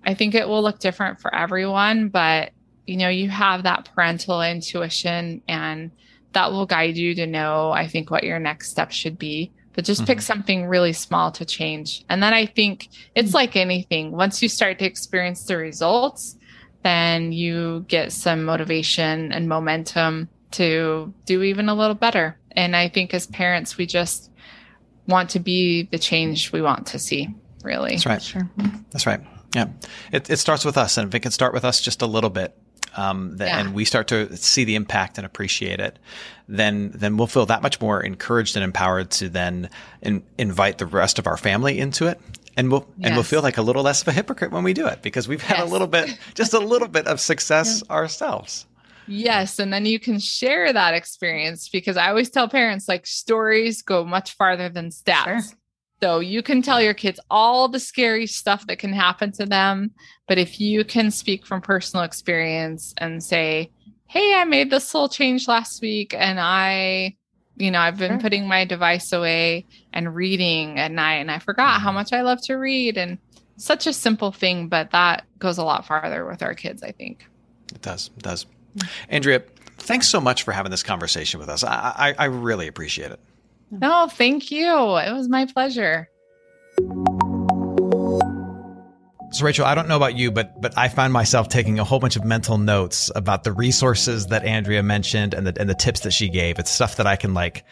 I 0.07 0.15
think 0.15 0.35
it 0.35 0.49
will 0.49 0.63
look 0.63 0.79
different 0.79 1.21
for 1.21 1.35
everyone, 1.35 2.09
but 2.09 2.53
you 2.87 2.97
know, 2.97 3.09
you 3.09 3.29
have 3.29 3.65
that 3.65 3.91
parental 3.93 4.41
intuition 4.41 5.43
and 5.49 5.91
that 6.37 6.53
will 6.53 6.67
guide 6.67 6.99
you 6.99 7.15
to 7.15 7.27
know, 7.27 7.71
I 7.71 7.87
think, 7.87 8.11
what 8.11 8.23
your 8.23 8.39
next 8.39 8.69
step 8.69 8.93
should 8.93 9.19
be. 9.19 9.51
But 9.73 9.87
just 9.87 10.03
mm-hmm. 10.03 10.07
pick 10.07 10.21
something 10.21 10.67
really 10.67 10.93
small 10.93 11.33
to 11.33 11.47
change. 11.47 12.05
And 12.11 12.23
then 12.23 12.35
I 12.35 12.45
think 12.45 12.91
it's 13.15 13.29
mm-hmm. 13.29 13.37
like 13.37 13.57
anything. 13.57 14.13
Once 14.13 14.43
you 14.43 14.49
start 14.51 14.79
to 14.81 14.85
experience 14.85 15.45
the 15.45 15.57
results, 15.57 16.37
then 16.83 17.33
you 17.33 17.87
get 17.89 18.13
some 18.13 18.45
motivation 18.45 19.33
and 19.33 19.49
momentum 19.49 20.29
to 20.53 21.13
do 21.25 21.43
even 21.43 21.71
a 21.71 21.75
little 21.75 21.95
better. 21.95 22.39
And 22.53 22.77
I 22.77 22.91
think 22.91 23.15
as 23.15 23.27
parents, 23.27 23.79
we 23.79 23.87
just 23.87 24.31
want 25.09 25.31
to 25.31 25.41
be 25.41 25.85
the 25.85 25.99
change 25.99 26.53
we 26.53 26.61
want 26.61 26.87
to 26.89 26.99
see, 26.99 27.35
really. 27.65 27.93
That's 27.93 28.07
right. 28.07 28.23
Sure. 28.23 28.51
That's 28.91 29.07
right. 29.07 29.21
Yeah, 29.55 29.69
it, 30.13 30.29
it 30.29 30.37
starts 30.37 30.67
with 30.67 30.77
us, 30.77 30.99
and 30.99 31.09
if 31.09 31.15
it 31.15 31.21
can 31.21 31.33
start 31.33 31.55
with 31.55 31.65
us 31.65 31.81
just 31.81 32.03
a 32.03 32.07
little 32.07 32.29
bit, 32.29 32.55
um, 32.97 33.37
yeah. 33.39 33.59
and 33.59 33.75
we 33.75 33.85
start 33.85 34.09
to 34.09 34.37
see 34.37 34.65
the 34.65 34.75
impact 34.75 35.19
and 35.19 35.27
appreciate 35.27 35.81
it, 35.81 35.99
then 36.49 36.91
then 36.95 37.17
we'll 37.17 37.27
feel 37.27 37.47
that 37.47 37.63
much 37.63 37.81
more 37.81 38.01
encouraged 38.03 38.57
and 38.57 38.65
empowered 38.65 39.11
to 39.13 39.29
then 39.29 39.71
in, 40.03 40.23
invite 40.39 40.79
the 40.79 40.87
rest 40.87 41.19
of 41.19 41.27
our 41.27 41.37
family 41.37 41.79
into 41.79 42.07
it, 42.07 42.21
and 42.57 42.71
we'll 42.71 42.87
yes. 42.97 43.07
and 43.07 43.15
we'll 43.15 43.25
feel 43.25 43.43
like 43.43 43.59
a 43.59 43.63
little 43.63 43.83
less 43.83 44.03
of 44.03 44.09
a 44.09 44.13
hypocrite 44.13 44.51
when 44.51 44.65
we 44.65 44.73
do 44.73 44.87
it 44.87 45.03
because 45.03 45.29
we've 45.29 45.43
had 45.43 45.59
yes. 45.59 45.69
a 45.69 45.73
little 45.73 45.87
bit, 45.87 46.19
just 46.35 46.55
a 46.55 46.59
little 46.59 46.89
bit 46.89 47.07
of 47.07 47.21
success 47.21 47.83
yeah. 47.89 47.95
ourselves. 47.95 48.67
Yes. 49.09 49.59
And 49.59 49.73
then 49.73 49.87
you 49.87 50.01
can 50.01 50.19
share 50.19 50.73
that 50.73 50.95
experience 50.95 51.69
because 51.69 51.97
I 51.97 52.09
always 52.09 52.31
tell 52.31 52.49
parents 52.49 52.89
like 52.89 53.07
stories 53.07 53.83
go 53.83 54.05
much 54.05 54.35
farther 54.35 54.69
than 54.69 54.91
stats. 54.91 55.25
Sure. 55.25 55.56
Though. 56.01 56.21
You 56.21 56.43
can 56.43 56.63
tell 56.63 56.81
your 56.81 56.95
kids 56.95 57.21
all 57.31 57.69
the 57.69 57.81
scary 57.81 58.27
stuff 58.27 58.67
that 58.67 58.79
can 58.79 58.93
happen 58.93 59.33
to 59.33 59.47
them. 59.47 59.93
But 60.29 60.39
if 60.39 60.61
you 60.61 60.85
can 60.85 61.11
speak 61.11 61.47
from 61.47 61.61
personal 61.61 62.05
experience 62.05 62.95
and 62.99 63.23
say, 63.23 63.71
Hey, 64.07 64.35
I 64.35 64.45
made 64.45 64.71
this 64.71 64.95
little 64.95 65.09
change 65.09 65.49
last 65.49 65.83
week 65.83 66.15
and 66.17 66.39
I, 66.39 67.17
you 67.57 67.71
know, 67.71 67.81
I've 67.81 67.99
been 67.99 68.13
sure. 68.13 68.21
putting 68.21 68.47
my 68.47 68.65
device 68.65 69.13
away 69.13 69.67
and 69.93 70.15
reading 70.15 70.79
at 70.79 70.93
night 70.93 71.17
and 71.17 71.31
I 71.31 71.39
forgot 71.41 71.81
how 71.81 71.91
much 71.93 72.13
I 72.13 72.23
love 72.23 72.41
to 72.43 72.55
read. 72.55 72.97
And 72.97 73.19
such 73.57 73.87
a 73.87 73.93
simple 73.93 74.33
thing, 74.33 74.69
but 74.69 74.91
that 74.93 75.25
goes 75.39 75.59
a 75.59 75.65
lot 75.65 75.87
farther 75.87 76.27
with 76.27 76.43
our 76.43 76.55
kids, 76.55 76.83
I 76.83 76.93
think. 76.93 77.27
It 77.75 77.83
does. 77.83 78.11
It 78.17 78.23
does. 78.23 78.47
Mm. 78.77 78.89
Andrea, 79.09 79.43
thanks 79.79 80.09
so 80.09 80.21
much 80.21 80.43
for 80.43 80.53
having 80.53 80.71
this 80.71 80.83
conversation 80.83 81.41
with 81.41 81.49
us. 81.49 81.65
I, 81.65 81.93
I, 81.97 82.15
I 82.19 82.25
really 82.27 82.69
appreciate 82.69 83.11
it. 83.11 83.21
No, 83.81 84.09
thank 84.09 84.51
you. 84.51 84.69
It 84.69 85.13
was 85.13 85.29
my 85.29 85.47
pleasure. 85.47 86.09
So 89.33 89.45
Rachel, 89.45 89.67
I 89.67 89.75
don't 89.75 89.89
know 89.89 89.97
about 89.97 90.17
you, 90.17 90.31
but 90.31 90.61
but 90.61 90.77
I 90.79 90.89
find 90.89 91.13
myself 91.13 91.49
taking 91.49 91.79
a 91.79 91.85
whole 91.85 91.99
bunch 91.99 92.17
of 92.17 92.25
mental 92.25 92.59
notes 92.59 93.11
about 93.15 93.45
the 93.45 93.53
resources 93.53 94.29
that 94.29 94.45
Andrea 94.45 94.83
mentioned 94.83 95.35
and 95.35 95.47
the 95.47 95.61
and 95.61 95.69
the 95.69 95.75
tips 95.75 96.01
that 96.01 96.13
she 96.13 96.29
gave. 96.29 96.59
It's 96.59 96.71
stuff 96.71 96.97
that 96.97 97.07
I 97.07 97.17
can 97.17 97.35
like 97.35 97.65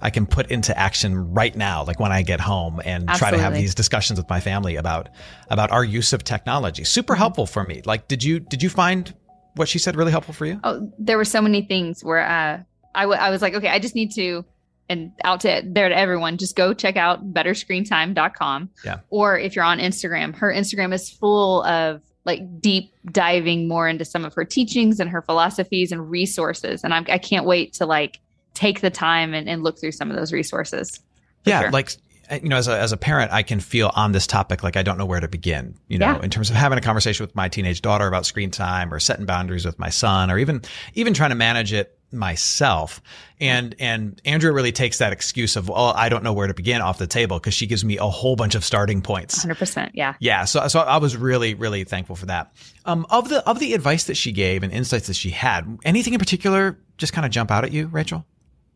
I 0.00 0.10
can 0.10 0.26
put 0.26 0.50
into 0.50 0.78
action 0.78 1.32
right 1.32 1.56
now, 1.56 1.82
like 1.84 1.98
when 1.98 2.12
I 2.12 2.22
get 2.22 2.40
home 2.40 2.80
and 2.84 3.08
Absolutely. 3.08 3.18
try 3.18 3.30
to 3.32 3.38
have 3.38 3.54
these 3.54 3.74
discussions 3.74 4.18
with 4.18 4.28
my 4.28 4.38
family 4.38 4.76
about 4.76 5.08
about 5.50 5.72
our 5.72 5.84
use 5.84 6.12
of 6.12 6.22
technology. 6.24 6.84
Super 6.84 7.14
mm-hmm. 7.14 7.18
helpful 7.18 7.46
for 7.46 7.64
me. 7.64 7.82
Like, 7.84 8.06
did 8.06 8.22
you 8.22 8.38
did 8.38 8.62
you 8.62 8.68
find 8.68 9.12
what 9.54 9.68
she 9.68 9.78
said 9.78 9.96
really 9.96 10.12
helpful 10.12 10.34
for 10.34 10.46
you? 10.46 10.60
Oh, 10.62 10.92
there 10.98 11.16
were 11.16 11.24
so 11.24 11.42
many 11.42 11.62
things 11.62 12.04
where 12.04 12.24
uh, 12.24 12.62
I, 12.94 13.02
w- 13.02 13.20
I 13.20 13.30
was 13.30 13.42
like, 13.42 13.54
okay, 13.54 13.68
I 13.68 13.80
just 13.80 13.96
need 13.96 14.12
to 14.12 14.44
and 14.88 15.12
out 15.24 15.40
to 15.40 15.62
there 15.64 15.88
to 15.88 15.96
everyone, 15.96 16.38
just 16.38 16.56
go 16.56 16.72
check 16.72 16.96
out 16.96 17.32
betterscreentime.com. 17.32 18.70
Yeah. 18.84 19.00
Or 19.10 19.38
if 19.38 19.54
you're 19.54 19.64
on 19.64 19.78
Instagram, 19.78 20.34
her 20.36 20.52
Instagram 20.52 20.94
is 20.94 21.10
full 21.10 21.62
of 21.64 22.02
like 22.24 22.60
deep 22.60 22.92
diving 23.10 23.68
more 23.68 23.88
into 23.88 24.04
some 24.04 24.24
of 24.24 24.34
her 24.34 24.44
teachings 24.44 25.00
and 25.00 25.08
her 25.10 25.22
philosophies 25.22 25.92
and 25.92 26.10
resources. 26.10 26.84
And 26.84 26.92
I'm, 26.92 27.06
I 27.08 27.18
can't 27.18 27.46
wait 27.46 27.72
to 27.74 27.86
like 27.86 28.20
take 28.54 28.80
the 28.80 28.90
time 28.90 29.34
and, 29.34 29.48
and 29.48 29.62
look 29.62 29.78
through 29.78 29.92
some 29.92 30.10
of 30.10 30.16
those 30.16 30.32
resources. 30.32 31.00
Yeah. 31.44 31.62
Sure. 31.62 31.70
Like, 31.70 31.92
you 32.30 32.50
know, 32.50 32.56
as 32.56 32.68
a, 32.68 32.78
as 32.78 32.92
a 32.92 32.98
parent, 32.98 33.32
I 33.32 33.42
can 33.42 33.60
feel 33.60 33.90
on 33.96 34.12
this 34.12 34.26
topic 34.26 34.62
like 34.62 34.76
I 34.76 34.82
don't 34.82 34.98
know 34.98 35.06
where 35.06 35.20
to 35.20 35.28
begin, 35.28 35.74
you 35.88 35.98
know, 35.98 36.16
yeah. 36.16 36.22
in 36.22 36.28
terms 36.28 36.50
of 36.50 36.56
having 36.56 36.76
a 36.76 36.82
conversation 36.82 37.24
with 37.24 37.34
my 37.34 37.48
teenage 37.48 37.80
daughter 37.80 38.06
about 38.06 38.26
screen 38.26 38.50
time 38.50 38.92
or 38.92 39.00
setting 39.00 39.24
boundaries 39.24 39.64
with 39.64 39.78
my 39.78 39.88
son 39.88 40.30
or 40.30 40.38
even, 40.38 40.62
even 40.94 41.14
trying 41.14 41.30
to 41.30 41.36
manage 41.36 41.72
it 41.72 41.97
myself. 42.12 43.00
And 43.40 43.74
and 43.78 44.20
Andrea 44.24 44.52
really 44.52 44.72
takes 44.72 44.98
that 44.98 45.12
excuse 45.12 45.56
of, 45.56 45.70
oh, 45.70 45.92
I 45.94 46.08
don't 46.08 46.24
know 46.24 46.32
where 46.32 46.46
to 46.46 46.54
begin 46.54 46.80
off 46.80 46.98
the 46.98 47.06
table 47.06 47.38
because 47.38 47.54
she 47.54 47.66
gives 47.66 47.84
me 47.84 47.98
a 47.98 48.06
whole 48.06 48.36
bunch 48.36 48.54
of 48.54 48.64
starting 48.64 49.02
points. 49.02 49.44
100%. 49.44 49.90
Yeah. 49.94 50.14
Yeah. 50.18 50.44
So 50.44 50.66
so 50.68 50.80
I 50.80 50.96
was 50.96 51.16
really 51.16 51.54
really 51.54 51.84
thankful 51.84 52.16
for 52.16 52.26
that. 52.26 52.52
Um, 52.84 53.06
of 53.10 53.28
the 53.28 53.46
of 53.48 53.58
the 53.58 53.74
advice 53.74 54.04
that 54.04 54.16
she 54.16 54.32
gave 54.32 54.62
and 54.62 54.72
insights 54.72 55.06
that 55.06 55.16
she 55.16 55.30
had, 55.30 55.78
anything 55.84 56.14
in 56.14 56.18
particular 56.18 56.78
just 56.96 57.12
kind 57.12 57.24
of 57.24 57.30
jump 57.30 57.50
out 57.50 57.64
at 57.64 57.72
you, 57.72 57.86
Rachel? 57.86 58.24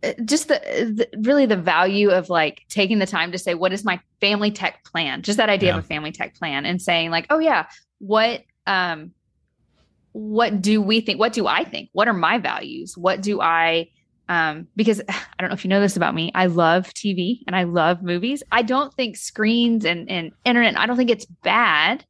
Uh, 0.03 0.13
just 0.25 0.49
the, 0.49 0.55
the, 1.13 1.19
really 1.19 1.47
the 1.47 1.57
value 1.57 2.11
of 2.11 2.29
like 2.29 2.63
taking 2.69 2.99
the 2.99 3.07
time 3.07 3.31
to 3.33 3.39
say 3.39 3.55
what 3.55 3.73
is 3.73 3.85
my 3.85 4.01
family 4.21 4.51
tech 4.51 4.83
plan 4.85 5.23
just 5.23 5.37
that 5.37 5.49
idea 5.49 5.71
yeah. 5.71 5.79
of 5.79 5.85
a 5.85 5.87
family 5.87 6.11
tech 6.11 6.35
plan 6.35 6.67
and 6.67 6.83
saying 6.83 7.11
like 7.11 7.25
oh 7.31 7.39
yeah 7.39 7.67
what 7.99 8.43
um 8.67 9.13
what 10.13 10.61
do 10.61 10.81
we 10.81 11.01
think? 11.01 11.19
What 11.19 11.33
do 11.33 11.47
I 11.47 11.65
think? 11.65 11.91
What 11.93 12.09
are 12.09 12.15
my 12.15 12.39
values? 12.39 12.97
What 12.97 13.23
do 13.23 13.41
I 13.41 13.89
um, 14.29 14.69
because 14.77 15.01
I 15.09 15.15
don't 15.39 15.51
know 15.51 15.55
if 15.55 15.65
you 15.65 15.69
know 15.69 15.81
this 15.81 15.97
about 15.97 16.15
me. 16.15 16.31
I 16.35 16.47
love 16.47 16.87
TV 16.89 17.41
and 17.47 17.57
I 17.57 17.65
love 17.65 18.03
movies. 18.03 18.43
I 18.53 18.63
don't 18.63 18.93
think 18.95 19.17
screens 19.17 19.85
and, 19.85 20.11
and 20.11 20.33
internet, 20.45 20.79
I 20.79 20.87
don't 20.87 20.97
think 20.97 21.11
it's 21.11 21.27
bad. 21.27 22.05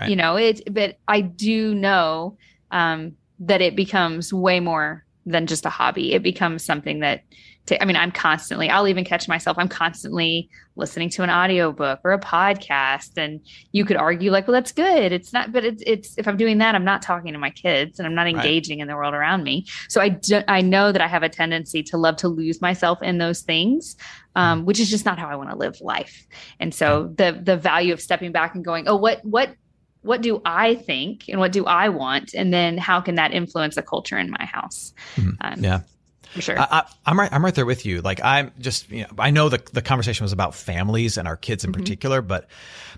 Right. 0.00 0.10
You 0.10 0.16
know, 0.16 0.36
it 0.36 0.62
but 0.72 0.98
I 1.06 1.20
do 1.20 1.74
know 1.74 2.38
um, 2.70 3.12
that 3.40 3.60
it 3.60 3.76
becomes 3.76 4.32
way 4.32 4.60
more 4.60 5.04
than 5.24 5.46
just 5.46 5.66
a 5.66 5.70
hobby. 5.70 6.12
It 6.12 6.22
becomes 6.22 6.64
something 6.64 7.00
that 7.00 7.22
to, 7.66 7.80
I 7.80 7.84
mean, 7.84 7.96
I'm 7.96 8.10
constantly, 8.10 8.68
I'll 8.68 8.88
even 8.88 9.04
catch 9.04 9.28
myself, 9.28 9.56
I'm 9.56 9.68
constantly 9.68 10.50
listening 10.74 11.10
to 11.10 11.22
an 11.22 11.30
audiobook 11.30 12.00
or 12.02 12.12
a 12.12 12.18
podcast. 12.18 13.16
And 13.16 13.40
you 13.70 13.84
could 13.84 13.96
argue, 13.96 14.32
like, 14.32 14.48
well, 14.48 14.54
that's 14.54 14.72
good. 14.72 15.12
It's 15.12 15.32
not, 15.32 15.52
but 15.52 15.64
it's, 15.64 15.82
it's, 15.86 16.18
if 16.18 16.26
I'm 16.26 16.36
doing 16.36 16.58
that, 16.58 16.74
I'm 16.74 16.84
not 16.84 17.02
talking 17.02 17.32
to 17.32 17.38
my 17.38 17.50
kids 17.50 18.00
and 18.00 18.06
I'm 18.06 18.16
not 18.16 18.26
engaging 18.26 18.78
right. 18.78 18.82
in 18.82 18.88
the 18.88 18.96
world 18.96 19.14
around 19.14 19.44
me. 19.44 19.66
So 19.88 20.00
I, 20.00 20.08
do, 20.08 20.40
I 20.48 20.60
know 20.60 20.90
that 20.90 21.00
I 21.00 21.06
have 21.06 21.22
a 21.22 21.28
tendency 21.28 21.84
to 21.84 21.96
love 21.96 22.16
to 22.16 22.28
lose 22.28 22.60
myself 22.60 23.00
in 23.00 23.18
those 23.18 23.42
things, 23.42 23.96
um, 24.34 24.58
mm-hmm. 24.58 24.66
which 24.66 24.80
is 24.80 24.90
just 24.90 25.04
not 25.04 25.20
how 25.20 25.28
I 25.28 25.36
want 25.36 25.50
to 25.50 25.56
live 25.56 25.80
life. 25.80 26.26
And 26.58 26.74
so 26.74 27.12
the, 27.14 27.38
the 27.40 27.56
value 27.56 27.92
of 27.92 28.00
stepping 28.00 28.32
back 28.32 28.56
and 28.56 28.64
going, 28.64 28.88
oh, 28.88 28.96
what, 28.96 29.24
what, 29.24 29.54
what 30.02 30.22
do 30.22 30.42
I 30.44 30.74
think 30.74 31.28
and 31.28 31.38
what 31.38 31.52
do 31.52 31.64
I 31.64 31.88
want? 31.88 32.34
And 32.34 32.52
then 32.52 32.78
how 32.78 33.00
can 33.00 33.14
that 33.16 33.32
influence 33.32 33.76
the 33.76 33.82
culture 33.82 34.18
in 34.18 34.30
my 34.30 34.44
house? 34.44 34.92
Mm-hmm. 35.16 35.30
Um, 35.40 35.64
yeah 35.64 35.80
for 36.32 36.40
sure. 36.40 36.58
I, 36.58 36.86
am 37.06 37.18
right. 37.18 37.32
I'm 37.32 37.44
right 37.44 37.54
there 37.54 37.66
with 37.66 37.84
you. 37.84 38.00
Like 38.00 38.22
I'm 38.24 38.52
just, 38.58 38.90
you 38.90 39.02
know, 39.02 39.08
I 39.18 39.30
know 39.30 39.48
the 39.48 39.62
the 39.72 39.82
conversation 39.82 40.24
was 40.24 40.32
about 40.32 40.54
families 40.54 41.18
and 41.18 41.28
our 41.28 41.36
kids 41.36 41.64
in 41.64 41.72
mm-hmm. 41.72 41.80
particular, 41.80 42.22
but, 42.22 42.48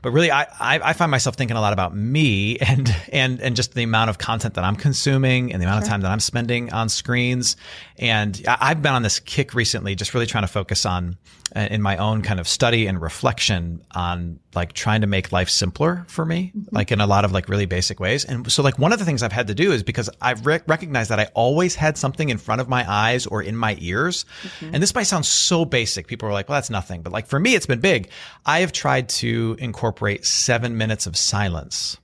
but 0.03 0.13
really, 0.13 0.31
I, 0.31 0.43
I, 0.43 0.81
I 0.83 0.93
find 0.93 1.11
myself 1.11 1.35
thinking 1.35 1.57
a 1.57 1.61
lot 1.61 1.73
about 1.73 1.95
me 1.95 2.59
and 2.61 2.95
and 3.13 3.41
and 3.41 3.57
just 3.57 3.75
the 3.75 3.83
amount 3.83 4.11
of 4.11 4.19
content 4.19 4.55
that 4.55 4.65
I'm 4.65 4.77
consuming 4.77 5.53
and 5.53 5.61
the 5.61 5.67
amount 5.67 5.81
sure. 5.81 5.87
of 5.87 5.91
time 5.91 6.01
that 6.03 6.11
I'm 6.11 6.21
spending 6.21 6.73
on 6.73 6.89
screens. 6.89 7.57
And 7.99 8.43
I've 8.49 8.83
been 8.83 8.93
on 8.93 9.03
this 9.03 9.21
kick 9.21 9.55
recently, 9.55 9.95
just 9.95 10.15
really 10.15 10.27
trying 10.27 10.43
to 10.43 10.49
focus 10.49 10.85
on 10.85 11.17
uh, 11.55 11.69
in 11.71 11.81
my 11.81 11.97
own 11.97 12.23
kind 12.23 12.41
of 12.41 12.49
study 12.49 12.87
and 12.89 13.01
reflection 13.01 13.85
on 13.93 14.41
like 14.55 14.73
trying 14.73 15.03
to 15.03 15.07
make 15.07 15.31
life 15.31 15.49
simpler 15.49 16.05
for 16.09 16.25
me, 16.25 16.53
mm-hmm. 16.57 16.75
like 16.75 16.91
in 16.91 17.01
a 17.01 17.07
lot 17.07 17.25
of 17.25 17.31
like 17.31 17.49
really 17.49 17.67
basic 17.67 18.01
ways. 18.01 18.25
And 18.25 18.51
so 18.51 18.63
like 18.63 18.79
one 18.79 18.93
of 18.93 18.99
the 18.99 19.05
things 19.05 19.23
I've 19.23 19.33
had 19.33 19.47
to 19.47 19.55
do 19.55 19.71
is 19.71 19.85
because 19.85 20.11
I've 20.21 20.45
re- 20.45 20.61
recognized 20.67 21.11
that 21.11 21.21
I 21.21 21.27
always 21.35 21.77
had 21.77 21.97
something 21.97 22.31
in 22.31 22.39
front 22.39 22.61
of 22.61 22.69
my 22.69 22.85
eyes 22.91 23.27
or 23.27 23.43
in 23.43 23.57
my 23.57 23.77
ears. 23.81 24.25
Mm-hmm. 24.43 24.75
And 24.75 24.83
this 24.83 24.95
might 24.95 25.05
sound 25.05 25.25
so 25.25 25.65
basic. 25.65 26.09
People 26.09 26.29
are 26.29 26.33
like, 26.33 26.49
well, 26.49 26.57
that's 26.57 26.71
nothing. 26.71 27.03
But 27.03 27.13
like 27.13 27.27
for 27.27 27.39
me, 27.39 27.55
it's 27.55 27.67
been 27.67 27.81
big. 27.81 28.11
I 28.45 28.61
have 28.61 28.73
tried 28.73 29.09
to 29.11 29.57
incorporate 29.61 30.25
seven 30.25 30.77
minutes 30.77 31.07
of 31.07 31.17
silence 31.17 31.99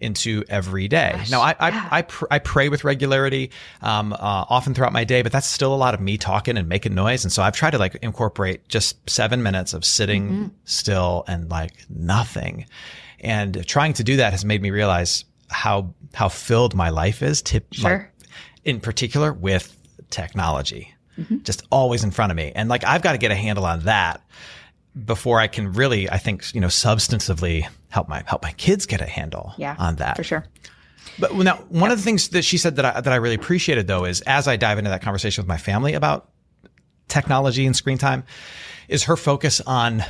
into 0.00 0.44
every 0.48 0.88
day. 0.88 1.12
Gosh, 1.14 1.30
now, 1.30 1.40
I 1.40 1.54
I, 1.58 1.68
yeah. 1.68 1.88
I, 1.90 2.02
pr- 2.02 2.26
I, 2.30 2.38
pray 2.38 2.68
with 2.68 2.84
regularity, 2.84 3.50
um, 3.82 4.12
uh, 4.12 4.16
often 4.18 4.74
throughout 4.74 4.92
my 4.92 5.04
day, 5.04 5.22
but 5.22 5.32
that's 5.32 5.46
still 5.46 5.74
a 5.74 5.76
lot 5.76 5.94
of 5.94 6.00
me 6.00 6.16
talking 6.16 6.56
and 6.56 6.68
making 6.68 6.94
noise. 6.94 7.24
And 7.24 7.32
so 7.32 7.42
I've 7.42 7.54
tried 7.54 7.70
to 7.70 7.78
like 7.78 7.96
incorporate 7.96 8.68
just 8.68 9.08
seven 9.08 9.42
minutes 9.42 9.74
of 9.74 9.84
sitting 9.84 10.28
mm-hmm. 10.28 10.46
still 10.64 11.24
and 11.28 11.50
like 11.50 11.72
nothing. 11.88 12.66
And 13.20 13.66
trying 13.66 13.92
to 13.94 14.04
do 14.04 14.16
that 14.16 14.32
has 14.32 14.44
made 14.44 14.62
me 14.62 14.70
realize 14.70 15.24
how 15.48 15.94
how 16.14 16.28
filled 16.28 16.74
my 16.74 16.88
life 16.90 17.22
is. 17.22 17.42
Tip, 17.42 17.72
sure. 17.72 17.90
Like, 17.90 18.28
in 18.64 18.80
particular 18.80 19.32
with 19.32 19.76
technology, 20.10 20.94
mm-hmm. 21.18 21.38
just 21.42 21.64
always 21.70 22.04
in 22.04 22.10
front 22.10 22.32
of 22.32 22.36
me. 22.36 22.52
And 22.54 22.68
like 22.68 22.84
I've 22.84 23.02
got 23.02 23.12
to 23.12 23.18
get 23.18 23.30
a 23.30 23.36
handle 23.36 23.64
on 23.64 23.80
that 23.80 24.22
before 25.04 25.40
I 25.40 25.46
can 25.46 25.72
really, 25.72 26.10
I 26.10 26.18
think, 26.18 26.54
you 26.54 26.60
know, 26.60 26.68
substantively 26.68 27.66
help 27.88 28.08
my 28.08 28.22
help 28.26 28.42
my 28.42 28.52
kids 28.52 28.86
get 28.86 29.00
a 29.00 29.06
handle 29.06 29.54
yeah, 29.56 29.76
on 29.78 29.96
that. 29.96 30.16
For 30.16 30.24
sure. 30.24 30.44
But 31.18 31.34
now, 31.34 31.56
one 31.68 31.90
of 31.90 31.98
the 31.98 32.04
things 32.04 32.28
that 32.30 32.42
she 32.42 32.58
said 32.58 32.76
that 32.76 32.84
I, 32.84 33.00
that 33.00 33.12
I 33.12 33.16
really 33.16 33.34
appreciated 33.34 33.86
though 33.86 34.04
is 34.04 34.20
as 34.22 34.48
I 34.48 34.56
dive 34.56 34.78
into 34.78 34.90
that 34.90 35.02
conversation 35.02 35.42
with 35.42 35.48
my 35.48 35.58
family 35.58 35.94
about 35.94 36.30
technology 37.08 37.66
and 37.66 37.76
screen 37.76 37.98
time, 37.98 38.24
is 38.88 39.04
her 39.04 39.16
focus 39.16 39.60
on 39.60 40.04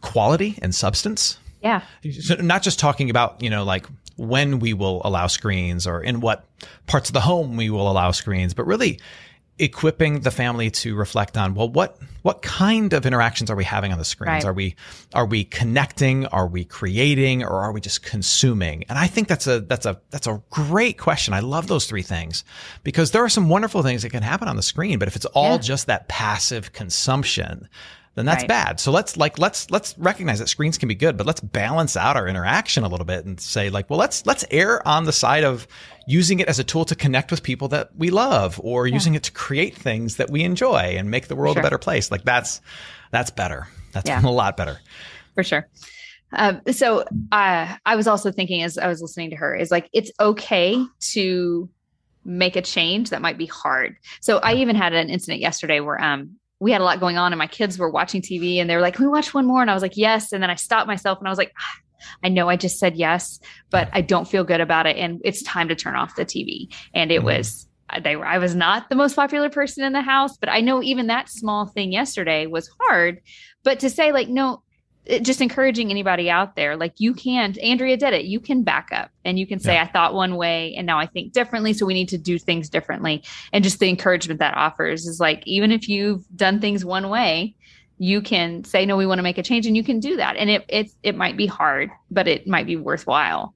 quality 0.00 0.58
and 0.62 0.74
substance. 0.74 1.38
Yeah. 1.62 1.82
So 2.20 2.36
not 2.36 2.62
just 2.62 2.78
talking 2.78 3.10
about, 3.10 3.42
you 3.42 3.50
know, 3.50 3.64
like 3.64 3.86
when 4.16 4.58
we 4.58 4.72
will 4.72 5.02
allow 5.04 5.26
screens 5.26 5.86
or 5.86 6.02
in 6.02 6.20
what 6.20 6.44
parts 6.86 7.08
of 7.08 7.14
the 7.14 7.20
home 7.20 7.56
we 7.56 7.70
will 7.70 7.90
allow 7.90 8.10
screens, 8.10 8.54
but 8.54 8.66
really 8.66 9.00
equipping 9.60 10.20
the 10.20 10.30
family 10.30 10.70
to 10.70 10.94
reflect 10.94 11.36
on 11.36 11.54
well 11.54 11.68
what 11.68 11.98
what 12.22 12.42
kind 12.42 12.92
of 12.92 13.06
interactions 13.06 13.50
are 13.50 13.56
we 13.56 13.64
having 13.64 13.92
on 13.92 13.98
the 13.98 14.04
screens? 14.04 14.44
Right. 14.44 14.44
are 14.44 14.52
we 14.52 14.74
are 15.14 15.26
we 15.26 15.44
connecting? 15.44 16.26
Are 16.26 16.46
we 16.46 16.64
creating? 16.64 17.42
Or 17.42 17.60
are 17.60 17.72
we 17.72 17.80
just 17.80 18.02
consuming? 18.02 18.84
And 18.88 18.98
i 18.98 19.06
think 19.06 19.28
that's 19.28 19.46
a 19.46 19.60
that's 19.60 19.86
a 19.86 20.00
that's 20.10 20.26
a 20.26 20.42
great 20.50 20.98
question. 20.98 21.34
I 21.34 21.40
love 21.40 21.66
those 21.66 21.86
three 21.86 22.02
things 22.02 22.44
because 22.82 23.10
there 23.12 23.24
are 23.24 23.28
some 23.28 23.48
wonderful 23.48 23.82
things 23.82 24.02
that 24.02 24.10
can 24.10 24.22
happen 24.22 24.48
on 24.48 24.56
the 24.56 24.62
screen 24.62 24.98
but 24.98 25.08
if 25.08 25.16
it's 25.16 25.26
all 25.26 25.52
yeah. 25.52 25.58
just 25.58 25.86
that 25.86 26.08
passive 26.08 26.72
consumption 26.72 27.68
then 28.16 28.26
that's 28.26 28.42
right. 28.42 28.48
bad. 28.48 28.80
So 28.80 28.90
let's 28.90 29.16
like 29.16 29.38
let's 29.38 29.70
let's 29.70 29.96
recognize 29.96 30.40
that 30.40 30.48
screens 30.48 30.78
can 30.78 30.88
be 30.88 30.96
good, 30.96 31.16
but 31.16 31.26
let's 31.26 31.40
balance 31.40 31.96
out 31.96 32.16
our 32.16 32.26
interaction 32.26 32.82
a 32.82 32.88
little 32.88 33.06
bit 33.06 33.24
and 33.24 33.40
say 33.40 33.70
like, 33.70 33.88
well, 33.88 33.98
let's 33.98 34.26
let's 34.26 34.44
err 34.50 34.86
on 34.86 35.04
the 35.04 35.12
side 35.12 35.44
of 35.44 35.68
using 36.08 36.40
it 36.40 36.48
as 36.48 36.58
a 36.58 36.64
tool 36.64 36.84
to 36.86 36.96
connect 36.96 37.30
with 37.30 37.42
people 37.44 37.68
that 37.68 37.90
we 37.96 38.10
love 38.10 38.60
or 38.64 38.86
yeah. 38.86 38.94
using 38.94 39.14
it 39.14 39.22
to 39.22 39.32
create 39.32 39.76
things 39.76 40.16
that 40.16 40.28
we 40.28 40.42
enjoy 40.42 40.96
and 40.98 41.10
make 41.10 41.28
the 41.28 41.36
world 41.36 41.54
sure. 41.54 41.60
a 41.60 41.62
better 41.62 41.78
place. 41.78 42.10
Like 42.10 42.24
that's 42.24 42.60
that's 43.12 43.30
better. 43.30 43.68
That's 43.92 44.08
yeah. 44.08 44.20
a 44.24 44.28
lot 44.28 44.56
better. 44.56 44.80
For 45.34 45.44
sure. 45.44 45.68
Um, 46.32 46.60
so 46.72 47.04
uh, 47.30 47.76
I 47.86 47.96
was 47.96 48.08
also 48.08 48.32
thinking 48.32 48.62
as 48.62 48.76
I 48.76 48.88
was 48.88 49.00
listening 49.00 49.30
to 49.30 49.36
her 49.36 49.54
is 49.54 49.70
like 49.70 49.88
it's 49.92 50.10
okay 50.18 50.84
to 51.12 51.68
make 52.24 52.56
a 52.56 52.62
change 52.62 53.10
that 53.10 53.22
might 53.22 53.38
be 53.38 53.46
hard. 53.46 53.96
So 54.20 54.38
I 54.38 54.54
even 54.54 54.74
had 54.74 54.92
an 54.92 55.10
incident 55.10 55.40
yesterday 55.40 55.78
where 55.78 56.00
um 56.02 56.39
we 56.60 56.70
had 56.70 56.80
a 56.80 56.84
lot 56.84 57.00
going 57.00 57.16
on 57.16 57.32
and 57.32 57.38
my 57.38 57.46
kids 57.46 57.78
were 57.78 57.90
watching 57.90 58.20
TV 58.22 58.56
and 58.56 58.68
they 58.68 58.76
were 58.76 58.82
like, 58.82 58.94
Can 58.94 59.06
we 59.06 59.10
watch 59.10 59.34
one 59.34 59.46
more? 59.46 59.62
And 59.62 59.70
I 59.70 59.74
was 59.74 59.82
like, 59.82 59.96
Yes. 59.96 60.32
And 60.32 60.42
then 60.42 60.50
I 60.50 60.54
stopped 60.54 60.86
myself 60.86 61.18
and 61.18 61.26
I 61.26 61.30
was 61.30 61.38
like, 61.38 61.52
ah, 61.58 61.80
I 62.22 62.28
know 62.28 62.48
I 62.48 62.56
just 62.56 62.78
said 62.78 62.96
yes, 62.96 63.40
but 63.70 63.88
I 63.92 64.00
don't 64.00 64.28
feel 64.28 64.44
good 64.44 64.60
about 64.60 64.86
it. 64.86 64.96
And 64.96 65.20
it's 65.24 65.42
time 65.42 65.68
to 65.68 65.74
turn 65.74 65.96
off 65.96 66.16
the 66.16 66.24
TV. 66.24 66.72
And 66.94 67.10
it 67.10 67.18
mm-hmm. 67.18 67.26
was, 67.26 67.66
they 68.02 68.16
were, 68.16 68.26
I 68.26 68.38
was 68.38 68.54
not 68.54 68.88
the 68.88 68.94
most 68.94 69.16
popular 69.16 69.50
person 69.50 69.84
in 69.84 69.92
the 69.92 70.02
house, 70.02 70.36
but 70.36 70.48
I 70.48 70.60
know 70.60 70.82
even 70.82 71.08
that 71.08 71.28
small 71.28 71.66
thing 71.66 71.92
yesterday 71.92 72.46
was 72.46 72.70
hard. 72.80 73.20
But 73.64 73.80
to 73.80 73.90
say, 73.90 74.12
like, 74.12 74.28
no, 74.28 74.62
it, 75.06 75.24
just 75.24 75.40
encouraging 75.40 75.90
anybody 75.90 76.30
out 76.30 76.56
there, 76.56 76.76
like 76.76 76.94
you 76.98 77.14
can, 77.14 77.56
Andrea 77.62 77.96
did 77.96 78.12
it. 78.12 78.24
You 78.26 78.40
can 78.40 78.62
back 78.62 78.90
up 78.92 79.10
and 79.24 79.38
you 79.38 79.46
can 79.46 79.58
say, 79.58 79.74
yeah. 79.74 79.82
I 79.82 79.86
thought 79.86 80.14
one 80.14 80.36
way 80.36 80.74
and 80.76 80.86
now 80.86 80.98
I 80.98 81.06
think 81.06 81.32
differently. 81.32 81.72
So 81.72 81.86
we 81.86 81.94
need 81.94 82.08
to 82.10 82.18
do 82.18 82.38
things 82.38 82.68
differently. 82.68 83.22
And 83.52 83.64
just 83.64 83.80
the 83.80 83.88
encouragement 83.88 84.40
that 84.40 84.56
offers 84.56 85.06
is 85.06 85.20
like, 85.20 85.42
even 85.46 85.72
if 85.72 85.88
you've 85.88 86.24
done 86.36 86.60
things 86.60 86.84
one 86.84 87.08
way, 87.08 87.54
you 88.00 88.22
can 88.22 88.64
say 88.64 88.86
no 88.86 88.96
we 88.96 89.06
want 89.06 89.18
to 89.18 89.22
make 89.22 89.36
a 89.36 89.42
change 89.42 89.66
and 89.66 89.76
you 89.76 89.84
can 89.84 90.00
do 90.00 90.16
that 90.16 90.34
and 90.36 90.48
it 90.48 90.64
it, 90.68 90.90
it 91.02 91.14
might 91.14 91.36
be 91.36 91.46
hard 91.46 91.90
but 92.10 92.26
it 92.26 92.46
might 92.46 92.64
be 92.64 92.74
worthwhile 92.74 93.54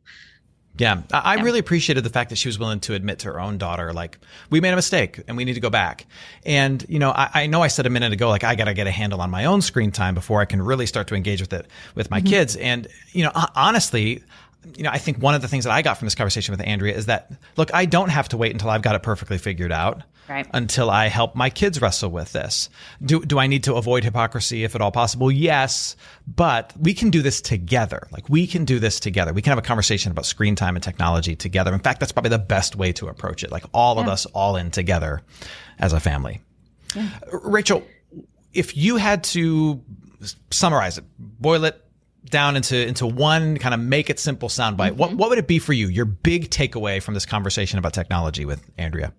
yeah, 0.77 1.03
I, 1.13 1.37
yeah. 1.37 1.43
really 1.43 1.61
appreciated 1.61 2.03
the 2.03 2.11
fact 2.11 2.31
that 2.31 2.37
she 2.37 2.49
was 2.49 2.59
willing 2.59 2.81
to 2.81 2.95
admit 2.95 3.21
to 3.21 3.29
her 3.29 3.39
own 3.39 3.59
daughter, 3.59 3.93
like, 3.93 4.19
we 4.51 4.61
made 4.61 4.73
a 4.73 4.77
mistake 4.77 5.21
and 5.29 5.37
we 5.37 5.45
need 5.45 5.55
to 5.55 5.61
go 5.61 5.71
back. 5.71 6.07
And, 6.45 6.85
you 6.89 6.99
know, 6.99 7.11
I, 7.11 7.31
I 7.35 7.47
know 7.47 7.63
I 7.63 7.69
said 7.69 7.87
a 7.87 7.91
minute 7.91 8.13
ago, 8.13 8.29
like, 8.29 8.43
I 8.43 8.57
got 8.57 8.65
to 8.65 8.75
get 8.75 8.87
a 8.87 8.91
handle 8.91 9.21
on 9.21 9.31
my 9.31 9.45
own 9.45 9.63
screen 9.63 9.93
time 9.93 10.15
before 10.15 10.41
I 10.41 10.47
can 10.47 10.61
really 10.61 10.87
start 10.87 11.07
to 11.09 11.15
engage 11.15 11.41
with 11.41 11.53
it 11.53 11.67
with 11.95 12.11
my 12.11 12.19
mm-hmm. 12.19 12.29
kids. 12.29 12.57
And, 12.57 12.89
you 13.13 13.23
know, 13.23 13.31
honestly, 13.55 14.25
you 14.77 14.83
know, 14.83 14.91
I 14.91 14.99
think 14.99 15.19
one 15.19 15.35
of 15.35 15.43
the 15.43 15.49
things 15.49 15.65
that 15.65 15.73
I 15.73 15.83
got 15.83 15.99
from 15.99 16.07
this 16.07 16.15
conversation 16.15 16.53
with 16.53 16.61
Andrea 16.67 16.95
is 16.95 17.07
that, 17.07 17.31
look, 17.57 17.73
I 17.75 17.87
don't 17.87 18.09
have 18.09 18.29
to 18.31 18.37
wait 18.37 18.53
until 18.53 18.71
I've 18.71 18.83
got 18.83 18.95
it 18.95 19.03
perfectly 19.03 19.39
figured 19.39 19.73
out 19.73 20.03
right. 20.29 20.47
until 20.53 20.91
I 20.91 21.09
help 21.09 21.35
my 21.35 21.51
kids 21.51 21.81
wrestle 21.81 22.11
with 22.11 22.33
this. 22.33 22.69
Do, 23.03 23.25
do 23.25 23.39
I 23.39 23.47
need 23.47 23.65
to 23.65 23.75
avoid 23.75 24.05
hypocrisy 24.05 24.65
if 24.65 24.75
at 24.75 24.81
all 24.81 24.91
possible? 24.91 25.31
Yes, 25.31 25.97
but 26.27 26.73
we 26.79 26.95
can 26.95 27.11
do 27.11 27.23
this 27.23 27.41
together. 27.41 28.07
Like 28.11 28.29
we 28.29 28.47
can 28.47 28.65
do 28.65 28.79
this 28.79 29.01
together. 29.01 29.33
We 29.33 29.43
can 29.43 29.51
have 29.51 29.59
a 29.59 29.63
conversation 29.63 30.13
about 30.13 30.27
screen 30.27 30.57
time 30.57 30.77
and 30.77 30.83
technology 30.83 31.37
together. 31.37 31.73
In 31.73 31.81
fact, 31.81 32.01
that's 32.01 32.13
probably 32.13 32.31
the 32.31 32.39
best 32.39 32.77
way 32.77 32.93
to 32.95 33.09
approach 33.09 33.45
it. 33.45 33.51
Like 33.51 33.65
all 33.73 33.97
yeah. 33.97 34.03
of 34.03 34.09
us 34.09 34.27
all 34.27 34.57
in 34.57 34.71
together 34.71 35.23
as 35.79 35.93
a 35.93 36.01
family. 36.01 36.41
Yeah. 36.95 37.09
Rachel, 37.33 37.85
if 38.53 38.77
you 38.77 38.97
had 38.97 39.25
to 39.25 39.83
summarize 40.51 40.99
it, 40.99 41.05
boil 41.19 41.65
it 41.65 41.84
down 42.25 42.57
into 42.57 42.87
into 42.87 43.07
one 43.07 43.59
kind 43.59 43.75
of 43.75 43.81
make 43.81 44.11
it 44.11 44.19
simple 44.19 44.49
soundbite, 44.49 44.91
mm-hmm. 44.91 44.97
what 44.97 45.15
what 45.15 45.29
would 45.31 45.39
it 45.39 45.49
be 45.49 45.59
for 45.59 45.73
you? 45.73 45.89
Your 45.89 46.05
big 46.05 46.51
takeaway 46.51 47.03
from 47.03 47.15
this 47.15 47.27
conversation 47.27 47.79
about 47.79 47.93
technology 47.93 48.45
with 48.45 48.65
Andrea? 48.79 49.13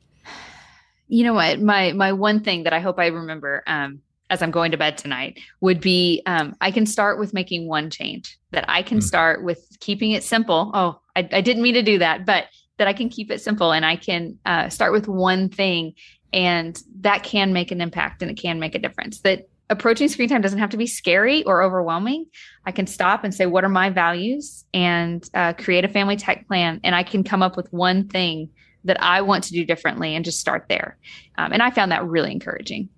you 1.08 1.24
know 1.24 1.34
what 1.34 1.62
my 1.62 1.94
my 1.94 2.12
one 2.12 2.42
thing 2.42 2.64
that 2.64 2.74
i 2.74 2.80
hope 2.80 3.00
i 3.00 3.08
remember 3.08 3.64
um, 3.68 4.02
as 4.30 4.42
i'm 4.42 4.52
going 4.52 4.72
to 4.72 4.78
bed 4.78 4.98
tonight 4.98 5.40
would 5.62 5.80
be 5.80 6.22
um, 6.26 6.56
i 6.62 6.72
can 6.72 6.86
start 6.86 7.20
with 7.20 7.34
making 7.34 7.68
one 7.68 7.90
change 7.90 8.38
that 8.52 8.66
i 8.68 8.82
can 8.82 9.00
mm. 9.00 9.04
start 9.04 9.44
with 9.44 9.66
keeping 9.80 10.12
it 10.12 10.24
simple 10.24 10.72
oh 10.74 11.00
I, 11.16 11.28
I, 11.32 11.42
didn't 11.42 11.64
mean 11.64 11.76
to 11.76 11.84
do 11.84 12.00
that 12.00 12.26
but 12.26 12.46
that 12.78 12.88
i 12.88 12.94
can 12.94 13.10
keep 13.10 13.32
it 13.32 13.42
simple 13.42 13.72
and 13.72 13.86
i 13.86 13.96
can 13.96 14.38
uh, 14.46 14.70
start 14.70 14.92
with 14.92 15.08
one 15.08 15.50
thing 15.50 15.94
and 16.34 16.82
that 17.02 17.24
can 17.24 17.54
make 17.54 17.72
an 17.72 17.82
impact 17.82 18.22
and 18.22 18.32
it 18.32 18.36
can 18.36 18.60
make 18.60 18.76
a 18.76 18.80
difference 18.80 19.22
that 19.22 19.48
approaching 19.70 20.08
screen 20.08 20.30
time 20.30 20.42
doesn't 20.42 20.60
have 20.60 20.70
to 20.70 20.78
be 20.78 20.88
scary 20.88 21.44
or 21.46 21.64
overwhelming 21.64 22.26
i 22.66 22.72
can 22.72 22.86
stop 22.86 23.24
and 23.24 23.34
say 23.34 23.46
what 23.46 23.64
are 23.64 23.70
my 23.70 23.90
values 23.90 24.64
and 24.74 25.30
uh, 25.34 25.54
create 25.54 25.84
a 25.84 25.88
family 25.88 26.16
tech 26.16 26.48
plan 26.48 26.80
and 26.84 26.94
i 26.94 27.04
can 27.04 27.24
come 27.24 27.42
up 27.42 27.58
with 27.58 27.72
one 27.74 28.08
thing 28.08 28.50
that 28.86 29.02
I 29.02 29.22
want 29.22 29.44
to 29.46 29.52
do 29.52 29.66
differently 29.66 30.16
and 30.16 30.24
just 30.24 30.40
start 30.40 30.68
there. 30.70 30.98
Um, 31.38 31.52
and 31.52 31.62
I 31.62 31.72
found 31.72 31.92
that 31.92 32.06
really 32.06 32.32
encouraging. 32.32 32.90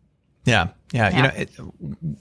Yeah, 0.45 0.67
yeah. 0.91 1.09
yeah. 1.09 1.15
You 1.15 1.23
know, 1.23 1.31
it, 1.35 1.49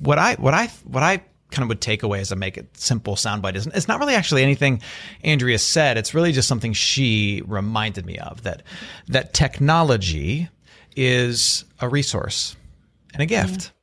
what 0.00 0.18
I 0.18 0.34
what 0.36 0.54
I 0.54 0.66
what 0.84 1.02
I 1.02 1.18
kind 1.50 1.62
of 1.62 1.68
would 1.68 1.80
take 1.80 2.02
away 2.02 2.20
as 2.20 2.32
a 2.32 2.36
make 2.36 2.56
it 2.56 2.76
simple 2.76 3.14
soundbite 3.14 3.54
is 3.54 3.66
it's 3.68 3.86
not 3.86 4.00
really 4.00 4.14
actually 4.14 4.42
anything 4.42 4.80
Andrea 5.22 5.58
said. 5.58 5.98
It's 5.98 6.14
really 6.14 6.32
just 6.32 6.48
something 6.48 6.72
she 6.72 7.42
reminded 7.46 8.06
me 8.06 8.18
of 8.18 8.42
that 8.44 8.62
that 9.08 9.34
technology 9.34 10.48
is 10.96 11.64
a 11.80 11.88
resource 11.88 12.56
and 13.12 13.22
a 13.22 13.26
gift. 13.26 13.60
Mm-hmm. 13.60 13.75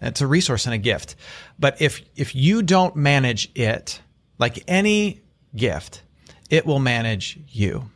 It's 0.00 0.20
a 0.20 0.26
resource 0.26 0.66
and 0.66 0.74
a 0.74 0.78
gift. 0.78 1.16
But 1.58 1.80
if 1.80 2.02
if 2.16 2.34
you 2.34 2.62
don't 2.62 2.96
manage 2.96 3.50
it 3.54 4.00
like 4.38 4.62
any 4.68 5.20
gift, 5.54 6.02
it 6.50 6.66
will 6.66 6.78
manage 6.78 7.38
you. 7.48 7.90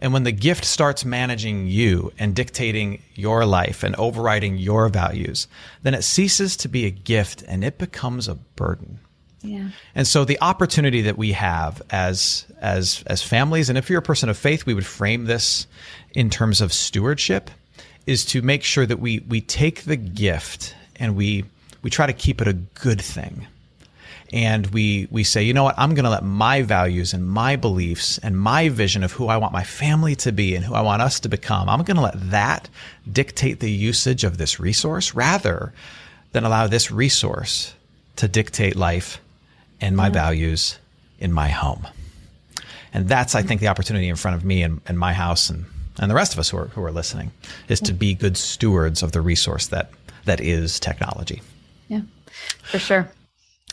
And 0.00 0.12
when 0.14 0.24
the 0.24 0.32
gift 0.32 0.64
starts 0.64 1.04
managing 1.04 1.66
you 1.66 2.12
and 2.18 2.34
dictating 2.34 3.02
your 3.14 3.44
life 3.44 3.82
and 3.82 3.94
overriding 3.96 4.56
your 4.56 4.88
values, 4.88 5.46
then 5.82 5.92
it 5.92 6.02
ceases 6.02 6.56
to 6.58 6.68
be 6.68 6.86
a 6.86 6.90
gift 6.90 7.44
and 7.46 7.62
it 7.62 7.76
becomes 7.76 8.26
a 8.26 8.34
burden. 8.34 8.98
Yeah. 9.42 9.68
And 9.94 10.06
so 10.06 10.24
the 10.24 10.40
opportunity 10.40 11.02
that 11.02 11.18
we 11.18 11.32
have 11.32 11.82
as 11.90 12.46
as 12.60 13.04
as 13.06 13.22
families, 13.22 13.68
and 13.68 13.78
if 13.78 13.88
you're 13.88 14.00
a 14.00 14.02
person 14.02 14.28
of 14.28 14.36
faith, 14.36 14.66
we 14.66 14.74
would 14.74 14.86
frame 14.86 15.26
this 15.26 15.66
in 16.12 16.28
terms 16.30 16.60
of 16.60 16.72
stewardship, 16.72 17.50
is 18.06 18.24
to 18.26 18.42
make 18.42 18.62
sure 18.62 18.86
that 18.86 18.98
we 19.00 19.20
we 19.20 19.40
take 19.40 19.84
the 19.84 19.96
gift 19.96 20.74
and 21.00 21.16
we 21.16 21.44
we 21.82 21.90
try 21.90 22.06
to 22.06 22.12
keep 22.12 22.40
it 22.40 22.46
a 22.46 22.52
good 22.52 23.00
thing 23.00 23.46
and 24.32 24.66
we 24.68 25.08
we 25.10 25.24
say, 25.24 25.42
you 25.42 25.52
know 25.52 25.64
what, 25.64 25.74
I'm 25.76 25.94
going 25.94 26.04
to 26.04 26.10
let 26.10 26.22
my 26.22 26.62
values 26.62 27.12
and 27.12 27.26
my 27.26 27.56
beliefs 27.56 28.18
and 28.18 28.38
my 28.38 28.68
vision 28.68 29.02
of 29.02 29.12
who 29.12 29.26
I 29.26 29.36
want 29.36 29.52
my 29.52 29.64
family 29.64 30.14
to 30.16 30.30
be 30.30 30.54
and 30.54 30.64
who 30.64 30.74
I 30.74 30.82
want 30.82 31.02
us 31.02 31.18
to 31.20 31.28
become, 31.28 31.68
I'm 31.68 31.82
going 31.82 31.96
to 31.96 32.02
let 32.02 32.30
that 32.30 32.68
dictate 33.10 33.60
the 33.60 33.70
usage 33.70 34.22
of 34.22 34.38
this 34.38 34.60
resource 34.60 35.14
rather 35.14 35.72
than 36.32 36.44
allow 36.44 36.68
this 36.68 36.92
resource 36.92 37.74
to 38.16 38.28
dictate 38.28 38.76
life 38.76 39.20
and 39.80 39.96
my 39.96 40.06
mm-hmm. 40.06 40.14
values 40.14 40.78
in 41.18 41.32
my 41.32 41.48
home. 41.48 41.88
And 42.92 43.08
that's, 43.08 43.34
I 43.34 43.42
think, 43.42 43.60
the 43.60 43.68
opportunity 43.68 44.08
in 44.08 44.16
front 44.16 44.36
of 44.36 44.44
me 44.44 44.62
and, 44.62 44.80
and 44.86 44.98
my 44.98 45.12
house 45.12 45.50
and, 45.50 45.64
and 45.98 46.10
the 46.10 46.14
rest 46.14 46.32
of 46.32 46.38
us 46.38 46.50
who 46.50 46.58
are, 46.58 46.66
who 46.68 46.84
are 46.84 46.92
listening 46.92 47.32
is 47.68 47.80
to 47.80 47.92
be 47.92 48.14
good 48.14 48.36
stewards 48.36 49.02
of 49.02 49.12
the 49.12 49.20
resource 49.20 49.68
that, 49.68 49.90
that 50.24 50.40
is 50.40 50.80
technology. 50.80 51.42
Yeah, 51.88 52.02
for 52.62 52.78
sure. 52.78 53.10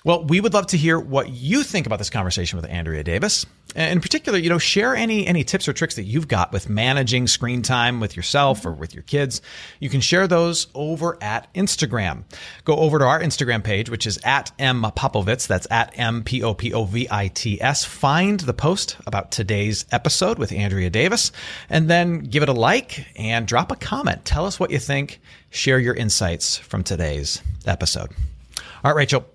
Well, 0.07 0.23
we 0.23 0.39
would 0.39 0.53
love 0.53 0.67
to 0.67 0.77
hear 0.77 0.97
what 0.97 1.31
you 1.31 1.63
think 1.63 1.85
about 1.85 1.99
this 1.99 2.09
conversation 2.09 2.55
with 2.55 2.69
Andrea 2.69 3.03
Davis. 3.03 3.45
In 3.75 3.99
particular, 3.99 4.39
you 4.39 4.49
know, 4.49 4.57
share 4.57 4.95
any 4.95 5.27
any 5.27 5.43
tips 5.43 5.67
or 5.67 5.73
tricks 5.73 5.95
that 5.95 6.05
you've 6.05 6.29
got 6.29 6.53
with 6.53 6.69
managing 6.69 7.27
screen 7.27 7.61
time 7.61 7.99
with 7.99 8.15
yourself 8.15 8.65
or 8.65 8.71
with 8.71 8.93
your 8.93 9.03
kids. 9.03 9.41
You 9.81 9.89
can 9.89 9.99
share 9.99 10.25
those 10.25 10.67
over 10.73 11.21
at 11.21 11.53
Instagram. 11.53 12.23
Go 12.63 12.77
over 12.77 12.99
to 12.99 13.03
our 13.03 13.19
Instagram 13.19 13.65
page, 13.65 13.89
which 13.89 14.07
is 14.07 14.17
at 14.23 14.49
M 14.57 14.81
Popovits. 14.95 15.45
That's 15.45 15.67
at 15.69 15.91
M 15.99 16.23
P 16.23 16.41
O 16.41 16.53
P 16.53 16.71
O 16.71 16.85
V 16.85 17.09
I 17.11 17.27
T 17.27 17.61
S. 17.61 17.83
Find 17.83 18.39
the 18.39 18.53
post 18.53 18.95
about 19.05 19.31
today's 19.31 19.85
episode 19.91 20.39
with 20.39 20.53
Andrea 20.53 20.89
Davis, 20.89 21.33
and 21.69 21.89
then 21.89 22.19
give 22.19 22.43
it 22.43 22.49
a 22.49 22.53
like 22.53 23.05
and 23.17 23.45
drop 23.45 23.73
a 23.73 23.75
comment. 23.75 24.23
Tell 24.23 24.45
us 24.45 24.57
what 24.57 24.71
you 24.71 24.79
think. 24.79 25.19
Share 25.49 25.79
your 25.79 25.95
insights 25.95 26.57
from 26.57 26.85
today's 26.85 27.41
episode. 27.65 28.11
All 28.85 28.93
right, 28.93 28.95
Rachel 28.95 29.25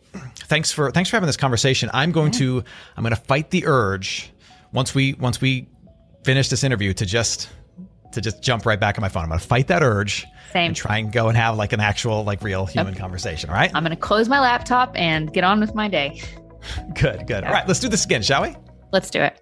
thanks 0.46 0.72
for 0.72 0.90
thanks 0.90 1.10
for 1.10 1.16
having 1.16 1.26
this 1.26 1.36
conversation. 1.36 1.90
I'm 1.92 2.12
going 2.12 2.32
to 2.32 2.62
I'm 2.96 3.02
going 3.02 3.14
to 3.14 3.20
fight 3.20 3.50
the 3.50 3.66
urge 3.66 4.32
once 4.72 4.94
we 4.94 5.14
once 5.14 5.40
we 5.40 5.68
finish 6.24 6.48
this 6.48 6.64
interview 6.64 6.92
to 6.94 7.06
just 7.06 7.48
to 8.12 8.20
just 8.20 8.42
jump 8.42 8.66
right 8.66 8.78
back 8.78 8.98
on 8.98 9.02
my 9.02 9.08
phone. 9.08 9.24
I'm 9.24 9.28
going 9.30 9.40
to 9.40 9.46
fight 9.46 9.68
that 9.68 9.82
urge 9.82 10.26
Same. 10.52 10.68
and 10.68 10.76
try 10.76 10.98
and 10.98 11.10
go 11.10 11.28
and 11.28 11.36
have 11.36 11.56
like 11.56 11.72
an 11.72 11.80
actual 11.80 12.24
like 12.24 12.42
real 12.42 12.66
human 12.66 12.92
yep. 12.92 13.00
conversation. 13.00 13.50
All 13.50 13.56
right. 13.56 13.70
I'm 13.74 13.82
going 13.82 13.96
to 13.96 14.00
close 14.00 14.28
my 14.28 14.40
laptop 14.40 14.92
and 14.96 15.32
get 15.32 15.44
on 15.44 15.60
with 15.60 15.74
my 15.74 15.88
day. 15.88 16.20
good, 16.94 17.26
good. 17.26 17.42
Yeah. 17.42 17.48
All 17.48 17.52
right, 17.52 17.66
let's 17.66 17.80
do 17.80 17.88
this 17.88 18.04
again, 18.04 18.22
shall 18.22 18.42
we? 18.42 18.54
Let's 18.92 19.10
do 19.10 19.20
it. 19.20 19.40